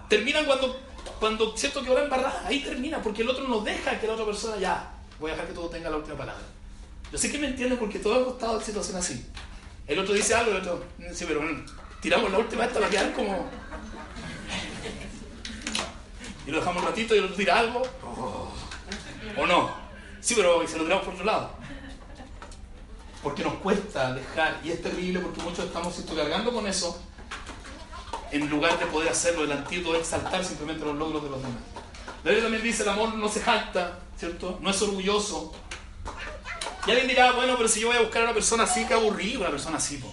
terminan 0.07 0.45
cuando, 0.45 0.79
cuando 1.19 1.55
siento 1.55 1.81
que 1.81 1.89
ahora 1.89 2.03
embarrada, 2.03 2.43
ahí 2.45 2.61
termina, 2.61 3.01
porque 3.01 3.21
el 3.21 3.29
otro 3.29 3.47
no 3.47 3.61
deja 3.61 3.99
que 3.99 4.07
la 4.07 4.13
otra 4.13 4.25
persona 4.25 4.57
ya, 4.57 4.91
voy 5.19 5.31
a 5.31 5.33
dejar 5.33 5.47
que 5.47 5.53
todo 5.53 5.69
tenga 5.69 5.89
la 5.89 5.97
última 5.97 6.17
palabra. 6.17 6.43
Yo 7.11 7.17
sé 7.17 7.31
que 7.31 7.39
me 7.39 7.47
entienden 7.47 7.77
porque 7.77 7.99
todo 7.99 8.21
ha 8.21 8.25
costado 8.25 8.61
situación 8.61 8.97
así. 8.97 9.25
El 9.87 9.99
otro 9.99 10.13
dice 10.13 10.35
algo, 10.35 10.51
el 10.51 10.57
otro, 10.57 10.83
sí, 11.13 11.25
pero 11.27 11.41
bueno, 11.41 11.63
tiramos 12.01 12.31
la 12.31 12.37
última 12.37 12.65
esta 12.65 12.79
para 12.79 12.91
quedar 12.91 13.13
como. 13.13 13.49
Y 16.47 16.51
lo 16.51 16.59
dejamos 16.59 16.81
un 16.81 16.89
ratito 16.89 17.13
y 17.13 17.19
el 17.19 17.25
otro 17.25 17.35
tira 17.35 17.59
algo. 17.59 17.83
O 19.37 19.45
no. 19.45 19.71
Sí, 20.19 20.33
pero 20.35 20.67
se 20.67 20.77
lo 20.77 20.83
tiramos 20.83 21.05
por 21.05 21.13
otro 21.13 21.25
lado. 21.25 21.51
Porque 23.21 23.43
nos 23.43 23.55
cuesta 23.55 24.13
dejar, 24.13 24.59
y 24.63 24.71
es 24.71 24.81
terrible 24.81 25.19
porque 25.19 25.41
muchos 25.41 25.65
estamos 25.65 25.93
cargando 26.15 26.51
con 26.51 26.65
eso, 26.65 26.99
en 28.31 28.49
lugar 28.49 28.79
de 28.79 28.85
poder 28.87 29.09
hacerlo, 29.09 29.43
el 29.43 29.51
antídoto 29.51 29.97
exaltar 29.97 30.43
simplemente 30.43 30.85
los 30.85 30.95
logros 30.95 31.23
de 31.23 31.29
los 31.29 31.41
demás. 31.41 31.57
La 32.23 32.31
Biblia 32.31 32.43
también 32.43 32.63
dice, 32.63 32.83
el 32.83 32.89
amor 32.89 33.13
no 33.15 33.29
se 33.29 33.41
jacta, 33.41 33.99
¿cierto? 34.17 34.59
No 34.61 34.69
es 34.69 34.81
orgulloso, 34.81 35.53
y 36.87 36.91
alguien 36.91 37.07
dirá, 37.07 37.33
bueno, 37.33 37.55
pero 37.57 37.67
si 37.67 37.81
yo 37.81 37.87
voy 37.89 37.97
a 37.97 38.01
buscar 38.01 38.21
a 38.21 38.25
una 38.25 38.33
persona 38.33 38.63
así, 38.63 38.85
que 38.85 38.93
aburrido 38.93 39.41
una 39.41 39.49
persona 39.49 39.77
así, 39.77 39.97
po. 39.97 40.11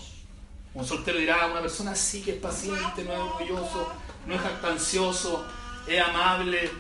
Un 0.75 0.85
soltero 0.85 1.19
dirá, 1.19 1.47
una 1.47 1.61
persona 1.61 1.93
así 1.93 2.23
que 2.23 2.33
es 2.33 2.37
paciente, 2.39 3.05
no 3.05 3.13
es 3.13 3.19
orgulloso, 3.19 3.93
no 4.27 4.35
es 4.35 4.41
jactancioso, 4.41 5.47
es 5.87 6.03
amable. 6.03 6.71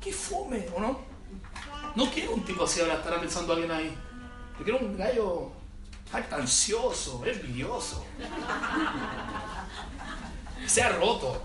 Que 0.00 0.12
fume, 0.12 0.66
¿o 0.74 0.80
no? 0.80 1.00
No 1.94 2.10
quiero 2.10 2.32
un 2.32 2.44
tipo 2.44 2.64
así, 2.64 2.80
ahora 2.80 2.94
estará 2.94 3.20
pensando 3.20 3.52
alguien 3.52 3.70
ahí. 3.70 3.96
Yo 4.58 4.64
quiero 4.64 4.78
un 4.80 4.96
gallo 4.96 5.52
jactancioso, 6.10 7.22
envidioso. 7.24 8.04
Sea 10.68 10.90
roto. 10.90 11.42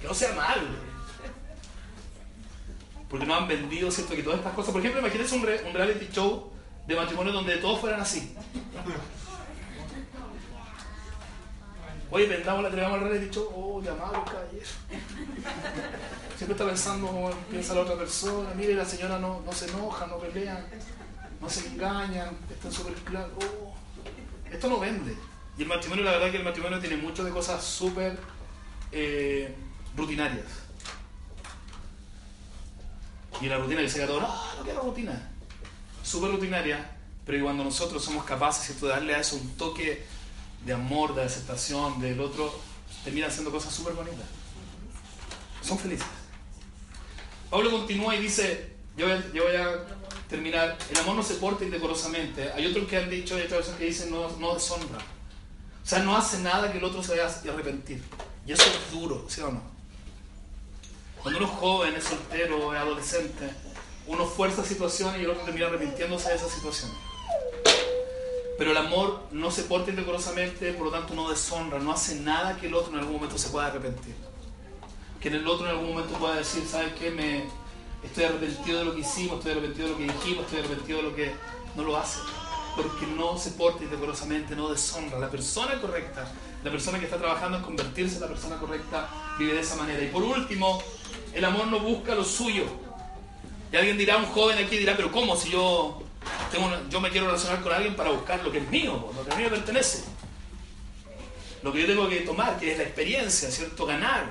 Que 0.00 0.06
no 0.06 0.14
sea 0.14 0.32
amable 0.32 0.90
porque 3.10 3.26
no 3.26 3.34
han 3.34 3.48
vendido, 3.48 3.90
¿cierto? 3.90 4.14
Que 4.14 4.22
todas 4.22 4.38
estas 4.38 4.54
cosas. 4.54 4.70
Por 4.70 4.80
ejemplo, 4.80 5.00
imagínense 5.00 5.34
un, 5.34 5.42
reality 5.42 6.08
show 6.12 6.52
de 6.86 6.94
matrimonio 6.94 7.32
donde 7.32 7.56
todos 7.56 7.80
fueran 7.80 8.00
así. 8.00 8.34
Oye, 12.12 12.26
vendamos 12.26 12.62
la 12.62 12.70
traemos 12.70 13.00
al 13.00 13.08
reality 13.08 13.34
show, 13.34 13.52
oh, 13.54 13.82
llamado 13.82 14.24
caballero. 14.24 14.66
Siempre 16.36 16.54
está 16.54 16.66
pensando 16.66 17.08
como 17.08 17.30
piensa 17.50 17.74
la 17.74 17.80
otra 17.80 17.96
persona, 17.96 18.50
mire, 18.54 18.74
la 18.74 18.84
señora 18.84 19.18
no, 19.18 19.42
no 19.44 19.52
se 19.52 19.68
enoja, 19.68 20.06
no 20.06 20.18
pelea, 20.18 20.64
no 21.40 21.50
se 21.50 21.66
engañan, 21.66 22.36
están 22.48 22.72
súper 22.72 22.94
claros. 22.94 23.30
Oh, 23.40 23.74
esto 24.50 24.68
no 24.68 24.78
vende. 24.78 25.16
Y 25.58 25.62
el 25.62 25.68
matrimonio, 25.68 26.04
la 26.04 26.12
verdad 26.12 26.30
que 26.30 26.38
el 26.38 26.44
matrimonio 26.44 26.78
tiene 26.80 26.96
mucho 26.96 27.24
de 27.24 27.30
cosas 27.30 27.62
súper 27.62 28.18
eh, 28.92 29.54
rutinarias. 29.96 30.46
Y 33.40 33.46
la 33.46 33.58
rutina 33.58 33.80
dice 33.80 34.02
a 34.02 34.06
todo, 34.06 34.20
no, 34.20 34.54
no 34.56 34.62
quiero 34.62 34.82
rutina. 34.82 35.30
Súper 36.02 36.30
rutinaria, 36.30 36.90
pero 37.24 37.44
cuando 37.44 37.64
nosotros 37.64 38.04
somos 38.04 38.24
capaces 38.24 38.80
de 38.80 38.88
darle 38.88 39.14
a 39.14 39.20
eso 39.20 39.36
un 39.36 39.56
toque 39.56 40.04
de 40.64 40.72
amor, 40.72 41.14
de 41.14 41.22
aceptación 41.22 42.00
del 42.00 42.20
otro, 42.20 42.54
termina 43.04 43.28
haciendo 43.28 43.50
cosas 43.50 43.72
súper 43.72 43.94
bonitas. 43.94 44.26
Son 45.62 45.78
felices. 45.78 46.06
Pablo 47.50 47.70
continúa 47.70 48.14
y 48.14 48.22
dice, 48.22 48.74
yo 48.96 49.06
voy, 49.06 49.56
a, 49.56 49.86
terminar, 50.28 50.78
el 50.90 50.98
amor 50.98 51.16
no 51.16 51.22
se 51.22 51.34
porta 51.34 51.64
indecorosamente. 51.64 52.52
Hay 52.52 52.66
otros 52.66 52.86
que 52.86 52.96
han 52.96 53.10
dicho, 53.10 53.36
hay 53.36 53.42
otras 53.42 53.68
que 53.70 53.84
dicen 53.84 54.10
no, 54.10 54.30
no 54.38 54.54
deshonra. 54.54 54.98
O 55.84 55.88
sea, 55.88 56.00
no 56.00 56.16
hace 56.16 56.38
nada 56.38 56.70
que 56.70 56.78
el 56.78 56.84
otro 56.84 57.02
se 57.02 57.12
vaya 57.12 57.26
a 57.26 57.52
arrepentir. 57.52 58.02
Y 58.46 58.52
eso 58.52 58.62
es 58.62 58.92
duro, 58.92 59.24
¿sí 59.28 59.40
o 59.40 59.50
no? 59.50 59.62
Cuando 61.22 61.38
uno 61.38 61.48
es 61.48 61.58
joven, 61.58 61.94
es 61.94 62.04
soltero, 62.04 62.74
es 62.74 62.80
adolescente, 62.80 63.50
uno 64.06 64.24
fuerza 64.24 64.64
situaciones 64.64 65.20
y 65.20 65.24
el 65.24 65.30
otro 65.30 65.44
termina 65.44 65.66
arrepintiéndose 65.66 66.30
de 66.30 66.36
esa 66.36 66.48
situación. 66.48 66.90
Pero 68.58 68.72
el 68.72 68.76
amor 68.76 69.22
no 69.30 69.50
se 69.50 69.62
porta 69.64 69.90
indecorosamente, 69.90 70.72
por 70.72 70.86
lo 70.86 70.92
tanto 70.92 71.14
no 71.14 71.30
deshonra, 71.30 71.78
no 71.78 71.92
hace 71.92 72.16
nada 72.16 72.56
que 72.56 72.66
el 72.66 72.74
otro 72.74 72.92
en 72.92 72.98
algún 72.98 73.14
momento 73.14 73.38
se 73.38 73.48
pueda 73.50 73.66
arrepentir. 73.66 74.14
Que 75.20 75.28
en 75.28 75.34
el 75.34 75.46
otro 75.46 75.66
en 75.66 75.72
algún 75.72 75.90
momento 75.90 76.18
pueda 76.18 76.36
decir, 76.36 76.64
¿sabes 76.66 76.92
qué? 76.94 77.10
Me, 77.10 77.44
estoy 78.02 78.24
arrepentido 78.24 78.78
de 78.80 78.84
lo 78.86 78.94
que 78.94 79.00
hicimos, 79.00 79.38
estoy 79.38 79.52
arrepentido 79.52 79.86
de 79.86 79.92
lo 79.92 79.98
que 79.98 80.04
dijimos, 80.04 80.44
estoy 80.44 80.58
arrepentido 80.60 80.98
de 80.98 81.04
lo 81.04 81.14
que 81.14 81.32
no 81.76 81.84
lo 81.84 81.96
hace. 81.96 82.20
Porque 82.82 83.06
no 83.06 83.36
se 83.36 83.50
porta 83.50 83.84
indecorosamente, 83.84 84.56
no 84.56 84.70
deshonra. 84.70 85.18
La 85.18 85.30
persona 85.30 85.78
correcta, 85.82 86.26
la 86.64 86.70
persona 86.70 86.98
que 86.98 87.04
está 87.04 87.18
trabajando 87.18 87.58
en 87.58 87.62
convertirse 87.62 88.14
en 88.14 88.22
la 88.22 88.28
persona 88.28 88.56
correcta, 88.56 89.06
vive 89.38 89.52
de 89.52 89.60
esa 89.60 89.76
manera. 89.76 90.02
Y 90.02 90.08
por 90.08 90.22
último, 90.22 90.82
el 91.34 91.44
amor 91.44 91.66
no 91.66 91.80
busca 91.80 92.14
lo 92.14 92.24
suyo. 92.24 92.64
Y 93.70 93.76
alguien 93.76 93.98
dirá, 93.98 94.16
un 94.16 94.24
joven 94.26 94.64
aquí 94.64 94.78
dirá, 94.78 94.96
pero 94.96 95.12
¿cómo 95.12 95.36
si 95.36 95.50
yo, 95.50 96.02
tengo 96.50 96.70
yo 96.88 97.02
me 97.02 97.10
quiero 97.10 97.26
relacionar 97.26 97.60
con 97.60 97.70
alguien 97.70 97.94
para 97.94 98.12
buscar 98.12 98.42
lo 98.42 98.50
que 98.50 98.58
es 98.58 98.70
mío, 98.70 99.12
lo 99.14 99.24
que 99.26 99.32
a 99.32 99.36
mí 99.36 99.42
me 99.42 99.50
pertenece? 99.50 100.04
Lo 101.62 101.70
que 101.74 101.82
yo 101.82 101.86
tengo 101.86 102.08
que 102.08 102.20
tomar, 102.20 102.58
que 102.58 102.72
es 102.72 102.78
la 102.78 102.84
experiencia, 102.84 103.50
¿cierto? 103.50 103.84
Ganar. 103.84 104.30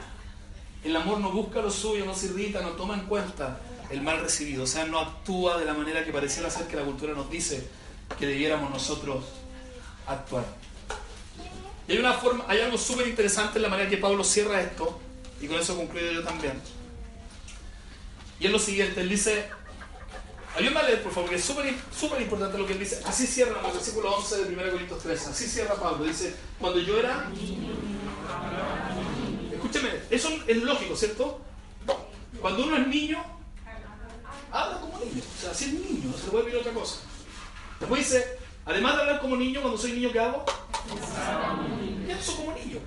El 0.84 0.96
amor 0.96 1.20
no 1.20 1.30
busca 1.30 1.62
lo 1.62 1.70
suyo, 1.70 2.04
no 2.04 2.16
se 2.16 2.28
irrita, 2.28 2.62
no 2.62 2.70
toma 2.70 2.96
en 2.96 3.02
cuenta 3.02 3.60
el 3.92 4.02
mal 4.02 4.20
recibido. 4.22 4.64
O 4.64 4.68
sea, 4.68 4.86
no 4.86 4.98
actúa 4.98 5.60
de 5.60 5.66
la 5.66 5.76
manera 5.76 6.04
que 6.04 6.12
pareciera 6.12 6.50
ser 6.50 6.66
que 6.66 6.76
la 6.76 6.84
cultura 6.84 7.14
nos 7.14 7.30
dice 7.30 7.70
que 8.18 8.28
debiéramos 8.28 8.70
nosotros 8.70 9.26
actuar. 10.08 10.46
Y 11.88 11.94
hay, 11.94 11.98
una 11.98 12.14
forma, 12.14 12.46
hay 12.48 12.62
algo 12.62 12.78
súper 12.78 13.08
interesante 13.08 13.58
en 13.58 13.64
la 13.64 13.70
manera 13.70 13.90
que 13.90 13.98
Pablo 13.98 14.24
cierra 14.24 14.62
esto, 14.62 15.00
y 15.42 15.48
con 15.48 15.60
eso 15.60 15.76
concluyo 15.76 16.12
yo 16.12 16.24
también. 16.24 16.62
Y 18.40 18.46
es 18.46 18.52
lo 18.52 18.60
siguiente, 18.60 19.02
él 19.02 19.10
dice, 19.10 19.50
ayúdame 20.56 20.80
a 20.80 20.84
leer 20.84 21.04
por 21.04 21.12
favor, 21.12 21.30
que 21.30 21.36
es 21.36 21.44
súper 21.44 22.22
importante 22.22 22.58
lo 22.58 22.66
que 22.66 22.74
él 22.74 22.80
dice. 22.80 23.02
Así 23.06 23.26
cierra 23.26 23.60
el 23.66 23.74
versículo 23.74 24.16
11 24.16 24.46
de 24.46 24.54
1 24.54 24.72
Corintios 24.72 25.04
13, 25.04 25.30
así 25.30 25.48
cierra 25.48 25.76
Pablo, 25.76 26.06
dice, 26.06 26.36
cuando 26.60 26.80
yo 26.80 27.00
era... 27.00 27.30
Escúcheme, 29.52 29.90
eso 30.10 30.30
es 30.48 30.58
lógico, 30.58 30.96
¿cierto? 30.96 31.42
Cuando 32.40 32.64
uno 32.64 32.78
es 32.78 32.88
niño, 32.88 33.24
habla 34.52 34.80
como 34.80 35.00
niño, 35.00 35.22
o 35.22 35.42
sea, 35.42 35.54
si 35.54 35.66
es 35.66 35.74
niño, 35.74 36.12
no 36.12 36.18
se 36.18 36.30
puede 36.30 36.46
pedir 36.46 36.58
otra 36.58 36.72
cosa. 36.72 37.00
Después 37.80 38.02
dice, 38.02 38.38
además 38.66 38.96
de 38.96 39.02
hablar 39.02 39.22
como 39.22 39.36
niño, 39.36 39.62
cuando 39.62 39.78
soy 39.78 39.94
niño, 39.94 40.12
¿qué 40.12 40.20
hago? 40.20 40.44
Pienso 42.06 42.36
como 42.36 42.52
niño. 42.54 42.80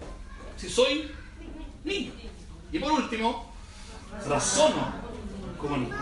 Si 0.56 0.68
soy 0.68 1.10
niño. 1.84 2.12
Y 2.70 2.78
por 2.78 2.92
último, 2.92 3.52
razono 4.28 4.92
como 5.58 5.78
niño. 5.78 5.96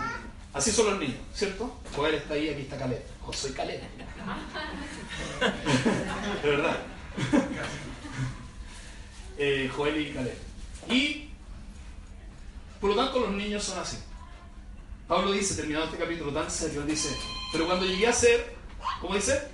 Así 0.53 0.71
son 0.71 0.87
los 0.87 0.99
niños, 0.99 1.15
¿cierto? 1.33 1.73
Joel 1.95 2.15
está 2.15 2.33
ahí, 2.33 2.49
aquí 2.49 2.63
está 2.63 2.77
Caleb. 2.77 3.01
O 3.25 3.31
soy 3.31 3.51
Caleb. 3.51 3.79
De 6.43 6.49
verdad. 6.49 6.77
Eh, 9.43 9.71
Joel 9.75 9.99
y 9.99 10.13
Caleb. 10.13 10.37
Y 10.87 11.29
por 12.79 12.91
lo 12.91 12.95
tanto 12.95 13.21
los 13.21 13.31
niños 13.31 13.63
son 13.63 13.79
así. 13.79 13.97
Pablo 15.07 15.31
dice, 15.31 15.55
terminado 15.55 15.85
este 15.85 15.97
capítulo 15.97 16.31
tan 16.31 16.51
serio, 16.51 16.83
dice, 16.83 17.09
pero 17.51 17.65
cuando 17.65 17.85
llegué 17.85 18.07
a 18.07 18.13
ser, 18.13 18.55
¿cómo 18.99 19.15
dice? 19.15 19.47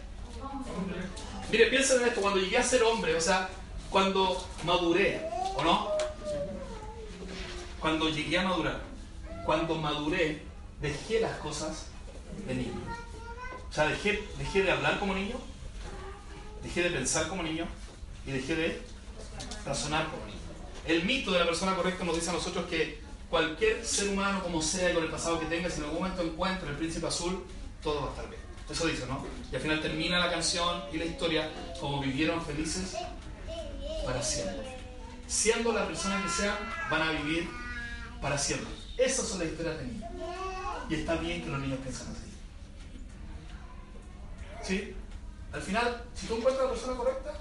Mire, 1.51 1.67
piensen 1.67 2.01
en 2.01 2.07
esto, 2.09 2.21
cuando 2.21 2.39
llegué 2.39 2.57
a 2.57 2.63
ser 2.63 2.83
hombre, 2.83 3.15
o 3.15 3.21
sea, 3.21 3.49
cuando 3.89 4.45
maduré, 4.65 5.21
¿o 5.55 5.63
no? 5.63 5.89
Cuando 7.79 8.09
llegué 8.09 8.37
a 8.37 8.43
madurar, 8.43 8.81
cuando 9.45 9.75
maduré, 9.75 10.41
dejé 10.81 11.21
las 11.21 11.37
cosas 11.37 11.85
de 12.47 12.53
niño. 12.53 12.73
O 13.69 13.73
sea, 13.73 13.87
dejé, 13.87 14.23
dejé 14.37 14.63
de 14.63 14.71
hablar 14.71 14.99
como 14.99 15.13
niño, 15.13 15.35
dejé 16.63 16.83
de 16.83 16.89
pensar 16.89 17.27
como 17.27 17.43
niño 17.43 17.65
y 18.25 18.31
dejé 18.31 18.55
de 18.55 18.81
razonar 19.65 20.09
como 20.09 20.25
niño. 20.25 20.37
El 20.85 21.05
mito 21.05 21.31
de 21.31 21.39
la 21.39 21.45
persona 21.45 21.75
correcta 21.75 22.03
nos 22.03 22.15
dice 22.15 22.29
a 22.29 22.33
nosotros 22.33 22.65
que 22.67 23.01
cualquier 23.29 23.85
ser 23.85 24.09
humano, 24.09 24.41
como 24.41 24.61
sea 24.61 24.91
y 24.91 24.93
con 24.93 25.03
el 25.03 25.09
pasado 25.09 25.39
que 25.39 25.45
tenga, 25.45 25.69
si 25.69 25.77
en 25.77 25.85
algún 25.85 25.99
momento 25.99 26.23
encuentra 26.23 26.69
el 26.69 26.75
príncipe 26.75 27.07
azul, 27.07 27.43
todo 27.81 28.01
va 28.01 28.07
a 28.07 28.09
estar 28.09 28.29
bien. 28.29 28.46
Eso 28.69 28.87
dice, 28.87 29.05
¿no? 29.07 29.25
Y 29.51 29.55
al 29.55 29.61
final 29.61 29.81
termina 29.81 30.19
la 30.19 30.29
canción 30.29 30.83
y 30.91 30.97
la 30.97 31.05
historia 31.05 31.49
como 31.79 32.01
vivieron 32.01 32.43
felices 32.43 32.95
para 34.05 34.21
siempre. 34.21 34.75
Siendo 35.27 35.71
la 35.71 35.85
persona 35.87 36.21
que 36.23 36.29
sean, 36.29 36.55
van 36.89 37.01
a 37.01 37.11
vivir 37.11 37.49
para 38.21 38.37
siempre. 38.37 38.69
Esas 38.97 39.27
son 39.27 39.39
las 39.39 39.49
historias 39.49 39.77
de 39.77 39.85
niños. 39.85 40.09
Y 40.89 40.95
está 40.95 41.15
bien 41.15 41.43
que 41.43 41.49
los 41.49 41.59
niños 41.59 41.79
piensen 41.79 42.07
así. 42.07 42.27
¿Sí? 44.63 44.95
Al 45.53 45.61
final, 45.61 46.03
si 46.13 46.27
tú 46.27 46.37
encuentras 46.37 46.65
a 46.65 46.67
la 46.67 46.73
persona 46.73 46.97
correcta, 46.97 47.33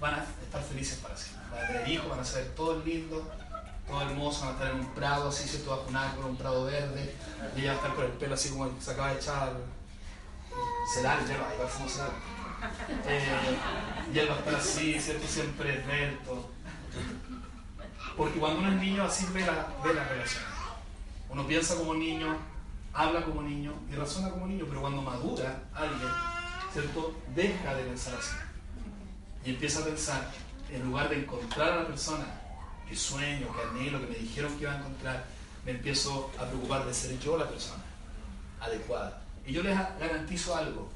van 0.00 0.14
a 0.14 0.24
estar 0.42 0.62
felices 0.62 0.98
para 0.98 1.16
siempre. 1.16 1.42
Van 1.50 1.64
a 1.64 1.66
tener 1.66 1.88
hijos, 1.88 2.08
van 2.08 2.20
a 2.20 2.24
ser 2.24 2.54
todo 2.54 2.82
lindo, 2.82 3.30
todo 3.86 4.02
hermoso, 4.02 4.40
van 4.40 4.48
a 4.48 4.52
estar 4.52 4.70
en 4.70 4.80
un 4.80 4.94
prado 4.94 5.28
así, 5.28 5.48
¿cierto? 5.48 5.70
Bajo 5.70 5.88
un 5.88 5.96
árbol, 5.96 6.24
un 6.24 6.36
prado 6.36 6.64
verde, 6.64 7.14
y 7.56 7.60
ella 7.60 7.72
va 7.72 7.74
a 7.74 7.82
estar 7.82 7.94
con 7.94 8.04
el 8.06 8.12
pelo 8.12 8.34
así 8.34 8.48
como 8.48 8.70
se 8.80 8.90
acaba 8.90 9.10
de 9.10 9.16
echar 9.16 9.52
será 10.92 11.18
el 11.18 11.24
va, 11.24 11.54
igual 11.54 11.70
somos 11.70 11.92
será. 11.92 12.10
Eh, 13.06 13.58
y 14.12 14.18
él 14.18 14.30
va 14.30 14.34
a 14.34 14.38
estar 14.38 14.54
así, 14.54 15.00
¿cierto? 15.00 15.26
Siempre 15.26 15.80
esbelto. 15.80 16.50
Porque 18.16 18.38
cuando 18.38 18.60
uno 18.60 18.72
es 18.72 18.80
niño, 18.80 19.04
así 19.04 19.26
ve 19.32 19.40
la, 19.40 19.68
ve 19.82 19.94
la 19.94 20.04
relación. 20.04 20.44
Uno 21.30 21.46
piensa 21.46 21.76
como 21.76 21.94
niño, 21.94 22.36
habla 22.92 23.24
como 23.24 23.42
niño 23.42 23.72
y 23.90 23.94
razona 23.94 24.30
como 24.30 24.46
niño, 24.46 24.66
pero 24.68 24.82
cuando 24.82 25.02
madura 25.02 25.62
alguien, 25.74 26.10
¿cierto? 26.72 27.14
Deja 27.34 27.74
de 27.74 27.84
pensar 27.84 28.14
así. 28.14 28.36
Y 29.44 29.50
empieza 29.50 29.80
a 29.80 29.84
pensar, 29.84 30.30
en 30.70 30.84
lugar 30.84 31.08
de 31.08 31.20
encontrar 31.20 31.72
a 31.72 31.76
la 31.82 31.86
persona 31.86 32.26
que 32.88 32.94
sueño, 32.94 33.48
que 33.54 33.62
anhelo, 33.62 34.00
que 34.00 34.06
me 34.06 34.14
dijeron 34.16 34.54
que 34.56 34.62
iba 34.62 34.72
a 34.72 34.78
encontrar, 34.78 35.24
me 35.64 35.72
empiezo 35.72 36.30
a 36.38 36.44
preocupar 36.44 36.84
de 36.84 36.92
ser 36.92 37.18
yo 37.18 37.38
la 37.38 37.48
persona 37.48 37.82
adecuada 38.60 39.21
y 39.46 39.52
yo 39.52 39.62
les 39.62 39.76
garantizo 39.98 40.56
algo. 40.56 40.88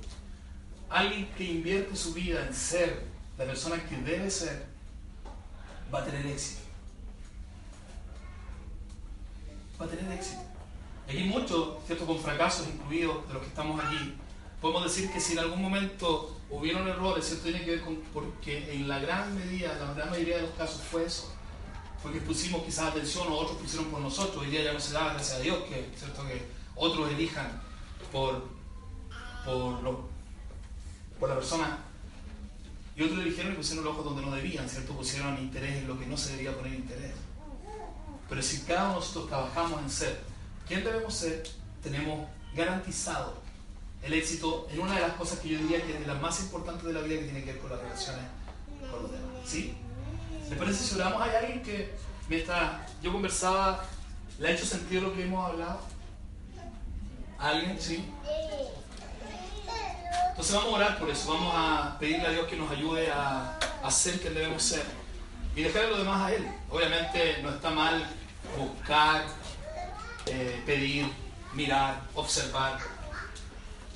Alguien 0.88 1.28
que 1.36 1.44
invierte 1.44 1.96
su 1.96 2.14
vida 2.14 2.46
en 2.46 2.54
ser 2.54 3.04
la 3.38 3.44
persona 3.44 3.82
que 3.84 3.96
debe 3.96 4.30
ser, 4.30 4.66
va 5.92 6.00
a 6.00 6.04
tener 6.04 6.26
éxito. 6.26 6.62
Va 9.80 9.86
a 9.86 9.88
tener 9.88 10.12
éxito. 10.12 10.42
Hay 11.08 11.24
muchos, 11.24 11.84
¿cierto? 11.86 12.06
Con 12.06 12.18
fracasos 12.18 12.66
incluidos 12.68 13.26
de 13.28 13.34
los 13.34 13.42
que 13.42 13.48
estamos 13.48 13.82
aquí. 13.82 14.14
Podemos 14.60 14.84
decir 14.84 15.12
que 15.12 15.20
si 15.20 15.34
en 15.34 15.40
algún 15.40 15.60
momento 15.60 16.40
hubieron 16.50 16.88
errores, 16.88 17.26
¿cierto? 17.26 17.44
Tiene 17.44 17.64
que 17.64 17.72
ver 17.72 17.80
con, 17.82 17.96
porque 18.14 18.72
en 18.72 18.88
la 18.88 18.98
gran 19.00 19.34
medida, 19.34 19.74
la 19.74 19.92
gran 19.92 20.10
mayoría 20.10 20.36
de 20.36 20.42
los 20.42 20.52
casos 20.52 20.80
fue 20.82 21.04
eso. 21.04 21.32
Fue 22.02 22.12
que 22.12 22.20
pusimos 22.20 22.62
quizás 22.62 22.92
atención 22.92 23.28
o 23.28 23.36
otros 23.36 23.58
pusieron 23.58 23.90
por 23.90 24.00
nosotros. 24.00 24.44
Hoy 24.44 24.50
día 24.50 24.62
ya 24.62 24.72
no 24.72 24.80
se 24.80 24.92
da, 24.92 25.12
gracias 25.12 25.38
a 25.38 25.42
Dios, 25.42 25.58
que, 25.64 25.90
¿cierto? 25.96 26.24
que 26.26 26.46
otros 26.76 27.10
elijan 27.10 27.65
por, 28.16 28.42
por, 29.44 30.08
por 31.20 31.28
la 31.28 31.34
persona. 31.34 31.78
Y 32.96 33.02
otros 33.02 33.18
le 33.18 33.24
dijeron 33.26 33.52
y 33.52 33.56
pusieron 33.56 33.84
los 33.84 33.92
ojos 33.92 34.06
donde 34.06 34.22
no 34.22 34.34
debían, 34.34 34.66
¿cierto? 34.70 34.94
Pusieron 34.94 35.38
interés 35.38 35.76
en 35.76 35.86
lo 35.86 35.98
que 35.98 36.06
no 36.06 36.16
se 36.16 36.34
debía 36.34 36.56
poner 36.56 36.72
interés. 36.72 37.12
Pero 38.26 38.42
si 38.42 38.60
cada 38.62 38.84
uno 38.84 38.92
de 38.94 39.00
nosotros 39.00 39.28
trabajamos 39.28 39.82
en 39.82 39.90
ser 39.90 40.20
quién 40.66 40.82
debemos 40.82 41.12
ser, 41.12 41.46
tenemos 41.82 42.26
garantizado 42.54 43.34
el 44.02 44.14
éxito 44.14 44.66
en 44.70 44.80
una 44.80 44.94
de 44.94 45.00
las 45.02 45.12
cosas 45.12 45.40
que 45.40 45.50
yo 45.50 45.58
diría 45.58 45.84
que 45.84 45.92
es 45.92 46.00
de 46.00 46.06
las 46.06 46.20
más 46.22 46.40
importantes 46.40 46.86
de 46.86 46.94
la 46.94 47.02
vida 47.02 47.20
que 47.20 47.24
tiene 47.24 47.44
que 47.44 47.52
ver 47.52 47.60
con 47.60 47.70
las 47.70 47.80
relaciones 47.80 48.24
con 48.90 49.02
los 49.02 49.12
demás. 49.12 49.30
¿Sí? 49.44 49.74
¿Les 50.48 50.58
parece 50.58 50.84
si 50.84 50.94
oramos? 50.94 51.20
¿Hay 51.20 51.34
alguien 51.34 51.62
que 51.62 51.92
mientras 52.30 52.80
yo 53.02 53.12
conversaba 53.12 53.84
le 54.38 54.48
ha 54.48 54.52
hecho 54.52 54.64
sentido 54.64 55.02
lo 55.02 55.14
que 55.14 55.24
hemos 55.24 55.50
hablado? 55.50 55.95
¿Alguien? 57.38 57.76
¿Sí? 57.80 58.04
Entonces 60.30 60.54
vamos 60.54 60.74
a 60.74 60.76
orar 60.76 60.98
por 60.98 61.08
eso, 61.08 61.32
vamos 61.32 61.52
a 61.56 61.96
pedirle 61.98 62.26
a 62.26 62.30
Dios 62.30 62.46
que 62.46 62.56
nos 62.56 62.70
ayude 62.70 63.10
a, 63.10 63.58
a 63.82 63.90
ser 63.90 64.20
quien 64.20 64.34
debemos 64.34 64.62
ser 64.62 64.84
y 65.54 65.62
dejarle 65.62 65.90
lo 65.90 65.98
demás 65.98 66.30
a 66.30 66.34
Él. 66.34 66.46
Obviamente 66.68 67.38
no 67.42 67.50
está 67.50 67.70
mal 67.70 68.06
buscar, 68.58 69.24
eh, 70.26 70.62
pedir, 70.66 71.10
mirar, 71.54 72.02
observar, 72.14 72.78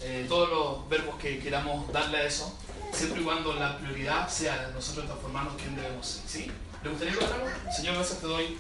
eh, 0.01 0.25
todos 0.29 0.49
los 0.49 0.89
verbos 0.89 1.17
que 1.17 1.39
queramos 1.41 1.93
darle 1.93 2.19
a 2.19 2.23
eso, 2.25 2.59
siempre 2.93 3.21
y 3.21 3.25
cuando 3.25 3.53
la 3.53 3.77
prioridad 3.77 4.27
sea 4.29 4.71
nosotros 4.75 5.05
transformarnos 5.05 5.55
quien 5.57 5.77
debemos 5.77 6.07
ser. 6.07 6.23
¿Sí? 6.27 6.51
¿Le 6.83 6.89
gustaría 6.89 7.14
que? 7.14 7.73
Señor, 7.77 7.97
gracias 7.97 8.19
te 8.21 8.27
doy 8.27 8.59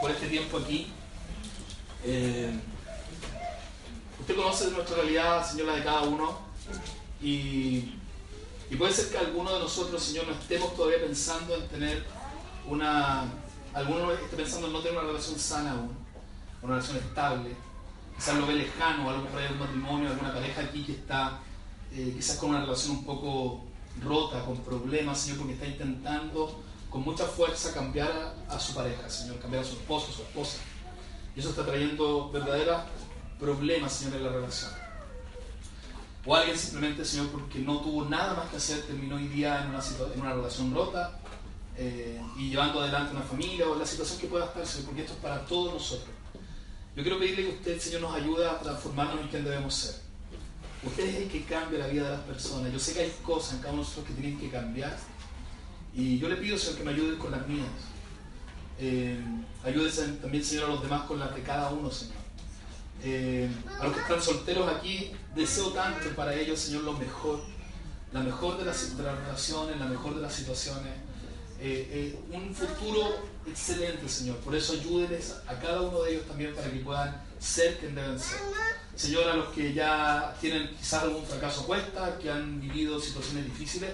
por 0.00 0.10
este 0.10 0.26
tiempo 0.28 0.56
aquí. 0.56 0.90
Eh, 2.02 2.50
Usted 4.20 4.36
conoce 4.36 4.70
nuestra 4.70 4.96
realidad, 4.96 5.48
Señor, 5.48 5.68
la 5.68 5.76
de 5.76 5.84
cada 5.84 6.02
uno. 6.02 6.38
Y, 7.22 7.96
puede 8.76 8.92
ser 8.92 9.10
que 9.10 9.18
alguno 9.18 9.52
de 9.52 9.60
nosotros, 9.60 10.02
Señor, 10.02 10.26
no 10.26 10.34
estemos 10.34 10.76
todavía 10.76 11.00
pensando 11.00 11.54
en 11.54 11.66
tener 11.68 12.04
una. 12.68 13.24
Alguno 13.72 14.12
esté 14.12 14.36
pensando 14.36 14.66
en 14.66 14.72
no 14.72 14.80
tener 14.80 14.98
una 14.98 15.06
relación 15.06 15.38
sana 15.38 15.72
aún, 15.72 15.96
una 16.62 16.74
relación 16.74 16.98
estable. 16.98 17.56
Quizás 18.16 18.36
lo 18.36 18.46
ve 18.46 18.54
lejano, 18.54 19.08
algo 19.08 19.26
por 19.26 19.40
ahí, 19.40 19.48
un 19.50 19.58
matrimonio, 19.58 20.10
alguna 20.10 20.34
pareja 20.34 20.60
aquí 20.62 20.84
que 20.84 20.92
está 20.92 21.40
eh, 21.92 22.12
quizás 22.14 22.36
con 22.36 22.50
una 22.50 22.60
relación 22.60 22.98
un 22.98 23.04
poco 23.04 23.62
rota, 24.02 24.44
con 24.44 24.58
problemas, 24.58 25.18
Señor, 25.18 25.38
porque 25.38 25.54
está 25.54 25.66
intentando 25.66 26.60
con 26.90 27.02
mucha 27.02 27.24
fuerza 27.24 27.72
cambiar 27.72 28.34
a, 28.48 28.54
a, 28.54 28.60
su 28.60 28.74
pareja, 28.74 29.08
Señor, 29.08 29.38
cambiar 29.38 29.62
a 29.62 29.66
su 29.66 29.74
esposo, 29.74 30.08
a 30.10 30.14
su 30.14 30.22
esposa. 30.22 30.58
Y 31.34 31.40
eso 31.40 31.50
está 31.50 31.64
trayendo 31.64 32.30
verdadera 32.30 32.86
problemas, 33.40 33.92
Señor, 33.92 34.16
en 34.16 34.24
la 34.24 34.30
relación. 34.30 34.70
O 36.24 36.34
alguien 36.34 36.58
simplemente, 36.58 37.04
Señor, 37.04 37.28
porque 37.30 37.60
no 37.60 37.80
tuvo 37.80 38.04
nada 38.04 38.34
más 38.34 38.50
que 38.50 38.58
hacer, 38.58 38.82
terminó 38.82 39.16
hoy 39.16 39.28
día 39.28 39.62
en 39.62 39.70
una, 39.70 39.80
en 40.14 40.20
una 40.20 40.34
relación 40.34 40.74
rota 40.74 41.18
eh, 41.76 42.20
y 42.36 42.50
llevando 42.50 42.80
adelante 42.80 43.16
una 43.16 43.24
familia 43.24 43.66
o 43.66 43.74
la 43.74 43.86
situación 43.86 44.20
que 44.20 44.26
pueda 44.26 44.44
estar, 44.44 44.66
Señor, 44.66 44.86
porque 44.86 45.00
esto 45.00 45.14
es 45.14 45.18
para 45.20 45.44
todos 45.46 45.72
nosotros. 45.72 46.10
Yo 46.94 47.02
quiero 47.02 47.18
pedirle 47.18 47.44
que 47.44 47.52
usted, 47.54 47.80
Señor, 47.80 48.02
nos 48.02 48.14
ayude 48.14 48.46
a 48.46 48.58
transformarnos 48.58 49.20
en 49.22 49.28
quien 49.28 49.44
debemos 49.44 49.74
ser. 49.74 49.94
Usted 50.82 51.04
es 51.04 51.16
el 51.16 51.28
que 51.28 51.44
cambia 51.44 51.78
la 51.78 51.86
vida 51.86 52.04
de 52.04 52.16
las 52.16 52.20
personas. 52.22 52.72
Yo 52.72 52.78
sé 52.78 52.92
que 52.92 53.00
hay 53.00 53.12
cosas 53.22 53.54
en 53.54 53.58
cada 53.60 53.72
uno 53.72 53.82
de 53.82 53.88
nosotros 53.88 54.06
que 54.08 54.20
tienen 54.20 54.38
que 54.38 54.50
cambiar. 54.50 54.96
Y 55.94 56.18
yo 56.18 56.28
le 56.28 56.36
pido, 56.36 56.58
Señor, 56.58 56.78
que 56.78 56.84
me 56.84 56.90
ayude 56.92 57.16
con 57.16 57.30
las 57.30 57.46
mías. 57.46 57.66
Eh, 58.78 59.18
ayúdese 59.64 60.06
también, 60.14 60.44
Señor, 60.44 60.64
a 60.66 60.68
los 60.68 60.82
demás 60.82 61.02
con 61.02 61.18
las 61.18 61.34
de 61.34 61.42
cada 61.42 61.70
uno, 61.70 61.90
Señor. 61.90 62.19
Eh, 63.02 63.48
a 63.78 63.84
los 63.84 63.94
que 63.94 64.00
están 64.02 64.22
solteros 64.22 64.68
aquí, 64.72 65.12
deseo 65.34 65.70
tanto 65.70 66.08
para 66.14 66.34
ellos, 66.34 66.58
Señor, 66.58 66.84
lo 66.84 66.92
mejor. 66.94 67.40
La 68.12 68.20
mejor 68.20 68.58
de 68.58 68.64
las, 68.64 68.96
de 68.96 69.02
las 69.04 69.16
relaciones, 69.18 69.78
la 69.78 69.86
mejor 69.86 70.16
de 70.16 70.22
las 70.22 70.34
situaciones. 70.34 70.92
Eh, 71.62 71.88
eh, 71.92 72.20
un 72.32 72.54
futuro 72.54 73.22
excelente, 73.46 74.08
Señor. 74.08 74.36
Por 74.38 74.56
eso 74.56 74.72
ayúdenles 74.72 75.36
a 75.46 75.54
cada 75.58 75.82
uno 75.82 76.02
de 76.02 76.12
ellos 76.12 76.26
también 76.26 76.54
para 76.54 76.70
que 76.70 76.78
puedan 76.78 77.22
ser 77.38 77.78
quien 77.78 77.94
deben 77.94 78.18
ser. 78.18 78.38
Señor, 78.96 79.28
a 79.28 79.36
los 79.36 79.48
que 79.50 79.72
ya 79.72 80.34
tienen 80.40 80.68
quizás 80.76 81.04
algún 81.04 81.24
fracaso 81.24 81.66
cuesta, 81.66 82.18
que 82.18 82.30
han 82.30 82.60
vivido 82.60 82.98
situaciones 82.98 83.44
difíciles, 83.44 83.90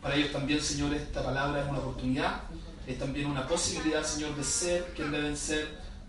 para 0.00 0.16
ellos 0.16 0.32
también, 0.32 0.60
Señor, 0.60 0.94
esta 0.94 1.22
palabra 1.22 1.62
es 1.62 1.68
una 1.68 1.78
oportunidad, 1.78 2.42
es 2.86 2.98
también 2.98 3.26
una 3.26 3.46
posibilidad, 3.46 4.02
Señor, 4.04 4.34
de 4.34 4.42
ser 4.42 4.92
quien 4.96 5.12
deben 5.12 5.36
ser, 5.36 5.68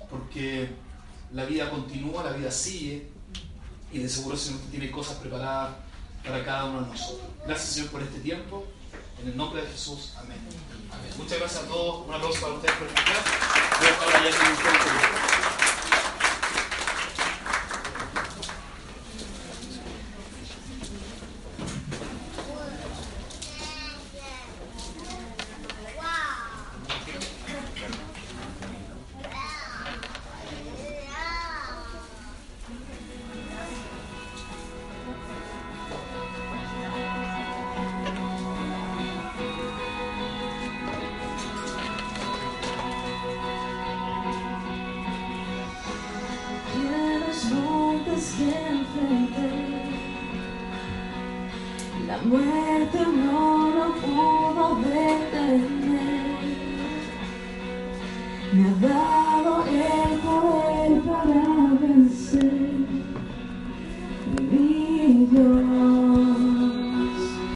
porque 0.09 0.69
la 1.33 1.45
vida 1.45 1.69
continúa, 1.69 2.23
la 2.23 2.31
vida 2.33 2.51
sigue, 2.51 3.07
y 3.91 3.99
de 3.99 4.09
seguro, 4.09 4.37
Señor, 4.37 4.61
tiene 4.71 4.91
cosas 4.91 5.17
preparadas 5.17 5.75
para 6.23 6.43
cada 6.43 6.65
uno 6.65 6.81
de 6.81 6.87
nosotros. 6.87 7.27
Gracias, 7.45 7.69
Señor, 7.69 7.89
por 7.89 8.01
este 8.01 8.19
tiempo. 8.19 8.65
En 9.21 9.29
el 9.29 9.37
nombre 9.37 9.61
de 9.61 9.67
Jesús. 9.69 10.13
Amén. 10.17 10.37
Muchas 11.17 11.39
gracias 11.39 11.63
a 11.63 11.67
todos. 11.67 12.07
Un 12.07 12.13
aplauso 12.13 12.41
para 12.41 12.53
ustedes 12.53 12.75
por 12.75 12.87
estar. 12.87 13.03